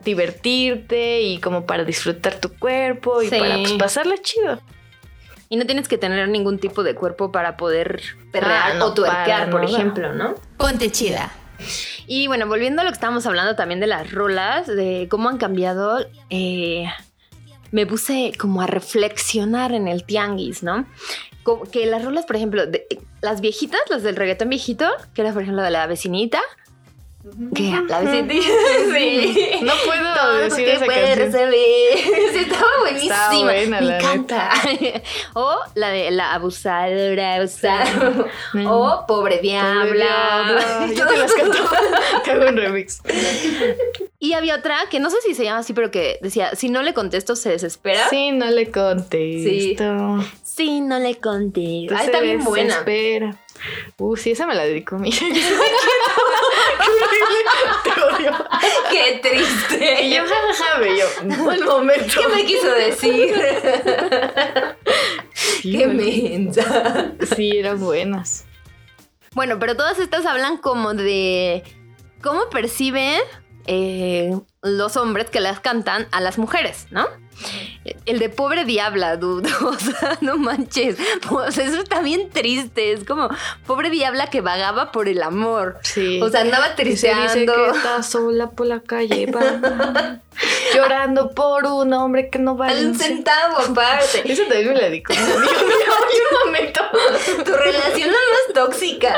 divertirte 0.04 1.22
y 1.22 1.39
como 1.39 1.65
para 1.65 1.84
disfrutar 1.84 2.36
tu 2.39 2.50
cuerpo 2.58 3.22
y 3.22 3.30
Sí. 3.30 3.38
para 3.39 3.56
pues, 3.58 3.74
pasarla 3.74 4.15
chido. 4.22 4.60
Y 5.50 5.56
no 5.58 5.65
tienes 5.65 5.88
que 5.88 5.98
tener 5.98 6.28
ningún 6.30 6.58
tipo 6.60 6.84
de 6.84 6.96
cuerpo 6.96 7.32
para 7.32 7.58
poder 7.58 8.02
perrear 8.32 8.72
Ah, 8.72 8.74
no, 8.76 8.86
o 8.88 8.93
tuerquear, 8.93 9.50
por 9.50 9.62
nada. 9.63 9.74
ejemplo, 9.78 10.13
¿no? 10.13 10.36
Ponte 10.58 10.91
chida. 10.91 11.32
Y 12.08 12.28
bueno, 12.28 12.48
volviendo 12.48 12.82
a 12.82 12.86
lo 12.86 12.89
que 12.91 12.96
estábamos 12.96 13.26
hablando 13.26 13.56
también 13.56 13.80
de 13.80 13.88
las 13.88 14.12
rolas, 14.12 14.67
de 14.67 15.08
cómo 15.10 15.30
han 15.30 15.38
cambiado, 15.38 16.06
eh, 16.30 16.86
me 17.72 17.86
puse 17.86 18.34
como 18.39 18.62
a 18.62 18.67
reflexionar 18.67 19.72
en 19.74 19.88
el 19.88 20.04
tianguis, 20.04 20.63
¿no? 20.63 20.86
Como 21.43 21.63
que 21.65 21.86
las 21.86 22.04
rolas, 22.04 22.26
por 22.26 22.36
ejemplo, 22.36 22.65
de- 22.65 22.88
las 23.22 23.39
viejitas, 23.41 23.80
las 23.89 24.02
del 24.04 24.15
reggaetón 24.15 24.50
viejito, 24.50 24.89
que 25.13 25.22
era 25.22 25.34
por 25.34 25.43
ejemplo 25.43 25.62
de 25.63 25.69
la 25.72 25.86
vecinita, 25.88 26.41
que 27.56 27.64
sí. 28.94 29.60
No 29.62 29.74
puedo 29.86 30.14
Todo 30.14 30.38
decir 30.40 30.66
que 30.66 30.74
esa 30.74 30.86
puede 30.86 31.18
canción. 31.18 31.52
Sí, 31.52 32.38
estaba 32.40 32.68
buenísima. 32.82 33.16
Está 33.16 33.44
buena, 33.44 33.80
Me 33.80 33.86
la 33.88 33.98
encanta. 33.98 34.50
o 35.34 35.56
la 35.76 35.90
de 35.90 36.12
la 36.12 36.34
abusadora, 36.34 37.36
abusado. 37.36 38.28
o 38.68 39.04
pobre 39.08 39.40
diabla. 39.40 39.84
Pobre 39.86 40.00
diabla. 40.00 40.94
Yo 40.94 41.08
te 41.08 41.18
las 41.18 41.34
canto. 41.34 41.58
Te 42.26 42.32
hago 42.32 42.50
un 42.50 42.58
remix. 42.58 43.02
Y 44.20 44.34
había 44.34 44.56
otra 44.56 44.78
que 44.90 45.00
no 45.00 45.10
sé 45.10 45.18
si 45.26 45.34
se 45.34 45.46
llama 45.46 45.60
así, 45.60 45.74
pero 45.74 45.92
que 45.92 46.20
decía, 46.22 46.56
si 46.56 46.70
no 46.70 46.84
le 46.84 46.94
contesto 46.94 47.36
se 47.38 47.50
desespera. 47.50 48.10
Sí, 48.10 48.32
no 48.32 48.48
le 48.52 48.70
contesto. 48.70 50.20
Si 50.44 50.82
no 50.82 51.00
le 51.00 51.16
contesto. 51.16 51.96
Ah, 51.96 52.00
se 52.00 52.06
está 52.06 52.20
bien 52.20 52.44
buena. 52.44 52.68
desespera. 52.68 53.40
Uh, 53.97 54.15
sí, 54.15 54.32
esa 54.32 54.45
me 54.47 54.56
la 54.56 54.63
dedico 54.63 54.95
a 54.95 54.99
mí. 54.99 55.12
Qué 58.91 59.19
triste. 59.21 60.04
Y 60.04 60.15
yo, 60.15 60.23
jajaja, 60.23 60.80
bello. 60.80 61.06
Buen 61.43 61.65
momento. 61.65 62.21
¿Qué 62.21 62.28
me 62.28 62.45
quiso 62.45 62.71
decir? 62.71 63.36
Sí, 65.34 65.78
Qué 65.78 65.88
mensa. 65.88 67.13
Sí, 67.36 67.58
eran 67.58 67.80
buenas. 67.80 68.45
Bueno, 69.34 69.58
pero 69.60 69.76
todas 69.76 69.99
estas 69.99 70.26
hablan 70.26 70.58
como 70.58 70.93
de 70.93 71.63
cómo 72.21 72.49
perciben 72.49 73.19
eh, 73.65 74.38
los 74.62 74.97
hombres 74.97 75.30
que 75.30 75.39
las 75.39 75.60
cantan 75.60 76.08
a 76.12 76.21
las 76.21 76.38
mujeres, 76.38 76.88
¿no? 76.91 77.08
El 78.06 78.19
de 78.19 78.30
pobre 78.30 78.65
diabla, 78.65 79.17
dude. 79.17 79.50
O 79.63 79.74
sea, 79.80 80.17
no 80.22 80.38
manches. 80.38 80.98
Pues 81.30 81.58
eso 81.58 81.82
está 81.82 82.02
bien 82.02 82.30
triste. 82.30 82.91
Es 82.93 83.04
como 83.06 83.30
pobre 83.65 83.89
diabla 83.89 84.28
que 84.30 84.41
vagaba 84.41 84.91
por 84.91 85.08
el 85.08 85.22
amor. 85.24 85.78
Sí. 85.84 86.19
O 86.22 86.30
sea, 86.30 86.41
andaba 86.41 86.67
Y 86.78 86.78
se 86.78 86.84
dice 86.84 87.08
tristeando. 87.13 87.54
que 87.56 87.78
está 87.78 88.04
sola 88.04 88.52
por 88.52 88.67
la 88.67 88.82
calle, 88.82 89.26
va, 89.32 90.19
llorando 90.76 91.32
por 91.32 91.65
un 91.65 91.93
hombre 91.93 92.30
que 92.30 92.39
no 92.39 92.56
vale 92.56 92.80
Al 92.80 92.86
un 92.88 92.96
centavo. 92.96 93.58
aparte. 93.58 94.22
Eso 94.32 94.43
también 94.43 94.69
me 94.69 94.76
la 94.76 94.89
dedico. 94.89 95.13
a 95.13 95.15
un 95.15 96.46
momento. 96.46 96.82
Tu 97.46 97.52
relación 97.52 98.10
es 98.10 98.15
más 98.15 98.54
tóxica. 98.54 99.15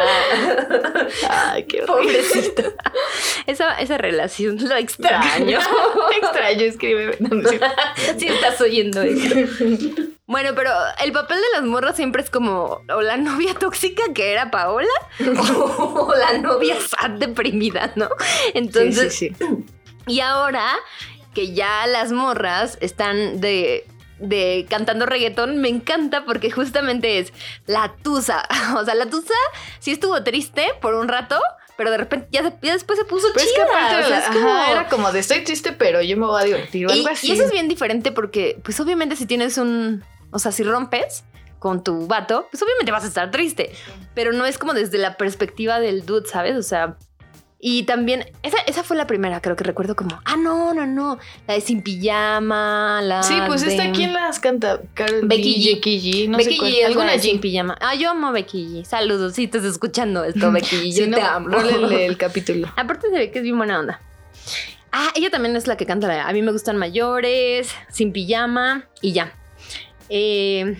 Ay, 1.29 1.63
qué. 1.65 1.81
Pobrecita. 1.83 2.63
Esa, 3.47 3.75
esa 3.79 3.97
relación 3.97 4.57
lo 4.67 4.75
extraño. 4.75 5.59
Extraño, 6.21 6.61
escribe. 6.61 7.17
No, 7.19 7.35
no. 7.35 7.49
si 8.17 8.27
estás 8.27 8.59
oyendo 8.61 9.01
eso. 9.03 9.35
Bueno, 10.27 10.51
pero 10.55 10.71
el 11.03 11.11
papel 11.11 11.37
de 11.37 11.59
las 11.59 11.63
morras 11.63 11.95
siempre 11.95 12.21
es 12.21 12.29
como 12.29 12.81
o 12.93 13.01
la 13.01 13.17
novia 13.17 13.53
tóxica 13.53 14.03
que 14.13 14.31
era 14.31 14.49
Paola 14.49 14.87
o 15.77 16.13
la 16.17 16.37
novia 16.39 16.75
sad 16.79 17.11
deprimida, 17.11 17.91
¿no? 17.95 18.09
Entonces, 18.53 19.13
sí, 19.13 19.29
sí, 19.29 19.35
sí. 19.37 19.65
y 20.07 20.19
ahora 20.21 20.73
que 21.33 21.53
ya 21.53 21.85
las 21.85 22.11
morras 22.11 22.77
están 22.81 23.41
de, 23.41 23.85
de 24.19 24.65
cantando 24.69 25.05
reggaetón, 25.05 25.57
me 25.57 25.69
encanta 25.69 26.25
porque 26.25 26.49
justamente 26.49 27.19
es 27.19 27.33
la 27.67 27.93
tusa. 28.01 28.47
O 28.77 28.83
sea, 28.85 28.95
la 28.95 29.07
tusa 29.07 29.35
sí 29.79 29.91
estuvo 29.91 30.23
triste 30.23 30.65
por 30.81 30.95
un 30.95 31.07
rato, 31.07 31.39
pero 31.77 31.91
de 31.91 31.97
repente 31.97 32.27
ya, 32.31 32.41
después 32.61 32.97
se 32.99 33.05
puso 33.05 33.27
Pero 33.33 33.45
es 33.45 33.51
que 33.51 33.55
chida. 33.55 33.65
aparte 33.65 33.95
o 33.95 33.99
sea, 33.99 34.09
la- 34.09 34.17
es 34.19 34.23
ajá, 34.29 34.33
como- 34.33 34.71
era 34.71 34.87
como 34.89 35.11
de 35.11 35.19
estoy 35.19 35.43
triste, 35.43 35.71
pero 35.73 36.01
yo 36.01 36.15
me 36.17 36.25
voy 36.25 36.41
a 36.41 36.45
divertir 36.45 36.87
o 36.87 36.89
y, 36.93 36.99
algo 36.99 37.09
así. 37.09 37.27
y 37.27 37.31
eso 37.31 37.43
es 37.43 37.51
bien 37.51 37.67
diferente 37.67 38.11
porque, 38.11 38.59
pues 38.63 38.79
obviamente 38.79 39.15
si 39.15 39.25
tienes 39.25 39.57
un, 39.57 40.03
o 40.31 40.39
sea, 40.39 40.51
si 40.51 40.63
rompes 40.63 41.23
con 41.59 41.83
tu 41.83 42.05
vato, 42.07 42.47
pues 42.51 42.61
obviamente 42.61 42.91
vas 42.91 43.03
a 43.03 43.07
estar 43.07 43.31
triste, 43.31 43.71
pero 44.13 44.31
no 44.33 44.45
es 44.45 44.57
como 44.57 44.73
desde 44.73 44.97
la 44.99 45.17
perspectiva 45.17 45.79
del 45.79 46.05
dude, 46.05 46.27
¿sabes? 46.27 46.55
O 46.57 46.63
sea, 46.63 46.97
y 47.67 47.81
también, 47.81 48.23
esa, 48.43 48.57
esa 48.67 48.83
fue 48.83 48.95
la 48.95 49.07
primera, 49.07 49.41
creo 49.41 49.55
que 49.55 49.63
recuerdo 49.63 49.95
como, 49.95 50.21
ah, 50.23 50.35
no, 50.37 50.75
no, 50.75 50.85
no, 50.85 51.17
la 51.47 51.55
de 51.55 51.61
Sin 51.61 51.81
Pijama, 51.81 53.01
la 53.01 53.23
Sí, 53.23 53.33
pues 53.47 53.61
de- 53.61 53.71
esta, 53.71 53.91
¿quién 53.91 54.13
las 54.13 54.39
canta? 54.39 54.81
Carol 54.93 55.21
Becky 55.23 55.55
G, 55.55 55.71
G. 55.71 55.73
Becky 55.75 55.99
G, 55.99 56.29
no 56.29 56.37
Becky 56.37 56.51
sé 56.51 56.57
cuál. 56.59 56.71
G, 56.71 56.85
alguna 56.85 57.11
de 57.13 57.19
Sin 57.19 57.37
G. 57.37 57.41
Pijama. 57.41 57.75
Ah, 57.81 57.95
yo 57.95 58.11
amo 58.11 58.27
a 58.27 58.31
Becky 58.31 58.67
G. 58.67 58.85
Saludos, 58.85 59.33
si 59.33 59.45
estás 59.45 59.63
escuchando 59.63 60.23
esto, 60.23 60.51
Becky 60.51 60.75
G, 60.91 60.95
yo 60.99 61.07
no, 61.07 61.17
te 61.17 61.23
amo. 61.23 61.47
rólenle 61.49 62.05
el 62.05 62.17
capítulo. 62.19 62.71
Aparte 62.77 63.09
se 63.09 63.17
ve 63.17 63.31
que 63.31 63.39
es 63.39 63.43
bien 63.43 63.57
buena 63.57 63.79
onda. 63.79 63.99
Ah, 64.91 65.09
ella 65.15 65.31
también 65.31 65.55
es 65.55 65.65
la 65.65 65.75
que 65.75 65.87
canta 65.87 66.07
la 66.07 66.27
A 66.27 66.33
mí 66.33 66.43
me 66.43 66.51
gustan 66.51 66.77
mayores, 66.77 67.69
sin 67.91 68.13
pijama 68.13 68.87
y 69.01 69.13
ya. 69.13 69.33
Eh, 70.09 70.77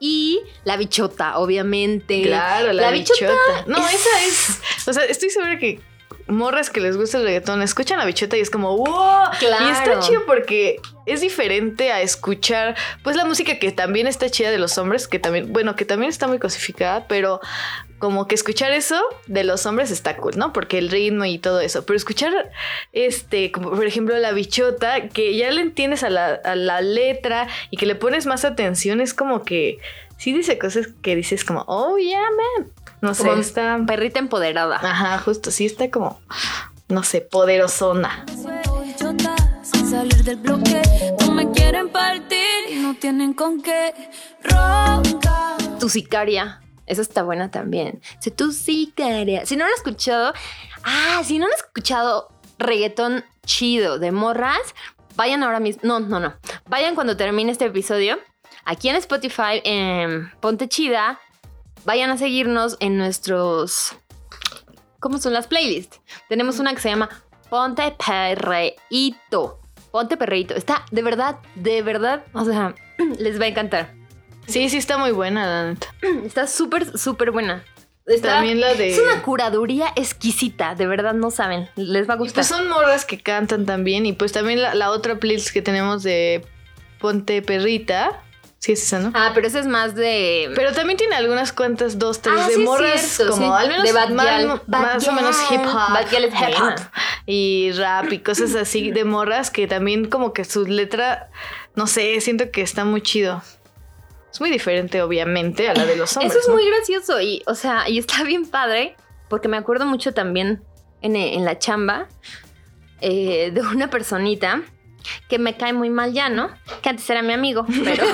y 0.00 0.40
la 0.64 0.76
bichota, 0.78 1.38
obviamente. 1.38 2.22
Claro, 2.22 2.72
la, 2.72 2.82
La 2.84 2.90
bichota. 2.92 3.30
bichota 3.32 3.64
No, 3.66 3.76
es- 3.86 3.94
esa 3.94 4.24
es. 4.26 4.88
O 4.88 4.92
sea, 4.94 5.04
estoy 5.04 5.28
segura 5.28 5.58
que 5.58 5.80
morras 6.28 6.70
que 6.70 6.80
les 6.80 6.96
gusta 6.96 7.18
el 7.18 7.24
reggaetón 7.24 7.62
escuchan 7.62 7.98
la 7.98 8.04
bichota 8.04 8.36
y 8.36 8.40
es 8.40 8.50
como 8.50 8.76
wow. 8.76 9.30
Claro. 9.38 9.66
Y 9.66 9.70
está 9.70 9.98
chido 10.00 10.22
porque 10.26 10.80
es 11.06 11.20
diferente 11.20 11.90
a 11.90 12.02
escuchar, 12.02 12.76
pues 13.02 13.16
la 13.16 13.24
música 13.24 13.58
que 13.58 13.72
también 13.72 14.06
está 14.06 14.28
chida 14.28 14.50
de 14.50 14.58
los 14.58 14.76
hombres, 14.78 15.08
que 15.08 15.18
también, 15.18 15.52
bueno, 15.52 15.74
que 15.74 15.84
también 15.84 16.10
está 16.10 16.28
muy 16.28 16.38
cosificada, 16.38 17.06
pero 17.08 17.40
como 17.98 18.28
que 18.28 18.34
escuchar 18.34 18.72
eso 18.72 19.02
de 19.26 19.42
los 19.42 19.66
hombres 19.66 19.90
está 19.90 20.16
cool, 20.16 20.36
¿no? 20.36 20.52
Porque 20.52 20.78
el 20.78 20.90
ritmo 20.90 21.24
y 21.24 21.38
todo 21.38 21.60
eso. 21.60 21.84
Pero 21.84 21.96
escuchar, 21.96 22.50
este, 22.92 23.50
como 23.50 23.70
por 23.70 23.86
ejemplo 23.86 24.16
la 24.18 24.32
bichota, 24.32 25.08
que 25.08 25.36
ya 25.36 25.50
le 25.50 25.62
entiendes 25.62 26.02
a 26.02 26.10
la, 26.10 26.34
a 26.44 26.54
la 26.54 26.80
letra 26.80 27.48
y 27.70 27.76
que 27.76 27.86
le 27.86 27.94
pones 27.94 28.26
más 28.26 28.44
atención, 28.44 29.00
es 29.00 29.14
como 29.14 29.42
que 29.42 29.78
sí 30.18 30.32
dice 30.32 30.58
cosas 30.58 30.88
que 31.02 31.16
dices 31.16 31.44
como, 31.44 31.64
oh, 31.66 31.96
yeah, 31.96 32.20
man. 32.20 32.70
No 33.00 33.14
sé, 33.14 33.32
está... 33.38 33.78
Perrita 33.86 34.18
empoderada. 34.18 34.76
Ajá, 34.76 35.18
justo, 35.18 35.50
sí 35.50 35.66
está 35.66 35.90
como, 35.90 36.20
no 36.88 37.02
sé, 37.02 37.20
poderosona. 37.20 38.24
Salir 39.62 40.22
del 40.24 40.36
bloque. 40.36 40.82
No 41.20 41.32
me 41.32 41.50
quieren 41.50 41.88
partir 41.88 42.70
y 42.70 42.74
no 42.76 42.94
tienen 42.94 43.32
con 43.32 43.62
qué 43.62 43.94
roncar. 44.42 45.56
Tu 45.80 45.88
sicaria. 45.88 46.60
Esa 46.86 47.02
está 47.02 47.22
buena 47.22 47.50
también. 47.50 48.02
Si 48.18 48.30
tu 48.30 48.52
sicaria. 48.52 49.46
Si 49.46 49.56
no 49.56 49.64
lo 49.64 49.70
has 49.70 49.78
escuchado. 49.78 50.34
Ah, 50.84 51.22
si 51.24 51.38
no 51.38 51.46
lo 51.46 51.54
has 51.54 51.60
escuchado 51.60 52.28
reggaetón 52.58 53.24
chido 53.46 53.98
de 53.98 54.12
morras, 54.12 54.74
vayan 55.16 55.42
ahora 55.42 55.60
mismo. 55.60 55.82
No, 55.84 56.00
no, 56.00 56.20
no. 56.20 56.34
Vayan 56.66 56.94
cuando 56.94 57.16
termine 57.16 57.52
este 57.52 57.66
episodio. 57.66 58.18
Aquí 58.64 58.88
en 58.88 58.96
Spotify, 58.96 59.62
en 59.64 60.30
Ponte 60.40 60.68
Chida. 60.68 61.18
Vayan 61.84 62.10
a 62.10 62.18
seguirnos 62.18 62.76
en 62.80 62.98
nuestros. 62.98 63.94
¿Cómo 65.00 65.18
son 65.18 65.32
las 65.32 65.46
playlists? 65.46 66.00
Tenemos 66.28 66.58
una 66.58 66.74
que 66.74 66.80
se 66.80 66.88
llama 66.90 67.08
Ponte 67.50 67.94
Perreíto. 68.04 69.60
Ponte 69.90 70.16
Perreíto. 70.16 70.54
Está 70.54 70.84
de 70.90 71.02
verdad, 71.02 71.38
de 71.54 71.82
verdad. 71.82 72.24
O 72.32 72.44
sea, 72.44 72.74
les 73.18 73.40
va 73.40 73.44
a 73.44 73.48
encantar. 73.48 73.94
Sí, 74.46 74.68
sí 74.70 74.78
está 74.78 74.98
muy 74.98 75.12
buena, 75.12 75.46
la 75.46 75.70
neta. 75.72 75.88
Está 76.24 76.46
súper, 76.46 76.96
súper 76.98 77.30
buena. 77.32 77.64
Está- 78.06 78.36
También 78.36 78.60
la 78.60 78.72
de... 78.72 78.88
Es 78.94 78.98
una 78.98 79.22
curaduría 79.22 79.92
exquisita, 79.94 80.74
de 80.74 80.86
verdad 80.86 81.12
no 81.12 81.30
saben, 81.30 81.68
les 81.76 82.08
va 82.08 82.14
a 82.14 82.16
Y 82.16 82.20
gustar. 82.20 82.36
pues 82.36 82.46
son 82.46 82.66
morras 82.70 83.04
que 83.04 83.18
cantan 83.20 83.66
también. 83.66 84.06
Y 84.06 84.14
pues 84.14 84.32
también 84.32 84.62
la, 84.62 84.74
la 84.74 84.90
otra 84.90 85.16
playlist 85.20 85.50
que 85.50 85.60
tenemos 85.60 86.02
de 86.02 86.46
Ponte 86.98 87.42
Perrita. 87.42 88.22
Sí, 88.60 88.72
es 88.72 88.82
esa, 88.82 88.98
¿no? 88.98 89.12
Ah, 89.14 89.30
pero 89.34 89.46
ese 89.46 89.60
es 89.60 89.66
más 89.66 89.94
de... 89.94 90.50
Pero 90.56 90.72
también 90.72 90.96
tiene 90.96 91.14
algunas 91.14 91.52
cuantas, 91.52 91.96
dos, 91.96 92.20
tres 92.20 92.34
Ah, 92.38 92.48
de 92.48 92.54
sí, 92.54 92.60
morras 92.60 93.00
cierto, 93.00 93.34
como 93.34 93.56
sí. 93.56 93.62
al 93.62 93.68
menos 93.68 93.84
De 93.84 93.92
Bad 93.92 94.08
más, 94.10 94.26
Gyal. 94.26 94.62
Bad 94.66 94.80
más 94.82 95.08
o 95.08 95.12
menos 95.12 95.36
hip 95.50 95.60
hop, 95.60 95.92
Bad 95.92 96.12
es 96.12 96.24
hip 96.24 96.60
hop 96.60 96.74
y 97.26 97.70
rap 97.72 98.12
y 98.12 98.18
cosas 98.18 98.56
así 98.56 98.90
de 98.90 99.04
morras 99.04 99.52
que 99.52 99.68
también 99.68 100.06
como 100.06 100.32
que 100.32 100.44
su 100.44 100.66
letra, 100.66 101.30
no 101.76 101.86
sé, 101.86 102.20
siento 102.20 102.50
que 102.50 102.62
está 102.62 102.84
muy 102.84 103.00
chido. 103.00 103.42
Es 104.32 104.40
muy 104.40 104.50
diferente, 104.50 105.02
obviamente, 105.02 105.68
a 105.68 105.74
la 105.74 105.86
de 105.86 105.94
los 105.94 106.16
hombres. 106.16 106.32
Eso 106.32 106.40
es 106.40 106.48
¿no? 106.48 106.54
muy 106.54 106.66
gracioso 106.68 107.20
y, 107.20 107.42
o 107.46 107.54
sea, 107.54 107.88
y 107.88 107.98
está 107.98 108.24
bien 108.24 108.44
padre, 108.44 108.96
porque 109.28 109.46
me 109.46 109.56
acuerdo 109.56 109.86
mucho 109.86 110.12
también 110.14 110.64
en, 111.00 111.14
en 111.14 111.44
la 111.44 111.60
chamba 111.60 112.08
eh, 113.00 113.52
de 113.52 113.60
una 113.60 113.88
personita 113.88 114.62
que 115.28 115.38
me 115.38 115.56
cae 115.56 115.72
muy 115.72 115.90
mal 115.90 116.12
ya, 116.12 116.28
¿no? 116.28 116.50
Que 116.82 116.88
antes 116.88 117.08
era 117.10 117.22
mi 117.22 117.32
amigo, 117.32 117.66
pero, 117.84 118.04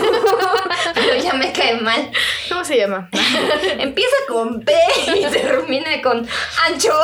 pero 0.95 1.23
ya 1.23 1.35
me 1.35 1.53
cae 1.53 1.81
mal. 1.81 2.11
¿Cómo 2.49 2.65
se 2.65 2.77
llama? 2.77 3.09
Empieza 3.79 4.17
con 4.29 4.65
P 4.65 4.73
y 5.17 5.25
termina 5.27 6.03
con 6.03 6.27
ancho. 6.67 6.93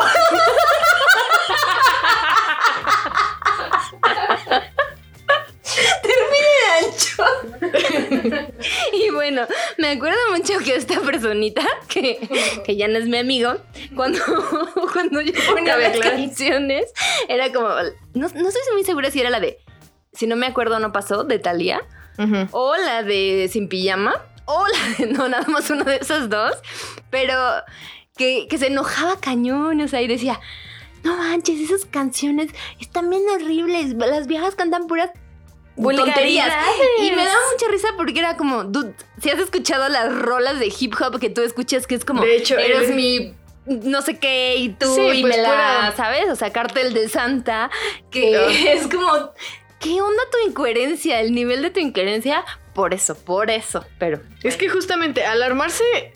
Termina 6.03 6.49
en 6.81 6.85
ancho. 6.85 7.25
Y 8.93 9.11
bueno, 9.11 9.47
me 9.79 9.91
acuerdo 9.91 10.19
mucho 10.37 10.59
que 10.65 10.75
esta 10.75 11.01
personita, 11.01 11.63
que, 11.89 12.19
que 12.65 12.77
ya 12.77 12.89
no 12.89 12.99
es 12.99 13.07
mi 13.07 13.19
amigo, 13.19 13.55
cuando, 13.95 14.19
cuando 14.93 15.21
yo 15.21 15.33
ponía 15.49 15.77
las 15.77 15.99
canciones, 15.99 16.93
era 17.29 17.53
como, 17.53 17.69
no, 17.69 18.29
no 18.29 18.49
estoy 18.49 18.63
muy 18.73 18.85
segura 18.85 19.11
si 19.11 19.21
era 19.21 19.31
la 19.31 19.41
de, 19.41 19.61
si 20.13 20.27
no 20.27 20.37
me 20.37 20.47
acuerdo 20.47 20.79
no 20.79 20.93
pasó, 20.93 21.25
de 21.25 21.39
Thalía. 21.39 21.81
O 22.51 22.77
la 22.77 23.03
de 23.03 23.49
Sin 23.51 23.69
Pijama, 23.69 24.15
o 24.45 24.67
la 24.67 24.95
de 24.99 25.07
no, 25.13 25.29
nada 25.29 25.47
más 25.49 25.71
una 25.71 25.85
de 25.85 25.97
esas 25.97 26.29
dos, 26.29 26.53
pero 27.09 27.35
que, 28.17 28.47
que 28.49 28.59
se 28.59 28.67
enojaba 28.67 29.19
cañón, 29.21 29.81
o 29.81 29.89
sea, 29.89 30.03
y 30.03 30.07
decía, 30.07 30.39
no 31.03 31.17
manches, 31.17 31.59
esas 31.61 31.87
canciones 31.87 32.51
están 32.79 33.09
bien 33.09 33.23
horribles, 33.33 33.95
las 33.95 34.27
viejas 34.27 34.55
cantan 34.55 34.87
puras 34.87 35.11
tonterías. 35.77 36.53
Y 37.01 37.11
me 37.13 37.25
daba 37.25 37.41
mucha 37.53 37.69
risa 37.71 37.89
porque 37.97 38.19
era 38.19 38.37
como, 38.37 38.65
dude, 38.65 38.95
si 39.23 39.31
has 39.31 39.39
escuchado 39.39 39.89
las 39.89 40.13
rolas 40.15 40.59
de 40.61 40.71
hip 40.79 40.95
hop 41.01 41.19
que 41.19 41.31
tú 41.31 41.41
escuchas, 41.41 41.87
que 41.87 41.95
es 41.95 42.05
como, 42.05 42.23
De 42.23 42.37
hecho, 42.37 42.59
eres 42.59 42.95
mi 42.95 43.35
no 43.67 44.03
sé 44.03 44.19
qué 44.19 44.57
y 44.57 44.71
tú 44.71 44.93
Sí, 44.95 45.01
y 45.01 45.21
pues, 45.23 45.37
me 45.37 45.43
la, 45.43 45.49
pura- 45.49 45.95
¿sabes? 45.97 46.29
O 46.31 46.35
sea, 46.37 46.51
cartel 46.53 46.93
de 46.93 47.09
Santa, 47.09 47.71
que 48.11 48.73
es 48.73 48.89
como, 48.89 49.33
¿qué 49.81 50.01
onda 50.01 50.23
tu 50.31 50.49
incoherencia? 50.49 51.21
El 51.21 51.33
nivel 51.33 51.63
de 51.63 51.71
tu 51.71 51.81
incoherencia, 51.81 52.45
por 52.75 52.95
eso, 52.95 53.17
por 53.17 53.51
eso, 53.51 53.85
pero... 53.99 54.21
Es 54.45 54.57
que 54.57 54.69
justamente 54.69 55.25
al 55.25 55.43
armarse 55.43 56.13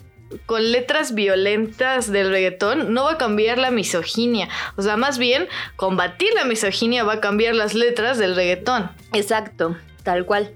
con 0.47 0.73
letras 0.73 1.15
violentas 1.15 2.11
del 2.11 2.31
reggaetón 2.31 2.93
no 2.93 3.05
va 3.05 3.13
a 3.13 3.19
cambiar 3.19 3.59
la 3.59 3.71
misoginia. 3.71 4.49
O 4.77 4.83
sea, 4.83 4.97
más 4.97 5.19
bien 5.19 5.49
combatir 5.77 6.29
la 6.35 6.45
misoginia 6.45 7.05
va 7.05 7.15
a 7.15 7.21
cambiar 7.21 7.55
las 7.55 7.75
letras 7.75 8.19
del 8.19 8.37
reggaetón. 8.37 8.91
Exacto, 9.13 9.77
tal 10.03 10.27
cual. 10.27 10.55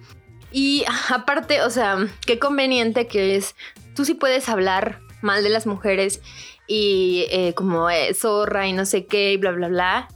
Y 0.51 0.85
aparte, 1.11 1.63
o 1.63 1.71
sea, 1.71 1.99
qué 2.27 2.39
conveniente 2.39 3.07
que 3.07 3.37
es, 3.37 3.55
tú 3.95 4.05
sí 4.05 4.15
puedes 4.15 4.49
hablar 4.49 5.01
mal 5.21 5.43
de 5.43 5.51
las 5.51 5.67
mujeres 5.67 6.21
y 6.67 7.27
eh, 7.31 7.55
como 7.55 7.91
eh, 7.91 8.15
zorra 8.15 8.67
y 8.67 8.73
no 8.73 8.85
sé 8.85 9.07
qué 9.07 9.33
y 9.33 9.37
bla, 9.37 9.53
bla, 9.53 9.69
bla. 9.69 10.09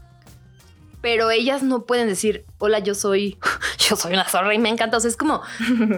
Pero 1.03 1.31
ellas 1.31 1.63
no 1.63 1.85
pueden 1.85 2.09
decir, 2.09 2.47
hola, 2.57 2.79
yo 2.79 2.95
soy, 2.95 3.39
yo 3.79 3.97
soy 3.97 4.15
una 4.15 4.27
zorra 4.27 4.55
y 4.55 4.59
me 4.59 4.71
encanta. 4.71 4.97
O 4.97 5.01
sea, 5.01 5.11
es 5.11 5.17
como, 5.19 5.43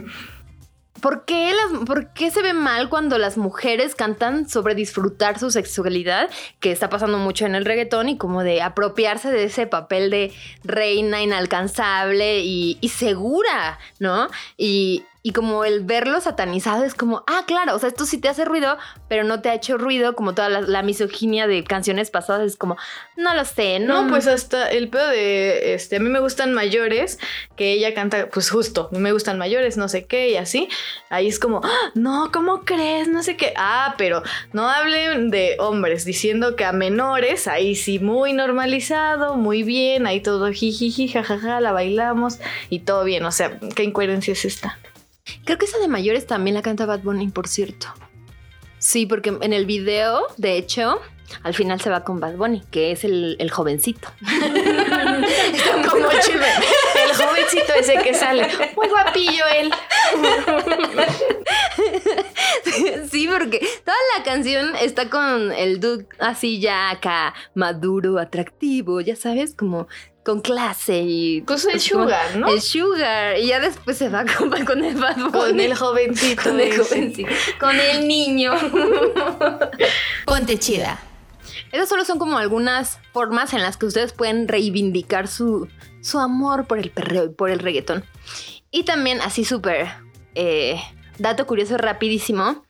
¿Por 1.04 1.26
qué, 1.26 1.52
las, 1.52 1.84
¿Por 1.84 2.14
qué 2.14 2.30
se 2.30 2.40
ve 2.40 2.54
mal 2.54 2.88
cuando 2.88 3.18
las 3.18 3.36
mujeres 3.36 3.94
cantan 3.94 4.48
sobre 4.48 4.74
disfrutar 4.74 5.38
su 5.38 5.50
sexualidad? 5.50 6.30
Que 6.60 6.72
está 6.72 6.88
pasando 6.88 7.18
mucho 7.18 7.44
en 7.44 7.54
el 7.54 7.66
reggaetón 7.66 8.08
y 8.08 8.16
como 8.16 8.42
de 8.42 8.62
apropiarse 8.62 9.30
de 9.30 9.44
ese 9.44 9.66
papel 9.66 10.08
de 10.08 10.32
reina 10.62 11.20
inalcanzable 11.20 12.40
y, 12.40 12.78
y 12.80 12.88
segura, 12.88 13.78
¿no? 13.98 14.28
Y, 14.56 15.04
y 15.26 15.32
como 15.32 15.64
el 15.64 15.80
verlo 15.80 16.20
satanizado 16.20 16.84
es 16.84 16.94
como, 16.94 17.24
ah, 17.26 17.44
claro, 17.46 17.74
o 17.74 17.78
sea, 17.78 17.88
esto 17.88 18.04
sí 18.04 18.18
te 18.18 18.28
hace 18.28 18.44
ruido, 18.44 18.76
pero 19.08 19.24
no 19.24 19.40
te 19.40 19.48
ha 19.48 19.54
hecho 19.54 19.78
ruido, 19.78 20.14
como 20.14 20.34
toda 20.34 20.50
la, 20.50 20.82
misoginia 20.82 21.46
de 21.46 21.64
canciones 21.64 22.10
pasadas, 22.10 22.42
es 22.42 22.56
como, 22.58 22.76
no 23.16 23.34
lo 23.34 23.46
sé, 23.46 23.78
no. 23.78 24.02
No, 24.02 24.10
pues 24.10 24.26
hasta 24.26 24.68
el 24.70 24.90
pedo 24.90 25.08
de, 25.08 25.72
este, 25.72 25.96
a 25.96 26.00
mí 26.00 26.10
me 26.10 26.20
gustan 26.20 26.52
mayores, 26.52 27.18
que 27.56 27.72
ella 27.72 27.94
canta, 27.94 28.28
pues 28.28 28.50
justo, 28.50 28.90
me 28.92 29.12
gustan 29.12 29.38
mayores, 29.38 29.78
no 29.78 29.88
sé 29.88 30.04
qué, 30.04 30.28
y 30.28 30.36
así. 30.36 30.68
Ahí 31.08 31.26
es 31.26 31.38
como, 31.38 31.62
"Ah, 31.64 31.90
no, 31.94 32.28
¿cómo 32.30 32.66
crees? 32.66 33.08
No 33.08 33.22
sé 33.22 33.38
qué. 33.38 33.54
Ah, 33.56 33.94
pero 33.96 34.22
no 34.52 34.68
hablen 34.68 35.30
de 35.30 35.56
hombres, 35.58 36.04
diciendo 36.04 36.54
que 36.54 36.66
a 36.66 36.72
menores, 36.72 37.48
ahí 37.48 37.76
sí, 37.76 37.98
muy 37.98 38.34
normalizado, 38.34 39.36
muy 39.36 39.62
bien, 39.62 40.06
ahí 40.06 40.20
todo 40.20 40.52
jijiji, 40.52 41.08
jajaja, 41.08 41.62
la 41.62 41.72
bailamos 41.72 42.40
y 42.68 42.80
todo 42.80 43.04
bien. 43.04 43.24
O 43.24 43.32
sea, 43.32 43.58
¿qué 43.74 43.84
incoherencia 43.84 44.32
es 44.32 44.44
esta? 44.44 44.78
Creo 45.44 45.58
que 45.58 45.64
esa 45.66 45.78
de 45.78 45.88
mayores 45.88 46.26
también 46.26 46.54
la 46.54 46.62
canta 46.62 46.86
Bad 46.86 47.00
Bunny, 47.00 47.28
por 47.28 47.48
cierto. 47.48 47.88
Sí, 48.78 49.06
porque 49.06 49.36
en 49.40 49.52
el 49.52 49.64
video, 49.66 50.26
de 50.36 50.58
hecho, 50.58 51.00
al 51.42 51.54
final 51.54 51.80
se 51.80 51.90
va 51.90 52.04
con 52.04 52.20
Bad 52.20 52.36
Bunny, 52.36 52.62
que 52.70 52.92
es 52.92 53.04
el, 53.04 53.36
el 53.38 53.50
jovencito. 53.50 54.08
Como 55.90 56.08
chisme. 56.20 56.46
El 57.04 57.16
jovencito 57.16 57.72
ese 57.78 57.94
que 58.02 58.14
sale. 58.14 58.48
Muy 58.76 58.88
guapillo 58.88 59.44
él. 59.58 59.72
porque 63.30 63.66
toda 63.84 63.96
la 64.16 64.24
canción 64.24 64.74
está 64.80 65.08
con 65.10 65.52
el 65.52 65.80
dude 65.80 66.06
así 66.18 66.60
ya 66.60 66.90
acá, 66.90 67.34
maduro, 67.54 68.18
atractivo, 68.18 69.00
ya 69.00 69.16
sabes, 69.16 69.54
como 69.54 69.88
con 70.24 70.40
clase 70.40 71.02
y... 71.06 71.42
Pues 71.42 71.64
el 71.66 71.72
pues, 71.72 71.84
sugar, 71.84 72.36
¿no? 72.36 72.48
El 72.48 72.60
sugar. 72.60 73.38
Y 73.38 73.48
ya 73.48 73.60
después 73.60 73.96
se 73.96 74.08
va 74.08 74.24
con, 74.38 74.50
con 74.64 74.84
el 74.84 74.96
Bad 74.96 75.16
Bunny. 75.16 75.30
Con 75.32 75.60
el 75.60 75.74
jovencito. 75.74 76.42
Con 76.42 76.60
el 76.60 76.76
jovencito. 76.76 77.30
Con 77.60 77.78
el 77.78 78.08
niño. 78.08 78.52
Ponte 80.26 80.58
chida. 80.58 80.98
Esas 81.70 81.88
solo 81.88 82.04
son 82.04 82.18
como 82.18 82.38
algunas 82.38 82.98
formas 83.12 83.52
en 83.52 83.62
las 83.62 83.76
que 83.76 83.86
ustedes 83.86 84.12
pueden 84.12 84.48
reivindicar 84.48 85.28
su, 85.28 85.68
su 86.00 86.18
amor 86.18 86.66
por 86.66 86.78
el 86.78 86.90
perreo 86.90 87.26
y 87.26 87.28
por 87.28 87.50
el 87.50 87.58
reggaetón. 87.58 88.04
Y 88.70 88.84
también, 88.84 89.20
así 89.20 89.44
súper, 89.44 89.88
eh, 90.34 90.80
dato 91.18 91.46
curioso 91.46 91.76
rapidísimo. 91.76 92.64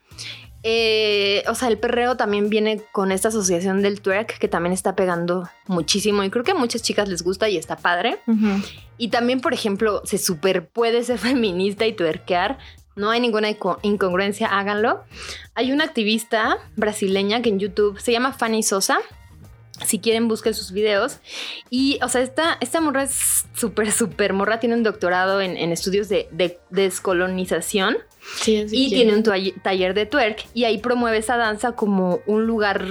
Eh, 0.66 1.44
o 1.46 1.54
sea, 1.54 1.68
el 1.68 1.76
perreo 1.78 2.16
también 2.16 2.48
viene 2.48 2.80
con 2.90 3.12
esta 3.12 3.28
asociación 3.28 3.82
del 3.82 4.00
twerk 4.00 4.38
que 4.38 4.48
también 4.48 4.72
está 4.72 4.96
pegando 4.96 5.46
muchísimo 5.66 6.24
y 6.24 6.30
creo 6.30 6.42
que 6.42 6.52
a 6.52 6.54
muchas 6.54 6.80
chicas 6.82 7.06
les 7.08 7.22
gusta 7.22 7.48
y 7.50 7.58
está 7.58 7.76
padre. 7.76 8.18
Y 8.96 9.08
también, 9.08 9.40
por 9.42 9.52
ejemplo, 9.52 10.00
se 10.04 10.16
super 10.18 10.66
puede 10.66 11.04
ser 11.04 11.18
feminista 11.28 11.86
y 11.86 11.92
tuerquear. 11.92 12.58
No 12.96 13.10
hay 13.10 13.20
ninguna 13.20 13.50
inco- 13.50 13.78
incongruencia, 13.82 14.46
háganlo. 14.46 15.04
Hay 15.54 15.70
una 15.70 15.84
activista 15.84 16.56
brasileña 16.76 17.42
que 17.42 17.50
en 17.50 17.58
YouTube 17.58 18.00
se 18.00 18.12
llama 18.12 18.32
Fanny 18.32 18.62
Sosa. 18.62 18.98
Si 19.84 19.98
quieren, 19.98 20.28
busquen 20.28 20.54
sus 20.54 20.70
videos. 20.70 21.18
Y, 21.68 21.98
o 22.02 22.08
sea, 22.08 22.22
esta, 22.22 22.56
esta 22.60 22.80
morra 22.80 23.02
es 23.02 23.44
súper, 23.54 23.90
súper 23.90 24.32
morra. 24.32 24.60
Tiene 24.60 24.76
un 24.76 24.84
doctorado 24.84 25.40
en, 25.40 25.56
en 25.56 25.72
estudios 25.72 26.08
de, 26.08 26.28
de 26.30 26.58
descolonización 26.70 27.96
Sí, 28.36 28.64
y 28.70 28.88
tiene 28.90 29.14
un 29.14 29.22
taller 29.22 29.94
de 29.94 30.06
twerk 30.06 30.44
y 30.54 30.64
ahí 30.64 30.78
promueve 30.78 31.18
esa 31.18 31.36
danza 31.36 31.72
como 31.72 32.20
un 32.26 32.46
lugar, 32.46 32.84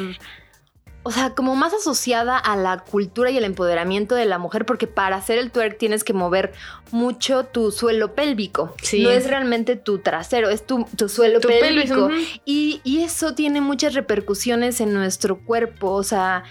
o 1.04 1.12
sea, 1.12 1.32
como 1.32 1.56
más 1.56 1.74
asociada 1.74 2.38
a 2.38 2.56
la 2.56 2.80
cultura 2.80 3.30
y 3.30 3.38
el 3.38 3.44
empoderamiento 3.44 4.16
de 4.16 4.26
la 4.26 4.38
mujer, 4.38 4.66
porque 4.66 4.88
para 4.88 5.18
hacer 5.18 5.38
el 5.38 5.52
twerk 5.52 5.78
tienes 5.78 6.04
que 6.04 6.14
mover 6.14 6.54
mucho 6.92 7.44
tu 7.46 7.72
suelo 7.72 8.14
pélvico. 8.16 8.74
No 9.00 9.10
es 9.10 9.28
realmente 9.28 9.76
tu 9.76 10.00
trasero, 10.00 10.50
es 10.50 10.66
tu, 10.66 10.86
tu 10.96 11.10
suelo 11.10 11.40
Tu 11.40 11.48
pelvis, 11.50 11.90
pélvico. 11.92 12.10
y, 12.46 12.80
y 12.84 13.00
eso 13.02 13.34
tiene 13.36 13.60
muchas 13.60 13.96
repercusiones 13.96 14.80
en 14.82 14.94
nuestro 14.94 15.40
cuerpo, 15.40 15.92
o 15.92 16.04
sea, 16.04 16.44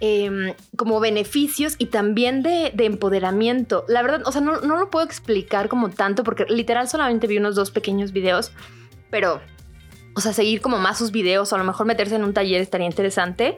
em, 0.00 0.54
como 0.76 1.00
beneficios 1.00 1.74
y 1.78 1.86
también 1.86 2.42
de, 2.42 2.70
de 2.74 2.84
empoderamiento. 2.84 3.84
La 3.88 4.02
verdad, 4.02 4.22
o 4.26 4.32
sea, 4.32 4.40
no, 4.40 4.60
no 4.60 4.76
lo 4.78 4.90
puedo 4.90 5.04
explicar 5.04 5.68
como 5.68 5.90
tanto 5.90 6.22
porque 6.24 6.44
literal 6.48 6.88
solamente 6.88 7.26
vi 7.26 7.38
unos 7.38 7.54
dos 7.54 7.70
pequeños 7.70 8.12
videos, 8.12 8.52
pero, 9.10 9.40
o 10.14 10.20
sea, 10.20 10.32
seguir 10.32 10.60
como 10.60 10.78
más 10.78 10.98
sus 10.98 11.10
videos 11.10 11.52
o 11.52 11.56
a 11.56 11.58
lo 11.58 11.64
mejor 11.64 11.86
meterse 11.86 12.14
en 12.16 12.24
un 12.24 12.32
taller 12.34 12.60
estaría 12.60 12.86
interesante. 12.86 13.56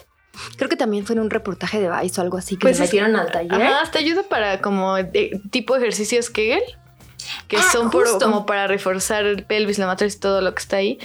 Creo 0.57 0.69
que 0.71 0.77
también 0.77 1.05
fue 1.05 1.15
en 1.17 1.21
un 1.23 1.31
reportaje 1.31 1.81
de 1.81 1.91
Vice 1.91 2.21
o 2.21 2.25
algo 2.25 2.39
así 2.39 2.57
que 2.57 2.61
Pues 2.63 2.77
se 2.77 2.85
metieron 2.85 3.17
al 3.17 3.33
taller. 3.33 3.53
Ajá, 3.61 3.91
te 3.91 3.99
ayuda 3.99 4.23
para 4.23 4.61
como 4.61 4.95
de- 4.97 5.41
tipo 5.51 5.75
ejercicios 5.77 6.31
Kegel, 6.31 6.63
que 7.49 7.57
Ah, 7.57 7.63
son 7.73 7.91
por- 7.91 8.19
como 8.19 8.47
para 8.47 8.67
reforzar 8.69 9.27
el 9.27 9.45
pelvis, 9.45 9.79
la 9.79 9.87
matriz, 9.87 10.21
todo 10.21 10.41
lo 10.41 10.55
que 10.55 10.61
está 10.63 10.77
ahí. 10.77 10.99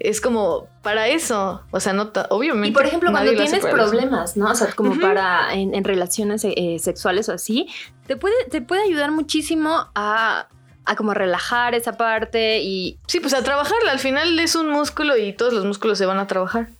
Es 0.00 0.20
como 0.20 0.66
para 0.82 1.08
eso. 1.08 1.62
O 1.70 1.78
sea, 1.78 1.92
no 1.92 2.10
obviamente. 2.30 2.68
Y 2.68 2.72
por 2.72 2.86
ejemplo, 2.86 3.10
cuando 3.10 3.32
tienes 3.32 3.64
problemas, 3.64 4.36
¿no? 4.36 4.50
O 4.50 4.54
sea, 4.54 4.72
como 4.72 4.98
para 4.98 5.54
en, 5.54 5.74
en 5.74 5.84
relaciones 5.84 6.44
eh, 6.44 6.78
sexuales 6.80 7.28
o 7.28 7.32
así, 7.32 7.68
te 8.06 8.16
puede, 8.16 8.34
te 8.50 8.62
puede 8.62 8.82
ayudar 8.82 9.10
muchísimo 9.10 9.88
a, 9.94 10.48
a 10.86 10.96
como 10.96 11.12
relajar 11.14 11.74
esa 11.74 11.96
parte 11.96 12.60
y 12.60 12.98
Sí, 13.06 13.20
pues 13.20 13.34
a 13.34 13.44
trabajarla. 13.44 13.92
Al 13.92 13.98
final 13.98 14.38
es 14.40 14.56
un 14.56 14.70
músculo 14.70 15.16
y 15.16 15.34
todos 15.34 15.52
los 15.52 15.64
músculos 15.64 15.98
se 15.98 16.06
van 16.06 16.18
a 16.18 16.26
trabajar. 16.26 16.70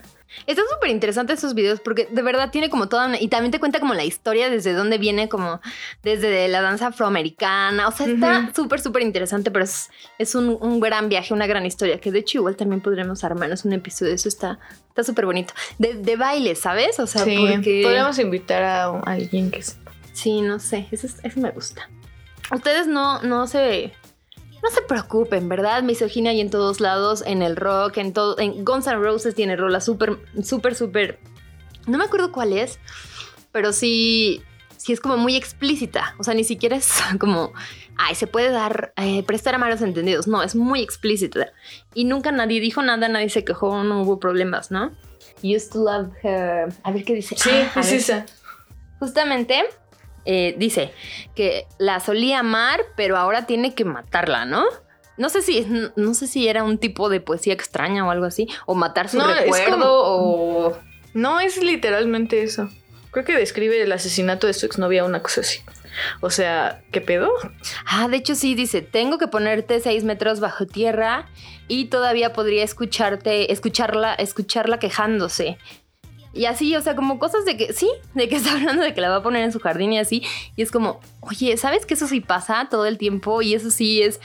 Está 0.47 0.63
súper 0.73 0.91
interesante 0.91 1.33
esos 1.33 1.55
videos 1.55 1.81
porque 1.81 2.07
de 2.11 2.23
verdad 2.23 2.51
tiene 2.51 2.71
como 2.71 2.89
toda 2.89 3.07
una, 3.07 3.21
y 3.21 3.29
también 3.29 3.51
te 3.51 3.59
cuenta 3.61 3.81
como 3.81 3.95
la 3.95 4.05
historia 4.05 4.49
desde 4.51 4.73
dónde 4.73 4.99
viene 4.99 5.29
como 5.29 5.61
desde 6.03 6.49
la 6.49 6.63
danza 6.63 6.89
afroamericana, 6.89 7.89
o 7.89 7.93
sea, 7.93 8.07
está 8.07 8.51
súper, 8.55 8.81
súper 8.81 9.03
interesante, 9.03 9.51
pero 9.51 9.65
es, 9.65 9.91
es 10.19 10.35
un, 10.35 10.57
un 10.61 10.81
gran 10.81 11.09
viaje, 11.09 11.35
una 11.35 11.47
gran 11.47 11.67
historia, 11.67 12.01
que 12.01 12.11
de 12.13 12.21
hecho 12.21 12.39
igual 12.39 12.57
también 12.57 12.81
podremos 12.81 13.25
armarnos 13.25 13.65
un 13.65 13.73
episodio 13.73 14.11
de 14.11 14.17
eso, 14.17 14.29
está 14.29 14.59
está 14.89 15.05
súper 15.05 15.25
bonito. 15.27 15.55
De, 15.79 15.95
de 15.95 16.17
baile, 16.17 16.55
¿sabes? 16.57 16.99
O 16.99 17.07
sea, 17.07 17.25
sí, 17.25 17.37
porque... 17.39 17.83
podríamos 17.85 18.19
invitar 18.19 18.63
a, 18.65 18.85
a 18.87 19.01
alguien 19.05 19.51
que 19.51 19.63
sepa. 19.63 19.93
Sí, 20.13 20.41
no 20.43 20.59
sé, 20.59 20.89
eso, 20.91 21.07
es- 21.07 21.21
eso 21.23 21.41
me 21.41 21.51
gusta. 21.51 21.89
Ustedes 22.53 22.89
no, 22.89 23.23
no 23.23 23.47
se... 23.47 23.93
No 24.63 24.71
se 24.71 24.83
preocupen, 24.83 25.49
¿verdad? 25.49 25.83
Misoginia 25.83 26.33
hay 26.33 26.41
en 26.41 26.51
todos 26.51 26.81
lados, 26.81 27.23
en 27.27 27.43
el 27.43 27.57
rock, 27.57 27.97
en 27.99 28.13
todo... 28.13 28.39
En 28.39 28.65
Guns 28.65 28.87
N' 28.87 28.97
Roses 28.97 29.35
tiene 29.35 29.57
rola 29.57 29.81
súper, 29.81 30.19
súper, 30.43 30.75
súper... 30.75 31.19
No 31.87 31.97
me 31.97 32.05
acuerdo 32.05 32.31
cuál 32.31 32.53
es, 32.53 32.79
pero 33.53 33.73
sí, 33.73 34.43
sí 34.77 34.93
es 34.93 35.01
como 35.01 35.17
muy 35.17 35.35
explícita. 35.35 36.15
O 36.19 36.25
sea, 36.25 36.35
ni 36.35 36.45
siquiera 36.45 36.77
es 36.77 36.93
como... 37.19 37.53
Ay, 37.97 38.15
se 38.15 38.27
puede 38.27 38.51
dar, 38.51 38.93
eh, 38.97 39.23
prestar 39.23 39.55
a 39.55 39.59
malos 39.59 39.81
entendidos. 39.83 40.27
No, 40.27 40.43
es 40.43 40.55
muy 40.55 40.83
explícita. 40.83 41.53
Y 41.95 42.05
nunca 42.05 42.33
nadie 42.33 42.61
dijo 42.61 42.83
nada, 42.83 43.09
nadie 43.09 43.29
se 43.31 43.45
quejó, 43.45 43.83
no 43.83 44.03
hubo 44.03 44.19
problemas, 44.19 44.71
¿no? 44.71 44.93
Used 45.43 45.71
to 45.73 45.85
love 45.85 46.13
her. 46.23 46.73
A 46.83 46.93
ver 46.93 47.05
qué 47.05 47.15
dice. 47.15 47.35
Sí, 47.39 47.51
Ah, 47.75 47.81
es 47.81 47.93
esa. 47.93 48.27
Justamente 48.99 49.65
eh, 50.25 50.55
dice 50.59 50.93
que 51.35 51.67
la 51.79 52.01
solía 52.01 52.41
amar, 52.41 52.81
pero 52.97 53.17
ahora 53.17 53.47
tiene 53.47 53.75
que 53.75 53.85
matarla, 53.85 54.45
¿no? 54.45 54.65
No 55.17 55.29
sé 55.29 55.43
si 55.43 55.67
no 55.97 56.15
sé 56.15 56.27
si 56.27 56.49
era 56.49 56.63
un 56.65 56.79
tipo 56.79 57.09
de 57.09 57.21
poesía 57.21 57.53
extraña 57.53 58.07
o 58.07 58.11
algo 58.11 58.25
así, 58.27 58.49
o 58.67 58.75
matar 58.75 59.09
su 59.09 59.19
No, 59.19 59.31
es 59.31 59.41
recuerdo 59.43 59.71
como- 59.71 59.87
o 59.89 60.79
No 61.13 61.41
es 61.41 61.63
literalmente 61.63 62.43
eso. 62.43 62.71
Creo 63.11 63.25
que 63.25 63.37
describe 63.37 63.83
el 63.83 63.91
asesinato 63.93 64.47
de 64.47 64.55
su 64.55 64.67
exnovia, 64.67 65.05
una 65.05 65.21
cosa 65.21 65.41
así. 65.41 65.59
O 66.21 66.31
sea, 66.31 66.83
¿qué 66.93 67.01
pedo? 67.01 67.29
Ah, 67.85 68.07
de 68.09 68.17
hecho 68.17 68.37
sí 68.37 68.55
dice, 68.55 68.81
tengo 68.81 69.19
que 69.19 69.27
ponerte 69.27 69.81
seis 69.81 70.05
metros 70.05 70.39
bajo 70.39 70.65
tierra 70.67 71.27
y 71.67 71.87
todavía 71.87 72.33
podría 72.33 72.63
escucharte, 72.63 73.53
escucharla, 73.53 74.15
escucharla 74.15 74.79
quejándose. 74.79 75.59
Y 76.33 76.45
así, 76.45 76.77
o 76.77 76.81
sea, 76.81 76.95
como 76.95 77.19
cosas 77.19 77.45
de 77.45 77.57
que, 77.57 77.73
sí, 77.73 77.91
de 78.15 78.29
que 78.29 78.37
está 78.37 78.53
hablando 78.53 78.83
de 78.83 78.95
que 78.95 79.01
la 79.01 79.11
va 79.11 79.17
a 79.17 79.23
poner 79.23 79.45
en 79.45 79.53
su 79.53 79.61
jardín 79.61 79.93
y 79.93 79.99
así. 79.99 80.23
Y 80.57 80.63
es 80.63 80.71
como, 80.71 81.01
oye, 81.21 81.57
¿sabes 81.57 81.87
que 81.87 81.95
eso 81.95 82.07
sí 82.07 82.21
pasa 82.21 82.69
todo 82.71 82.87
el 82.87 82.99
tiempo? 82.99 83.43
Y 83.43 83.55
eso 83.55 83.71
sí 83.71 84.03
es 84.03 84.21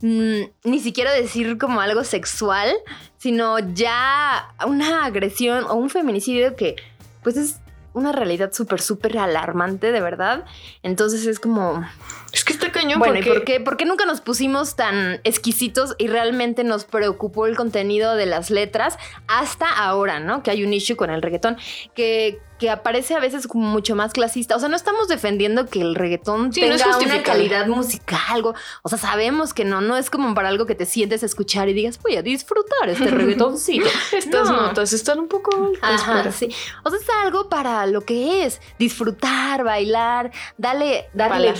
mm, 0.00 0.42
ni 0.64 0.80
siquiera 0.80 1.12
decir 1.12 1.58
como 1.58 1.80
algo 1.80 2.04
sexual, 2.04 2.72
sino 3.18 3.58
ya 3.58 4.54
una 4.66 5.04
agresión 5.04 5.64
o 5.64 5.74
un 5.74 5.90
feminicidio 5.90 6.56
que, 6.56 6.76
pues 7.22 7.36
es 7.36 7.60
una 7.92 8.12
realidad 8.12 8.52
súper, 8.52 8.80
súper 8.80 9.18
alarmante, 9.18 9.92
de 9.92 10.00
verdad. 10.00 10.44
Entonces 10.82 11.26
es 11.26 11.40
como, 11.40 11.84
Es 12.32 12.44
que 12.44 12.52
está 12.52 12.70
cañón 12.72 12.98
bueno, 12.98 13.14
porque... 13.14 13.28
¿y 13.28 13.32
por 13.32 13.44
qué, 13.44 13.60
por 13.60 13.76
qué 13.76 13.84
nunca 13.84 14.04
nos 14.06 14.20
pusimos 14.20 14.76
tan 14.76 15.20
exquisitos 15.24 15.94
y 15.98 16.06
realmente 16.06 16.64
nos 16.64 16.84
preocupó 16.84 17.46
el 17.46 17.56
contenido 17.56 18.14
de 18.14 18.26
las 18.26 18.50
letras 18.50 18.98
hasta 19.26 19.68
ahora, 19.68 20.20
¿no? 20.20 20.42
Que 20.42 20.50
hay 20.50 20.64
un 20.64 20.72
issue 20.72 20.96
con 20.96 21.10
el 21.10 21.22
reggaetón 21.22 21.56
que, 21.94 22.40
que 22.58 22.70
aparece 22.70 23.14
a 23.14 23.20
veces 23.20 23.46
como 23.46 23.66
mucho 23.66 23.96
más 23.96 24.12
clasista. 24.12 24.54
O 24.54 24.60
sea, 24.60 24.68
no 24.68 24.76
estamos 24.76 25.08
defendiendo 25.08 25.66
que 25.66 25.80
el 25.80 25.94
reggaetón 25.94 26.52
Sí, 26.52 26.60
no 26.60 26.76
tenga 26.76 26.98
una 26.98 27.22
calidad 27.22 27.66
musical, 27.66 28.20
algo. 28.28 28.54
O 28.82 28.88
sea, 28.88 28.98
sabemos 28.98 29.54
que 29.54 29.64
no, 29.64 29.80
no 29.80 29.96
es 29.96 30.10
como 30.10 30.34
para 30.34 30.48
algo 30.50 30.66
que 30.66 30.74
te 30.74 30.86
sientes 30.86 31.22
a 31.22 31.26
escuchar 31.26 31.68
y 31.68 31.72
digas, 31.72 31.98
voy 32.02 32.16
a 32.16 32.22
disfrutar 32.22 32.88
este 32.88 33.06
reggaetoncito. 33.10 33.88
Estas 34.12 34.48
No. 34.50 34.60
notas 34.60 34.92
están 34.92 35.18
un 35.20 35.28
poco 35.28 35.50
altas 35.80 36.02
Ajá, 36.02 36.32
sí. 36.32 36.48
O 36.84 36.90
sea, 36.90 36.98
es 36.98 37.06
algo 37.24 37.48
para 37.48 37.86
lo 37.86 38.02
que 38.02 38.44
es 38.44 38.60
disfrutar, 38.78 39.64
bailar, 39.64 40.30
darle, 40.58 41.08
Para 41.16 41.30
darle 41.30 41.46
la 41.48 41.54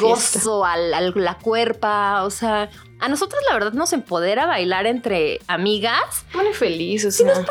al- 0.64 0.92
a 0.94 1.00
la 1.00 1.38
cuerpa. 1.38 2.24
O 2.24 2.30
sea, 2.30 2.70
a 2.98 3.08
nosotros 3.08 3.40
la 3.48 3.54
verdad 3.54 3.72
nos 3.72 3.92
empodera 3.92 4.46
bailar 4.46 4.86
entre 4.86 5.40
amigas. 5.46 6.24
Pone 6.32 6.52
feliz, 6.54 7.04
o 7.04 7.10
sea. 7.10 7.34
Muy 7.34 7.44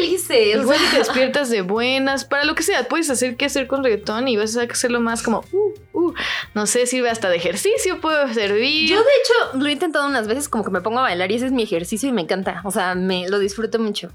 felices. 0.00 0.56
Igual 0.56 0.78
te 0.90 0.98
despiertas 1.00 1.50
de 1.50 1.62
buenas, 1.62 2.24
para 2.24 2.44
lo 2.44 2.54
que 2.54 2.62
sea, 2.62 2.84
puedes 2.84 3.10
hacer 3.10 3.36
qué 3.36 3.46
hacer 3.46 3.66
con 3.66 3.82
reggaetón 3.84 4.28
y 4.28 4.36
vas 4.36 4.56
a 4.56 4.62
hacerlo 4.62 5.00
más 5.00 5.22
como, 5.22 5.44
uh, 5.52 5.72
uh, 5.92 6.14
no 6.54 6.66
sé, 6.66 6.86
sirve 6.86 7.10
hasta 7.10 7.28
de 7.28 7.36
ejercicio, 7.36 8.00
puede 8.00 8.32
servir. 8.32 8.88
Yo 8.88 8.96
de 8.96 9.02
hecho 9.02 9.58
lo 9.58 9.66
he 9.66 9.72
intentado 9.72 10.06
unas 10.06 10.28
veces 10.28 10.48
como 10.48 10.64
que 10.64 10.70
me 10.70 10.80
pongo 10.80 11.00
a 11.00 11.02
bailar 11.02 11.30
y 11.30 11.34
ese 11.34 11.46
es 11.46 11.52
mi 11.52 11.62
ejercicio 11.62 12.08
y 12.08 12.12
me 12.12 12.22
encanta. 12.22 12.62
O 12.64 12.70
sea, 12.70 12.94
me 12.94 13.28
lo 13.28 13.38
disfruto 13.38 13.78
mucho. 13.78 14.10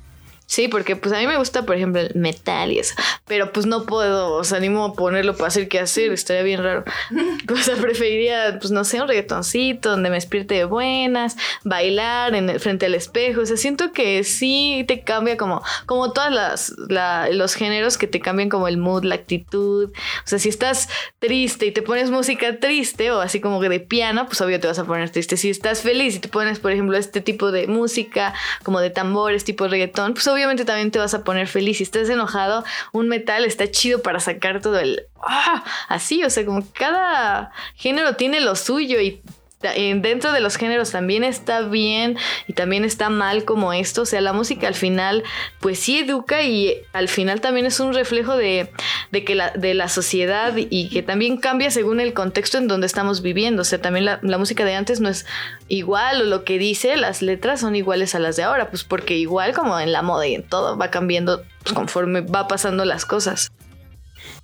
Sí, 0.50 0.70
porque 0.70 0.95
pues 0.95 1.14
a 1.14 1.20
mí 1.20 1.28
me 1.28 1.38
gusta, 1.38 1.66
por 1.66 1.76
ejemplo, 1.76 2.00
el 2.02 2.16
metal 2.16 2.72
y 2.72 2.80
eso, 2.80 2.95
pero 3.28 3.52
pues 3.52 3.66
no 3.66 3.86
puedo, 3.86 4.32
o 4.34 4.43
sea, 4.45 4.58
animo 4.60 4.86
a 4.86 4.93
ponerlo 4.93 5.36
para 5.36 5.50
hacer 5.50 5.68
qué 5.68 5.78
hacer, 5.80 6.12
estaría 6.14 6.41
bien 6.43 6.64
raro. 6.64 6.86
O 7.54 7.58
sea, 7.58 7.76
preferiría, 7.76 8.58
pues 8.60 8.72
no 8.72 8.84
sé, 8.86 9.02
un 9.02 9.08
reggaetoncito 9.08 9.89
donde 9.91 10.10
me 10.10 10.16
despierte 10.16 10.56
de 10.56 10.64
buenas, 10.66 11.36
bailar 11.64 12.34
en 12.36 12.50
el- 12.50 12.60
frente 12.60 12.86
al 12.86 12.95
espejo, 12.95 13.41
o 13.41 13.45
sea, 13.45 13.58
siento 13.58 13.91
que 13.91 14.24
sí 14.24 14.86
te 14.88 15.02
cambia 15.04 15.36
como, 15.38 15.62
como 15.86 16.14
todas 16.14 16.32
las, 16.32 16.74
la- 16.88 17.28
los 17.30 17.54
géneros 17.56 17.98
que 17.98 18.08
te 18.08 18.20
cambian 18.22 18.48
como 18.50 18.68
el 18.70 18.78
mood, 18.78 19.04
la 19.04 19.16
actitud, 19.16 19.89
o 19.89 20.28
sea, 20.28 20.39
si 20.39 20.48
estás 20.50 20.88
triste 21.20 21.66
y 21.66 21.72
te 21.72 21.82
pones 21.82 22.10
música 22.10 22.58
triste 22.60 23.12
o 23.12 23.20
así 23.20 23.41
como 23.41 23.60
que 23.60 23.68
de 23.70 23.80
piano, 23.82 24.26
pues 24.28 24.39
obvio 24.41 24.60
te 24.60 24.68
vas 24.68 24.80
a 24.80 24.86
poner 24.86 25.10
triste. 25.10 25.36
Si 25.36 25.50
estás 25.50 25.82
feliz 25.82 26.16
y 26.16 26.20
te 26.20 26.30
pones, 26.30 26.60
por 26.60 26.72
ejemplo, 26.72 26.95
este 26.98 27.20
tipo 27.22 27.52
de 27.52 27.68
música, 27.68 28.34
como 28.64 28.80
de 28.80 28.89
tambores, 28.91 29.43
tipo 29.43 29.68
reggaetón, 29.68 30.14
pues 30.14 30.26
obvio 30.28 30.36
obviamente 30.38 30.65
también 30.65 30.91
te 30.91 30.99
vas 30.99 31.13
a 31.13 31.23
poner 31.23 31.47
feliz. 31.47 31.77
Si 31.77 31.83
estás 31.83 32.09
enojado, 32.09 32.63
un 32.91 33.07
metal 33.07 33.43
está 33.43 33.69
chido 33.69 34.01
para 34.01 34.19
sacar 34.19 34.61
todo 34.61 34.79
el... 34.79 35.03
¡ah! 35.21 35.63
Así, 35.89 36.23
o 36.23 36.29
sea, 36.29 36.45
como 36.45 36.63
cada 36.73 37.51
género 37.75 38.15
tiene 38.15 38.39
lo 38.39 38.55
suyo 38.55 39.01
y 39.01 39.21
dentro 39.59 40.31
de 40.33 40.39
los 40.39 40.55
géneros 40.55 40.91
también 40.91 41.23
está 41.23 41.61
bien 41.61 42.17
y 42.47 42.53
también 42.53 42.85
está 42.85 43.09
mal 43.09 43.43
como 43.43 43.73
esto. 43.73 44.03
O 44.03 44.05
sea, 44.05 44.21
la 44.21 44.33
música 44.33 44.67
al 44.67 44.75
final, 44.75 45.23
pues 45.59 45.79
sí 45.79 45.99
educa 45.99 46.43
y 46.43 46.81
al 46.93 47.07
final 47.07 47.41
también 47.41 47.65
es 47.65 47.79
un 47.79 47.93
reflejo 47.93 48.38
de, 48.38 48.71
que 49.12 49.36
la, 49.36 49.51
de 49.51 49.74
la 49.74 49.89
sociedad 49.89 50.53
y 50.55 50.89
que 50.89 51.03
también 51.03 51.38
cambia 51.38 51.72
según 51.72 51.99
el 51.99 52.14
contexto 52.14 52.58
en 52.58 52.68
donde 52.68 52.88
estamos 52.88 53.22
viviendo. 53.22 53.62
O 53.62 53.66
sea, 53.66 53.82
también 53.82 54.05
la, 54.05 54.20
música 54.38 54.66
de 54.66 54.76
antes 54.76 54.99
no 54.99 55.10
es 55.10 55.26
igual 55.68 56.22
o 56.22 56.26
lo 56.26 56.43
que 56.43 56.58
dice, 56.58 56.97
las 56.97 57.22
letras 57.22 57.62
son 57.62 57.76
iguales 57.76 58.16
a 58.16 58.20
las 58.20 58.36
de 58.36 58.43
ahora, 58.43 58.70
pues 58.70 58.84
porque 58.84 59.18
igual 59.18 59.53
como 59.53 59.80
en 59.80 59.91
la 59.91 60.01
moda 60.01 60.28
y 60.28 60.36
en 60.36 60.43
todo 60.43 60.78
va 60.78 60.91
cambiando 60.91 61.43
pues, 61.64 61.74
conforme 61.74 62.22
va 62.22 62.47
pasando 62.47 62.86
las 62.86 63.05
cosas. 63.05 63.51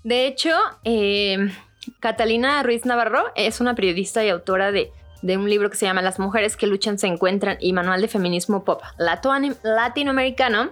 De 0.03 0.27
hecho, 0.27 0.51
eh, 0.83 1.51
Catalina 1.99 2.63
Ruiz 2.63 2.85
Navarro 2.85 3.25
es 3.35 3.59
una 3.59 3.75
periodista 3.75 4.23
y 4.23 4.29
autora 4.29 4.71
de 4.71 4.91
de 5.23 5.37
un 5.37 5.49
libro 5.49 5.69
que 5.69 5.77
se 5.77 5.85
llama 5.85 6.01
Las 6.01 6.19
mujeres 6.19 6.55
que 6.55 6.67
luchan 6.67 6.99
se 6.99 7.07
encuentran 7.07 7.57
y 7.59 7.73
Manual 7.73 8.01
de 8.01 8.09
Feminismo 8.09 8.63
Pop 8.63 8.81
Latinoamericano, 8.97 10.71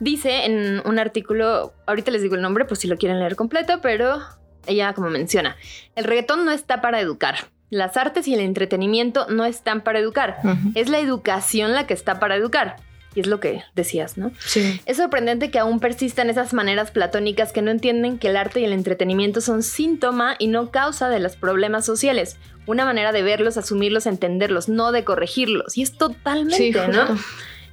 dice 0.00 0.46
en 0.46 0.82
un 0.84 0.98
artículo, 0.98 1.72
ahorita 1.86 2.10
les 2.10 2.22
digo 2.22 2.34
el 2.34 2.42
nombre 2.42 2.64
por 2.64 2.76
si 2.76 2.88
lo 2.88 2.96
quieren 2.96 3.20
leer 3.20 3.36
completo, 3.36 3.80
pero 3.80 4.20
ella 4.66 4.92
como 4.92 5.10
menciona, 5.10 5.56
el 5.94 6.04
reggaetón 6.04 6.44
no 6.44 6.50
está 6.50 6.80
para 6.80 7.00
educar. 7.00 7.36
Las 7.70 7.96
artes 7.96 8.26
y 8.26 8.34
el 8.34 8.40
entretenimiento 8.40 9.26
no 9.28 9.44
están 9.44 9.82
para 9.82 10.00
educar. 10.00 10.38
Es 10.74 10.88
la 10.88 10.98
educación 10.98 11.72
la 11.72 11.86
que 11.86 11.94
está 11.94 12.18
para 12.18 12.34
educar. 12.34 12.76
Y 13.14 13.20
es 13.20 13.26
lo 13.26 13.40
que 13.40 13.62
decías, 13.74 14.18
¿no? 14.18 14.32
Sí. 14.38 14.80
Es 14.86 14.96
sorprendente 14.96 15.50
que 15.50 15.58
aún 15.58 15.80
persistan 15.80 16.30
esas 16.30 16.52
maneras 16.52 16.90
platónicas 16.90 17.52
que 17.52 17.62
no 17.62 17.70
entienden 17.70 18.18
que 18.18 18.28
el 18.28 18.36
arte 18.36 18.60
y 18.60 18.64
el 18.64 18.72
entretenimiento 18.72 19.40
son 19.40 19.62
síntoma 19.62 20.36
y 20.38 20.46
no 20.46 20.70
causa 20.70 21.08
de 21.08 21.18
los 21.18 21.36
problemas 21.36 21.84
sociales. 21.84 22.36
Una 22.66 22.84
manera 22.84 23.10
de 23.12 23.22
verlos, 23.22 23.56
asumirlos, 23.56 24.06
entenderlos, 24.06 24.68
no 24.68 24.92
de 24.92 25.02
corregirlos. 25.04 25.76
Y 25.76 25.82
es 25.82 25.96
totalmente, 25.96 26.88
¿no? 26.88 27.16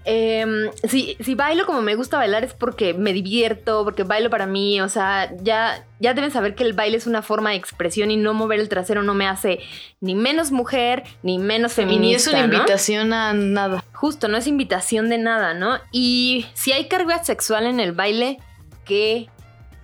Em, 0.10 0.72
si, 0.88 1.18
si, 1.20 1.36
bailo 1.36 1.66
como 1.66 1.82
me 1.82 1.96
gusta 1.96 2.16
bailar 2.16 2.46
es 2.46 2.54
porque 2.54 2.94
me 2.94 3.12
divierto, 3.12 3.84
porque 3.84 4.04
bailo 4.04 4.30
para 4.30 4.46
mí, 4.46 4.80
o 4.80 4.88
sea, 4.88 5.30
ya, 5.42 5.86
ya 6.00 6.14
deben 6.14 6.32
saber 6.32 6.56
que 6.56 6.64
el 6.64 6.72
baile 6.72 6.96
es 6.96 7.08
una 7.08 7.22
forma 7.22 7.50
de 7.50 7.58
expresión 7.58 8.10
y 8.10 8.16
no 8.16 8.34
mover 8.34 8.62
el 8.62 8.70
trasero 8.70 9.04
no 9.04 9.14
me 9.14 9.28
hace 9.28 9.60
ni 10.00 10.16
menos 10.16 10.54
mujer, 10.54 11.04
ni 11.24 11.40
menos 11.40 11.74
feminista. 11.74 12.06
ni 12.08 12.14
es 12.16 12.28
una 12.28 12.40
invitación 12.40 13.12
a 13.12 13.34
nada. 13.34 13.84
Justo, 13.92 14.30
no 14.30 14.38
es 14.38 14.48
invitación 14.48 15.10
de 15.10 15.18
nada, 15.18 15.54
¿no? 15.54 15.78
Y 15.92 16.46
si 16.54 16.72
hay 16.72 16.88
carga 16.88 17.22
sexual 17.26 17.66
en 17.66 17.82
el 17.82 17.92
baile, 17.92 18.40
¿qué 18.86 19.28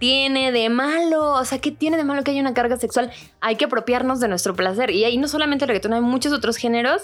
tiene 0.03 0.51
de 0.51 0.67
malo? 0.67 1.31
O 1.31 1.45
sea, 1.45 1.59
¿qué 1.59 1.71
tiene 1.71 1.95
de 1.95 2.03
malo 2.03 2.25
que 2.25 2.31
haya 2.31 2.41
una 2.41 2.53
carga 2.53 2.75
sexual? 2.75 3.09
Hay 3.39 3.55
que 3.55 3.63
apropiarnos 3.63 4.19
de 4.19 4.27
nuestro 4.27 4.53
placer. 4.53 4.91
Y 4.91 5.05
ahí 5.05 5.15
no 5.15 5.29
solamente 5.29 5.63
el 5.63 5.69
reggaetón, 5.69 5.93
hay 5.93 6.01
muchos 6.01 6.33
otros 6.33 6.57
géneros. 6.57 7.03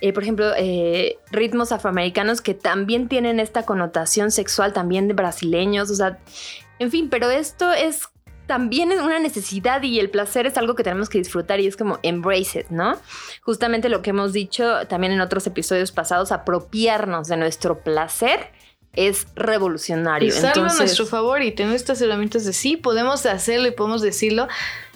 Eh, 0.00 0.12
por 0.12 0.24
ejemplo, 0.24 0.50
eh, 0.56 1.18
ritmos 1.30 1.70
afroamericanos 1.70 2.40
que 2.40 2.54
también 2.54 3.06
tienen 3.06 3.38
esta 3.38 3.64
connotación 3.64 4.32
sexual, 4.32 4.72
también 4.72 5.06
de 5.06 5.14
brasileños. 5.14 5.88
O 5.92 5.94
sea, 5.94 6.18
en 6.80 6.90
fin, 6.90 7.10
pero 7.10 7.30
esto 7.30 7.72
es 7.72 8.08
también 8.48 8.90
es 8.90 9.00
una 9.00 9.20
necesidad 9.20 9.80
y 9.84 10.00
el 10.00 10.10
placer 10.10 10.46
es 10.46 10.58
algo 10.58 10.74
que 10.74 10.82
tenemos 10.82 11.08
que 11.08 11.18
disfrutar 11.18 11.60
y 11.60 11.68
es 11.68 11.76
como 11.76 12.00
embrace 12.02 12.58
it, 12.58 12.70
¿no? 12.70 12.98
Justamente 13.42 13.88
lo 13.88 14.02
que 14.02 14.10
hemos 14.10 14.32
dicho 14.32 14.84
también 14.88 15.12
en 15.12 15.20
otros 15.20 15.46
episodios 15.46 15.92
pasados, 15.92 16.32
apropiarnos 16.32 17.28
de 17.28 17.36
nuestro 17.36 17.84
placer 17.84 18.50
es 18.94 19.26
revolucionario. 19.34 20.28
Usarlo 20.28 20.68
a 20.68 20.74
nuestro 20.74 21.06
favor 21.06 21.42
y 21.42 21.52
tener 21.52 21.74
estas 21.74 22.00
herramientas 22.00 22.44
de 22.44 22.52
sí, 22.52 22.76
podemos 22.76 23.24
hacerlo 23.26 23.68
y 23.68 23.72
podemos 23.72 24.02
decirlo. 24.02 24.48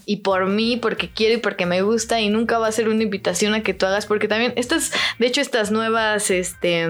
Y 0.05 0.19
por 0.19 0.47
mí, 0.47 0.77
porque 0.77 1.11
quiero 1.11 1.35
y 1.35 1.39
porque 1.39 1.67
me 1.67 1.83
gusta, 1.83 2.21
y 2.21 2.29
nunca 2.29 2.59
va 2.59 2.69
a 2.69 2.73
ser 2.73 2.89
una 2.89 3.03
invitación 3.03 3.55
a 3.55 3.63
que 3.63 3.75
tú 3.75 3.87
hagas, 3.87 4.07
porque 4.07 4.29
también 4.29 4.53
estas, 4.57 4.93
de 5.19 5.27
hecho, 5.27 5.41
estas 5.41 5.73
nuevas, 5.73 6.31
este, 6.31 6.87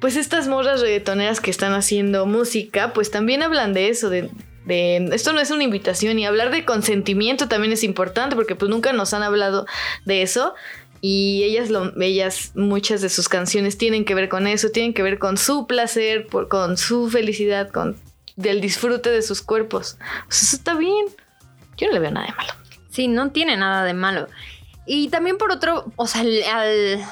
pues 0.00 0.16
estas 0.16 0.46
morras 0.46 0.80
reggaetoneras 0.80 1.40
que 1.40 1.50
están 1.50 1.72
haciendo 1.72 2.24
música, 2.26 2.92
pues 2.92 3.10
también 3.10 3.42
hablan 3.42 3.72
de 3.72 3.88
eso, 3.88 4.10
de, 4.10 4.30
de, 4.64 5.08
esto 5.12 5.32
no 5.32 5.40
es 5.40 5.50
una 5.50 5.64
invitación 5.64 6.20
y 6.20 6.26
hablar 6.26 6.52
de 6.52 6.64
consentimiento 6.64 7.48
también 7.48 7.72
es 7.72 7.82
importante 7.82 8.36
porque 8.36 8.54
pues 8.54 8.70
nunca 8.70 8.92
nos 8.92 9.12
han 9.12 9.24
hablado 9.24 9.66
de 10.04 10.22
eso 10.22 10.54
y 11.04 11.42
ellas, 11.42 11.68
lo, 11.68 12.00
ellas, 12.00 12.52
muchas 12.54 13.00
de 13.00 13.08
sus 13.08 13.28
canciones 13.28 13.76
tienen 13.76 14.04
que 14.04 14.14
ver 14.14 14.28
con 14.28 14.46
eso, 14.46 14.70
tienen 14.70 14.94
que 14.94 15.02
ver 15.02 15.18
con 15.18 15.36
su 15.36 15.66
placer, 15.66 16.28
por, 16.28 16.46
con 16.46 16.76
su 16.76 17.10
felicidad, 17.10 17.70
con 17.70 17.96
del 18.36 18.60
disfrute 18.60 19.10
de 19.10 19.20
sus 19.20 19.42
cuerpos. 19.42 19.98
Pues 20.28 20.44
eso 20.44 20.56
está 20.56 20.74
bien. 20.76 21.06
Yo 21.76 21.88
no 21.88 21.94
le 21.94 21.98
veo 21.98 22.12
nada 22.12 22.26
de 22.26 22.32
malo. 22.32 22.52
Sí, 22.90 23.08
no 23.08 23.32
tiene 23.32 23.56
nada 23.56 23.84
de 23.84 23.94
malo. 23.94 24.28
Y 24.86 25.08
también 25.08 25.38
por 25.38 25.50
otro, 25.50 25.92
o 25.96 26.06
sea, 26.06 26.20
al, 26.20 27.04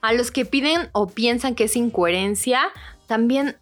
a 0.00 0.12
los 0.12 0.30
que 0.30 0.44
piden 0.44 0.90
o 0.92 1.08
piensan 1.08 1.56
que 1.56 1.64
es 1.64 1.74
incoherencia, 1.74 2.62
también 3.08 3.56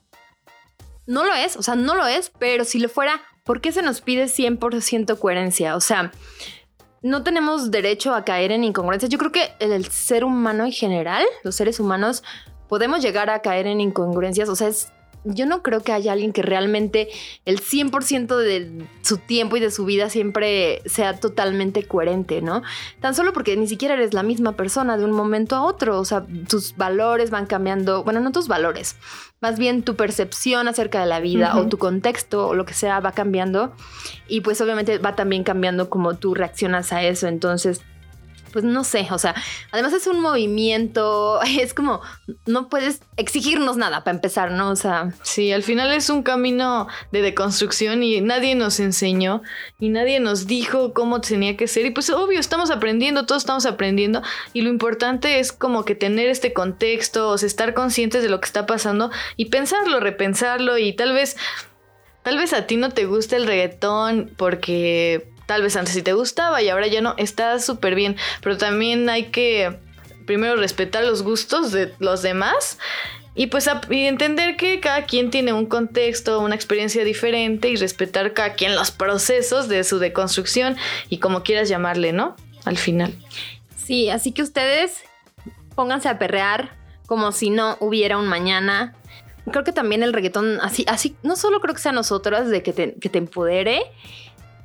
no 1.07 1.25
lo 1.25 1.35
es, 1.35 1.57
o 1.57 1.63
sea, 1.63 1.77
no 1.77 1.95
lo 1.95 2.07
es, 2.07 2.31
pero 2.39 2.67
si 2.67 2.79
lo 2.79 2.91
fuera, 2.91 3.23
¿por 3.45 3.63
qué 3.63 3.73
se 3.73 3.81
nos 3.81 4.03
pide 4.03 4.27
100% 4.27 5.19
coherencia? 5.19 5.77
O 5.77 5.81
sea, 5.81 6.13
no 7.03 7.23
tenemos 7.23 7.71
derecho 7.71 8.15
a 8.15 8.25
caer 8.25 8.53
en 8.53 8.65
incongruencias. 8.65 9.11
Yo 9.11 9.19
creo 9.19 9.33
que 9.33 9.53
el 9.61 9.87
ser 9.87 10.25
humano 10.25 10.65
en 10.65 10.73
general, 10.73 11.25
los 11.45 11.55
seres 11.55 11.81
humanos, 11.81 12.23
podemos 12.69 13.03
llegar 13.03 13.31
a 13.31 13.41
caer 13.41 13.67
en 13.67 13.81
incongruencias. 13.81 14.49
O 14.49 14.57
sea, 14.57 14.69
es 14.69 14.93
yo 15.25 15.47
no 15.47 15.63
creo 15.63 15.81
que 15.81 15.93
haya 15.93 16.13
alguien 16.13 16.33
que 16.33 16.43
realmente 16.43 17.09
el 17.45 17.61
100% 17.61 18.37
de 18.37 18.87
su 19.03 19.19
tiempo 19.19 19.57
y 19.57 19.61
de 19.61 19.71
su 19.71 19.85
vida 19.85 20.11
siempre 20.11 20.83
sea 20.87 21.19
totalmente 21.19 21.85
coherente, 21.85 22.41
¿no? 22.41 22.63
Tan 23.01 23.15
solo 23.15 23.33
porque 23.33 23.57
ni 23.57 23.67
siquiera 23.67 23.95
eres 23.95 24.15
la 24.15 24.23
misma 24.23 24.53
persona 24.53 24.97
de 24.97 25.05
un 25.05 25.13
momento 25.13 25.57
a 25.57 25.63
otro, 25.63 25.99
o 25.99 26.05
sea, 26.05 26.25
tus 26.49 26.77
valores 26.77 27.31
van 27.31 27.47
cambiando, 27.47 28.05
bueno, 28.05 28.21
no 28.21 28.33
tus 28.33 28.49
valores, 28.49 28.97
más 29.41 29.59
bien 29.59 29.83
tu 29.83 29.97
percepción 29.97 30.69
acerca 30.69 31.01
de 31.01 31.07
la 31.07 31.21
vida 31.21 31.57
o 31.57 31.67
tu 31.67 31.79
contexto 31.79 32.49
o 32.49 32.55
lo 32.55 32.65
que 32.65 32.75
sea 32.75 33.01
va 33.01 33.13
cambiando 33.13 33.73
y 34.27 34.41
pues 34.41 34.61
obviamente 34.61 34.99
va 34.99 35.15
también 35.15 35.45
cambiando 35.45 35.91
como 35.91 36.17
tú 36.17 36.35
reaccionas 36.35 36.93
a 36.93 37.03
eso, 37.03 37.27
entonces 37.29 37.83
pues 38.53 38.65
no 38.65 38.85
sé, 38.85 39.07
o 39.11 39.19
sea, 39.19 39.35
además 39.73 39.93
es 39.93 40.07
un 40.07 40.21
movimiento, 40.21 41.41
es 41.61 41.75
como, 41.75 42.01
no 42.47 42.69
puedes 42.69 43.01
exigirnos 43.17 43.77
nada 43.77 44.05
para 44.05 44.17
empezar, 44.17 44.51
¿no? 44.51 44.71
O 44.71 44.77
sea... 44.77 45.13
Sí, 45.23 45.53
al 45.53 45.63
final 45.63 45.93
es 45.93 46.11
un 46.11 46.23
camino 46.23 46.89
de 47.13 47.23
deconstrucción 47.23 48.03
y 48.03 48.21
nadie 48.21 48.55
nos 48.55 48.81
enseñó 48.81 49.43
y 49.79 49.89
nadie 49.89 50.21
nos 50.21 50.47
dijo 50.47 50.93
cómo 50.93 51.21
tenía 51.21 51.57
que 51.57 51.69
ser 51.69 51.87
y 51.87 51.91
pues 51.91 52.11
obvio, 52.11 52.41
estamos 52.41 52.71
aprendiendo, 52.71 53.27
todos 53.27 53.43
estamos 53.43 53.67
aprendiendo 53.67 54.23
y 54.53 54.63
lo 54.63 54.71
importante 54.71 55.39
es 55.39 55.53
como 55.53 55.85
que 55.85 55.95
tener 55.95 56.29
este 56.29 56.53
contexto, 56.53 57.31
o 57.31 57.39
sea, 57.39 57.47
estar 57.47 57.75
conscientes 57.75 58.23
de 58.23 58.29
lo 58.29 58.41
que 58.41 58.47
está 58.47 58.67
pasando 58.67 59.11
y 59.37 59.47
pensarlo, 59.47 60.01
repensarlo 60.01 60.79
y 60.79 60.93
tal 60.95 61.13
vez... 61.13 61.37
Tal 62.25 62.37
vez 62.37 62.53
a 62.53 62.67
ti 62.67 62.77
no 62.77 62.91
te 62.91 63.07
gusta 63.07 63.37
el 63.37 63.47
reggaetón 63.47 64.35
porque 64.37 65.33
tal 65.49 65.63
vez 65.63 65.77
antes 65.77 65.95
sí 65.95 66.03
te 66.03 66.13
gustaba 66.13 66.61
y 66.61 66.69
ahora 66.69 66.89
ya 66.89 67.01
no, 67.01 67.15
está 67.17 67.59
súper 67.59 67.95
bien, 67.95 68.17
pero 68.43 68.59
también 68.59 69.09
hay 69.09 69.31
que 69.31 69.79
primero 70.27 70.57
respetar 70.57 71.03
los 71.05 71.23
gustos 71.23 71.73
de 71.73 71.95
los 72.01 72.21
demás 72.21 72.79
y 73.35 73.47
pues 73.47 73.67
entender 73.89 74.59
que 74.59 74.79
cada 74.79 75.07
quien 75.07 75.31
tiene 75.31 75.55
un 75.55 75.65
contexto, 75.65 76.41
una 76.41 76.55
experiencia 76.55 77.03
diferente 77.03 77.71
y 77.71 77.77
respetar 77.77 78.35
cada 78.35 78.53
quien 78.53 78.75
los 78.75 78.91
procesos 78.91 79.69
de 79.69 79.85
su 79.85 79.99
deconstrucción 79.99 80.77
y 81.09 81.17
como 81.17 81.43
quieras 81.43 81.71
llamarle, 81.71 82.13
¿no? 82.13 82.37
Al 82.67 82.77
final. 82.77 83.15
Sí, 83.75 84.11
así 84.11 84.33
que 84.33 84.43
ustedes 84.43 85.03
pónganse 85.75 86.11
a 86.11 86.19
perrear 86.19 86.77
como 87.07 87.33
si 87.33 87.49
no 87.49 87.79
hubiera 87.81 88.19
un 88.19 88.29
mañana. 88.29 88.95
Creo 89.51 89.65
que 89.65 89.73
también 89.73 90.03
el 90.03 90.13
reggaetón, 90.13 90.59
así, 90.61 90.85
así, 90.89 91.17
no 91.23 91.37
solo 91.37 91.61
creo 91.61 91.75
que 91.75 91.81
sea 91.81 91.93
nosotras 91.93 92.51
de 92.51 92.63
que 92.63 92.75
te, 92.75 92.97
que 93.01 93.09
te 93.09 93.17
empodere, 93.17 93.81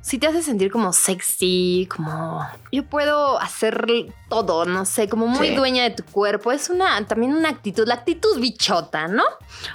si 0.04 0.18
te 0.18 0.26
hace 0.26 0.42
sentir 0.42 0.70
como 0.70 0.92
sexy, 0.92 1.88
como 1.90 2.46
yo 2.70 2.84
puedo 2.84 3.40
hacer 3.40 3.86
todo, 4.28 4.66
no 4.66 4.84
sé, 4.84 5.08
como 5.08 5.26
muy 5.26 5.54
dueña 5.54 5.82
de 5.82 5.92
tu 5.92 6.04
cuerpo. 6.04 6.52
Es 6.52 6.68
una 6.68 7.06
también 7.06 7.32
una 7.32 7.48
actitud, 7.48 7.88
la 7.88 7.94
actitud 7.94 8.38
bichota, 8.38 9.08
¿no? 9.08 9.22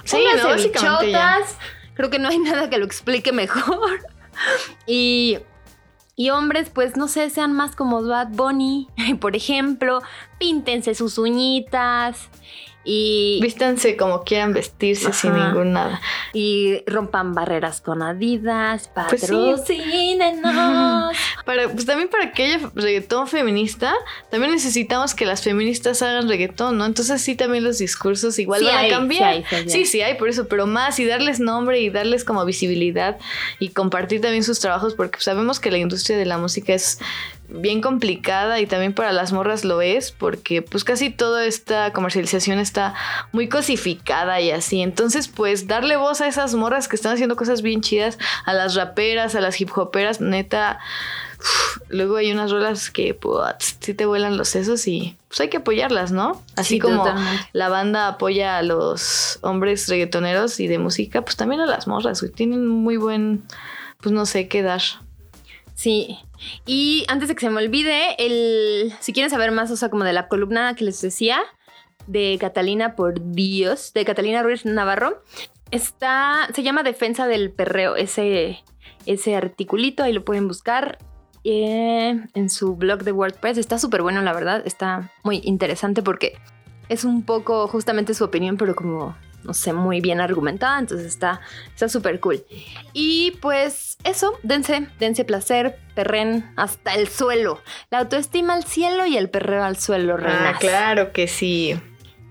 Sí, 0.04 0.22
¿no? 0.40 0.54
bichotas. 0.54 1.56
Creo 1.94 2.10
que 2.10 2.20
no 2.20 2.28
hay 2.28 2.38
nada 2.38 2.70
que 2.70 2.78
lo 2.78 2.84
explique 2.84 3.32
mejor. 3.32 4.06
y 4.86 5.38
y 6.14 6.30
hombres, 6.30 6.70
pues 6.70 6.96
no 6.96 7.08
sé, 7.08 7.28
sean 7.28 7.52
más 7.52 7.74
como 7.74 8.00
Bad 8.04 8.28
Bunny, 8.28 8.86
por 9.20 9.34
ejemplo, 9.34 10.00
píntense 10.38 10.94
sus 10.94 11.18
uñitas. 11.18 12.28
Y, 12.82 13.38
Vístanse 13.42 13.94
como 13.96 14.24
quieran 14.24 14.54
vestirse 14.54 15.12
sin 15.12 15.34
ningún 15.34 15.74
nada. 15.74 16.00
y 16.32 16.82
rompan 16.86 17.34
barreras 17.34 17.82
con 17.82 18.00
Adidas, 18.02 18.90
Pues 18.94 19.20
sí. 19.20 19.26
patrocínenos. 19.26 21.16
Para, 21.44 21.68
pues 21.68 21.84
también 21.86 22.08
para 22.08 22.32
que 22.32 22.44
haya 22.44 22.70
reggaetón 22.74 23.26
feminista, 23.28 23.92
también 24.30 24.52
necesitamos 24.52 25.14
que 25.14 25.26
las 25.26 25.42
feministas 25.42 26.00
hagan 26.02 26.28
reggaetón, 26.28 26.78
¿no? 26.78 26.84
Entonces 26.86 27.20
sí 27.20 27.34
también 27.34 27.64
los 27.64 27.78
discursos 27.78 28.38
igual 28.38 28.60
Sí 28.60 28.66
van 28.66 28.76
hay, 28.76 28.90
a 28.90 28.94
cambiar. 28.94 29.34
sí 29.34 29.54
hay, 29.54 29.62
sí 29.64 29.70
sí, 29.70 29.84
sí 29.86 30.02
hay, 30.02 30.14
por 30.14 30.28
eso, 30.28 30.48
pero 30.48 30.66
más 30.66 30.98
y 31.00 31.06
darles 31.06 31.40
nombre 31.40 31.80
y 31.80 31.90
darles 31.90 32.24
como 32.24 32.44
visibilidad 32.44 33.18
y 33.58 33.70
compartir 33.70 34.20
también 34.20 34.44
sus 34.44 34.60
trabajos, 34.60 34.94
porque 34.94 35.20
sabemos 35.20 35.60
que 35.60 35.70
la 35.70 35.78
industria 35.78 36.16
de 36.16 36.26
la 36.26 36.38
música 36.38 36.72
es 36.74 36.98
bien 37.52 37.80
complicada 37.80 38.60
y 38.60 38.66
también 38.66 38.92
para 38.94 39.12
las 39.12 39.32
morras 39.32 39.64
lo 39.64 39.82
es, 39.82 40.12
porque 40.12 40.62
pues 40.62 40.84
casi 40.84 41.10
toda 41.10 41.44
esta 41.44 41.92
comercialización 41.92 42.58
está 42.58 42.94
muy 43.32 43.48
cosificada 43.48 44.40
y 44.40 44.50
así. 44.50 44.80
Entonces, 44.82 45.28
pues 45.28 45.66
darle 45.66 45.96
voz 45.96 46.20
a 46.20 46.26
esas 46.28 46.54
morras 46.54 46.88
que 46.88 46.96
están 46.96 47.12
haciendo 47.14 47.36
cosas 47.36 47.62
bien 47.62 47.80
chidas, 47.80 48.18
a 48.44 48.52
las 48.54 48.74
raperas, 48.74 49.34
a 49.34 49.40
las 49.40 49.60
hip 49.60 49.76
hoperas, 49.76 50.20
neta. 50.20 50.78
uf, 51.38 51.78
Luego 51.88 52.16
hay 52.16 52.30
unas 52.30 52.50
rolas 52.50 52.90
que 52.90 53.14
pues, 53.14 53.76
sí 53.80 53.94
te 53.94 54.06
vuelan 54.06 54.36
los 54.36 54.48
sesos 54.48 54.86
y 54.86 55.16
pues 55.28 55.40
hay 55.40 55.48
que 55.48 55.56
apoyarlas, 55.58 56.12
¿no? 56.12 56.42
Así 56.56 56.74
Sí, 56.74 56.78
como 56.80 56.98
totalmente. 57.04 57.48
la 57.52 57.68
banda 57.68 58.08
apoya 58.08 58.58
a 58.58 58.62
los 58.62 59.38
hombres 59.42 59.88
reggaetoneros 59.88 60.60
y 60.60 60.68
de 60.68 60.78
música, 60.78 61.22
pues 61.22 61.36
también 61.36 61.60
a 61.60 61.66
las 61.66 61.86
morras. 61.88 62.24
Tienen 62.34 62.66
muy 62.66 62.96
buen, 62.96 63.42
pues 64.00 64.12
no 64.12 64.24
sé 64.26 64.46
qué 64.48 64.62
dar. 64.62 64.82
Sí. 65.74 66.18
Y 66.66 67.04
antes 67.08 67.28
de 67.28 67.34
que 67.34 67.40
se 67.40 67.50
me 67.50 67.62
olvide, 67.62 68.14
el, 68.18 68.92
si 69.00 69.12
quieren 69.12 69.30
saber 69.30 69.50
más, 69.50 69.70
o 69.70 69.76
sea, 69.76 69.90
como 69.90 70.04
de 70.04 70.12
la 70.12 70.28
columna 70.28 70.74
que 70.74 70.84
les 70.84 71.00
decía, 71.00 71.40
de 72.06 72.36
Catalina 72.40 72.96
por 72.96 73.32
Dios, 73.32 73.92
de 73.92 74.04
Catalina 74.04 74.42
Ruiz 74.42 74.64
Navarro, 74.64 75.22
está, 75.70 76.48
se 76.54 76.62
llama 76.62 76.82
Defensa 76.82 77.26
del 77.26 77.50
Perreo, 77.52 77.96
ese, 77.96 78.64
ese 79.06 79.36
articulito, 79.36 80.02
ahí 80.02 80.12
lo 80.12 80.24
pueden 80.24 80.48
buscar. 80.48 80.98
eh, 81.44 82.20
en 82.34 82.50
su 82.50 82.76
blog 82.76 83.02
de 83.02 83.12
WordPress 83.12 83.58
está 83.58 83.78
súper 83.78 84.02
bueno, 84.02 84.20
la 84.22 84.32
verdad. 84.32 84.62
Está 84.66 85.10
muy 85.22 85.40
interesante 85.44 86.02
porque 86.02 86.38
es 86.88 87.04
un 87.04 87.22
poco 87.22 87.66
justamente 87.68 88.14
su 88.14 88.24
opinión, 88.24 88.56
pero 88.56 88.74
como, 88.74 89.16
no 89.44 89.54
sé, 89.54 89.72
muy 89.72 90.00
bien 90.00 90.20
argumentada. 90.20 90.78
Entonces 90.78 91.06
está 91.06 91.40
está 91.72 91.88
súper 91.88 92.20
cool. 92.20 92.44
Y 92.92 93.32
pues 93.42 93.96
eso, 94.04 94.38
dense, 94.42 94.88
dense 94.98 95.24
placer, 95.24 95.78
perren 95.94 96.52
hasta 96.56 96.94
el 96.94 97.08
suelo. 97.08 97.60
La 97.90 97.98
autoestima 97.98 98.54
al 98.54 98.64
cielo 98.64 99.06
y 99.06 99.16
el 99.16 99.30
perreo 99.30 99.62
al 99.64 99.76
suelo, 99.76 100.16
reinas. 100.16 100.56
Ah, 100.56 100.58
claro 100.58 101.12
que 101.12 101.28
sí. 101.28 101.80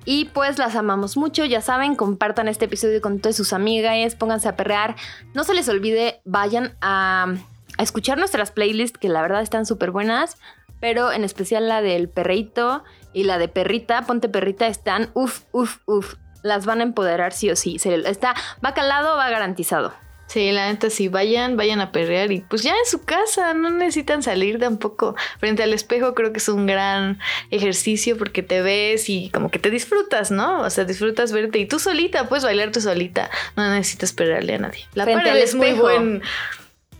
Y 0.06 0.26
pues 0.26 0.58
las 0.58 0.76
amamos 0.76 1.18
mucho, 1.18 1.46
ya 1.46 1.62
saben, 1.62 1.96
compartan 1.96 2.48
este 2.48 2.66
episodio 2.66 3.02
con 3.02 3.20
todas 3.20 3.36
sus 3.36 3.54
amigas, 3.54 4.16
pónganse 4.16 4.48
a 4.48 4.56
perrear. 4.56 4.96
No 5.34 5.44
se 5.44 5.54
les 5.54 5.70
olvide, 5.70 6.22
vayan 6.26 6.76
a, 6.82 7.34
a 7.78 7.84
escuchar 7.84 8.18
nuestras 8.18 8.52
playlists, 8.52 8.98
que 8.98 9.10
la 9.10 9.22
verdad 9.22 9.42
están 9.42 9.66
súper 9.66 9.92
buenas, 9.92 10.38
pero 10.80 11.12
en 11.12 11.24
especial 11.24 11.68
la 11.68 11.82
del 11.82 12.10
perreito 12.10 12.84
y 13.14 13.24
la 13.24 13.38
de 13.38 13.50
perrita, 13.50 14.04
ponte 14.04 14.30
perrita, 14.30 14.68
están 14.68 15.12
uf, 15.14 15.44
uf, 15.52 15.78
uf. 15.86 16.16
Las 16.44 16.66
van 16.66 16.80
a 16.80 16.84
empoderar 16.84 17.34
sí 17.34 17.50
o 17.50 17.56
sí. 17.56 17.80
Se- 17.80 18.10
está, 18.10 18.34
va 18.66 18.74
calado, 18.74 19.16
va 19.18 19.30
garantizado. 19.30 19.94
Sí, 20.28 20.52
la 20.52 20.68
neta, 20.72 20.92
sí, 20.92 21.08
vayan, 21.08 21.58
vayan 21.58 21.82
a 21.82 21.92
perrear 21.92 22.32
y 22.32 22.42
pues 22.42 22.62
ya 22.62 22.70
en 22.70 22.86
su 22.86 23.04
casa, 23.04 23.56
no 23.56 23.72
necesitan 23.72 24.22
salir 24.22 24.60
tampoco. 24.60 25.16
Frente 25.40 25.64
al 25.64 25.74
espejo 25.74 26.14
creo 26.14 26.32
que 26.32 26.38
es 26.38 26.48
un 26.50 26.68
gran 26.68 27.18
ejercicio 27.50 28.16
porque 28.16 28.44
te 28.44 28.62
ves 28.62 29.10
y 29.10 29.32
como 29.32 29.50
que 29.50 29.58
te 29.58 29.72
disfrutas, 29.72 30.30
¿no? 30.30 30.60
O 30.62 30.70
sea, 30.70 30.84
disfrutas 30.86 31.32
verte 31.32 31.58
y 31.58 31.66
tú 31.66 31.80
solita, 31.80 32.30
puedes 32.30 32.44
bailar 32.44 32.72
tú 32.72 32.80
solita, 32.80 33.32
no 33.56 33.68
necesitas 33.72 34.14
perrearle 34.14 34.54
a 34.54 34.60
nadie. 34.60 34.86
La 34.94 35.06
Frente 35.06 35.32
al 35.32 35.38
es 35.38 35.56
muy 35.56 35.66
espejo. 35.70 35.82
buen... 35.86 36.22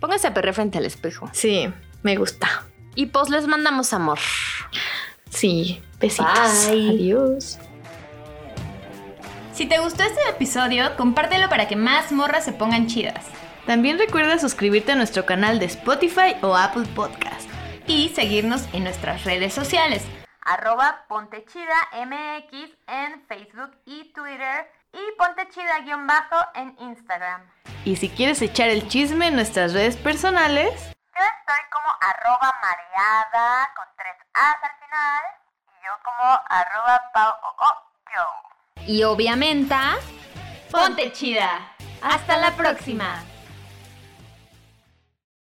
Pónganse 0.00 0.26
a 0.26 0.34
perrear 0.34 0.54
frente 0.56 0.78
al 0.78 0.86
espejo. 0.86 1.30
Sí, 1.32 1.68
me 2.02 2.16
gusta. 2.16 2.66
Y 2.96 3.06
pues 3.06 3.28
les 3.28 3.46
mandamos 3.46 3.92
amor. 3.92 4.18
Sí, 5.30 5.80
besitos. 6.00 6.66
Bye. 6.68 6.88
Adiós. 6.90 7.58
Si 9.52 9.66
te 9.66 9.78
gustó 9.78 10.02
este 10.04 10.20
episodio, 10.28 10.96
compártelo 10.96 11.48
para 11.48 11.68
que 11.68 11.76
más 11.76 12.12
morras 12.12 12.44
se 12.44 12.52
pongan 12.52 12.86
chidas. 12.86 13.26
También 13.66 13.98
recuerda 13.98 14.38
suscribirte 14.38 14.92
a 14.92 14.96
nuestro 14.96 15.26
canal 15.26 15.58
de 15.58 15.66
Spotify 15.66 16.36
o 16.42 16.56
Apple 16.56 16.86
Podcast. 16.94 17.48
Y 17.86 18.08
seguirnos 18.10 18.72
en 18.72 18.84
nuestras 18.84 19.24
redes 19.24 19.52
sociales. 19.52 20.04
Arroba 20.42 21.04
Pontechida 21.08 21.74
MX 21.92 22.70
en 22.86 23.22
Facebook 23.26 23.76
y 23.84 24.12
Twitter 24.12 24.70
y 24.92 25.16
Pontechida-bajo 25.18 26.46
en 26.54 26.76
Instagram. 26.78 27.42
Y 27.84 27.96
si 27.96 28.08
quieres 28.08 28.40
echar 28.42 28.68
el 28.68 28.88
chisme 28.88 29.28
en 29.28 29.34
nuestras 29.34 29.72
redes 29.72 29.96
personales, 29.96 30.72
Yo 31.14 31.24
estoy 31.24 31.62
como 31.70 31.88
arroba 32.00 32.54
mareada 32.62 33.70
con 33.76 33.84
tres 33.96 34.16
A's 34.32 34.56
al 34.62 34.86
final 34.86 35.22
y 35.68 35.84
yo 35.84 35.92
como 36.02 36.40
arroba 36.48 37.02
pau 37.12 37.32
o 37.42 37.64
o 37.64 37.70
yo. 38.14 38.49
Y 38.86 39.02
obviamente, 39.02 39.74
ponte 40.70 41.12
chida. 41.12 41.74
Hasta 42.02 42.38
la 42.38 42.56
próxima. 42.56 43.24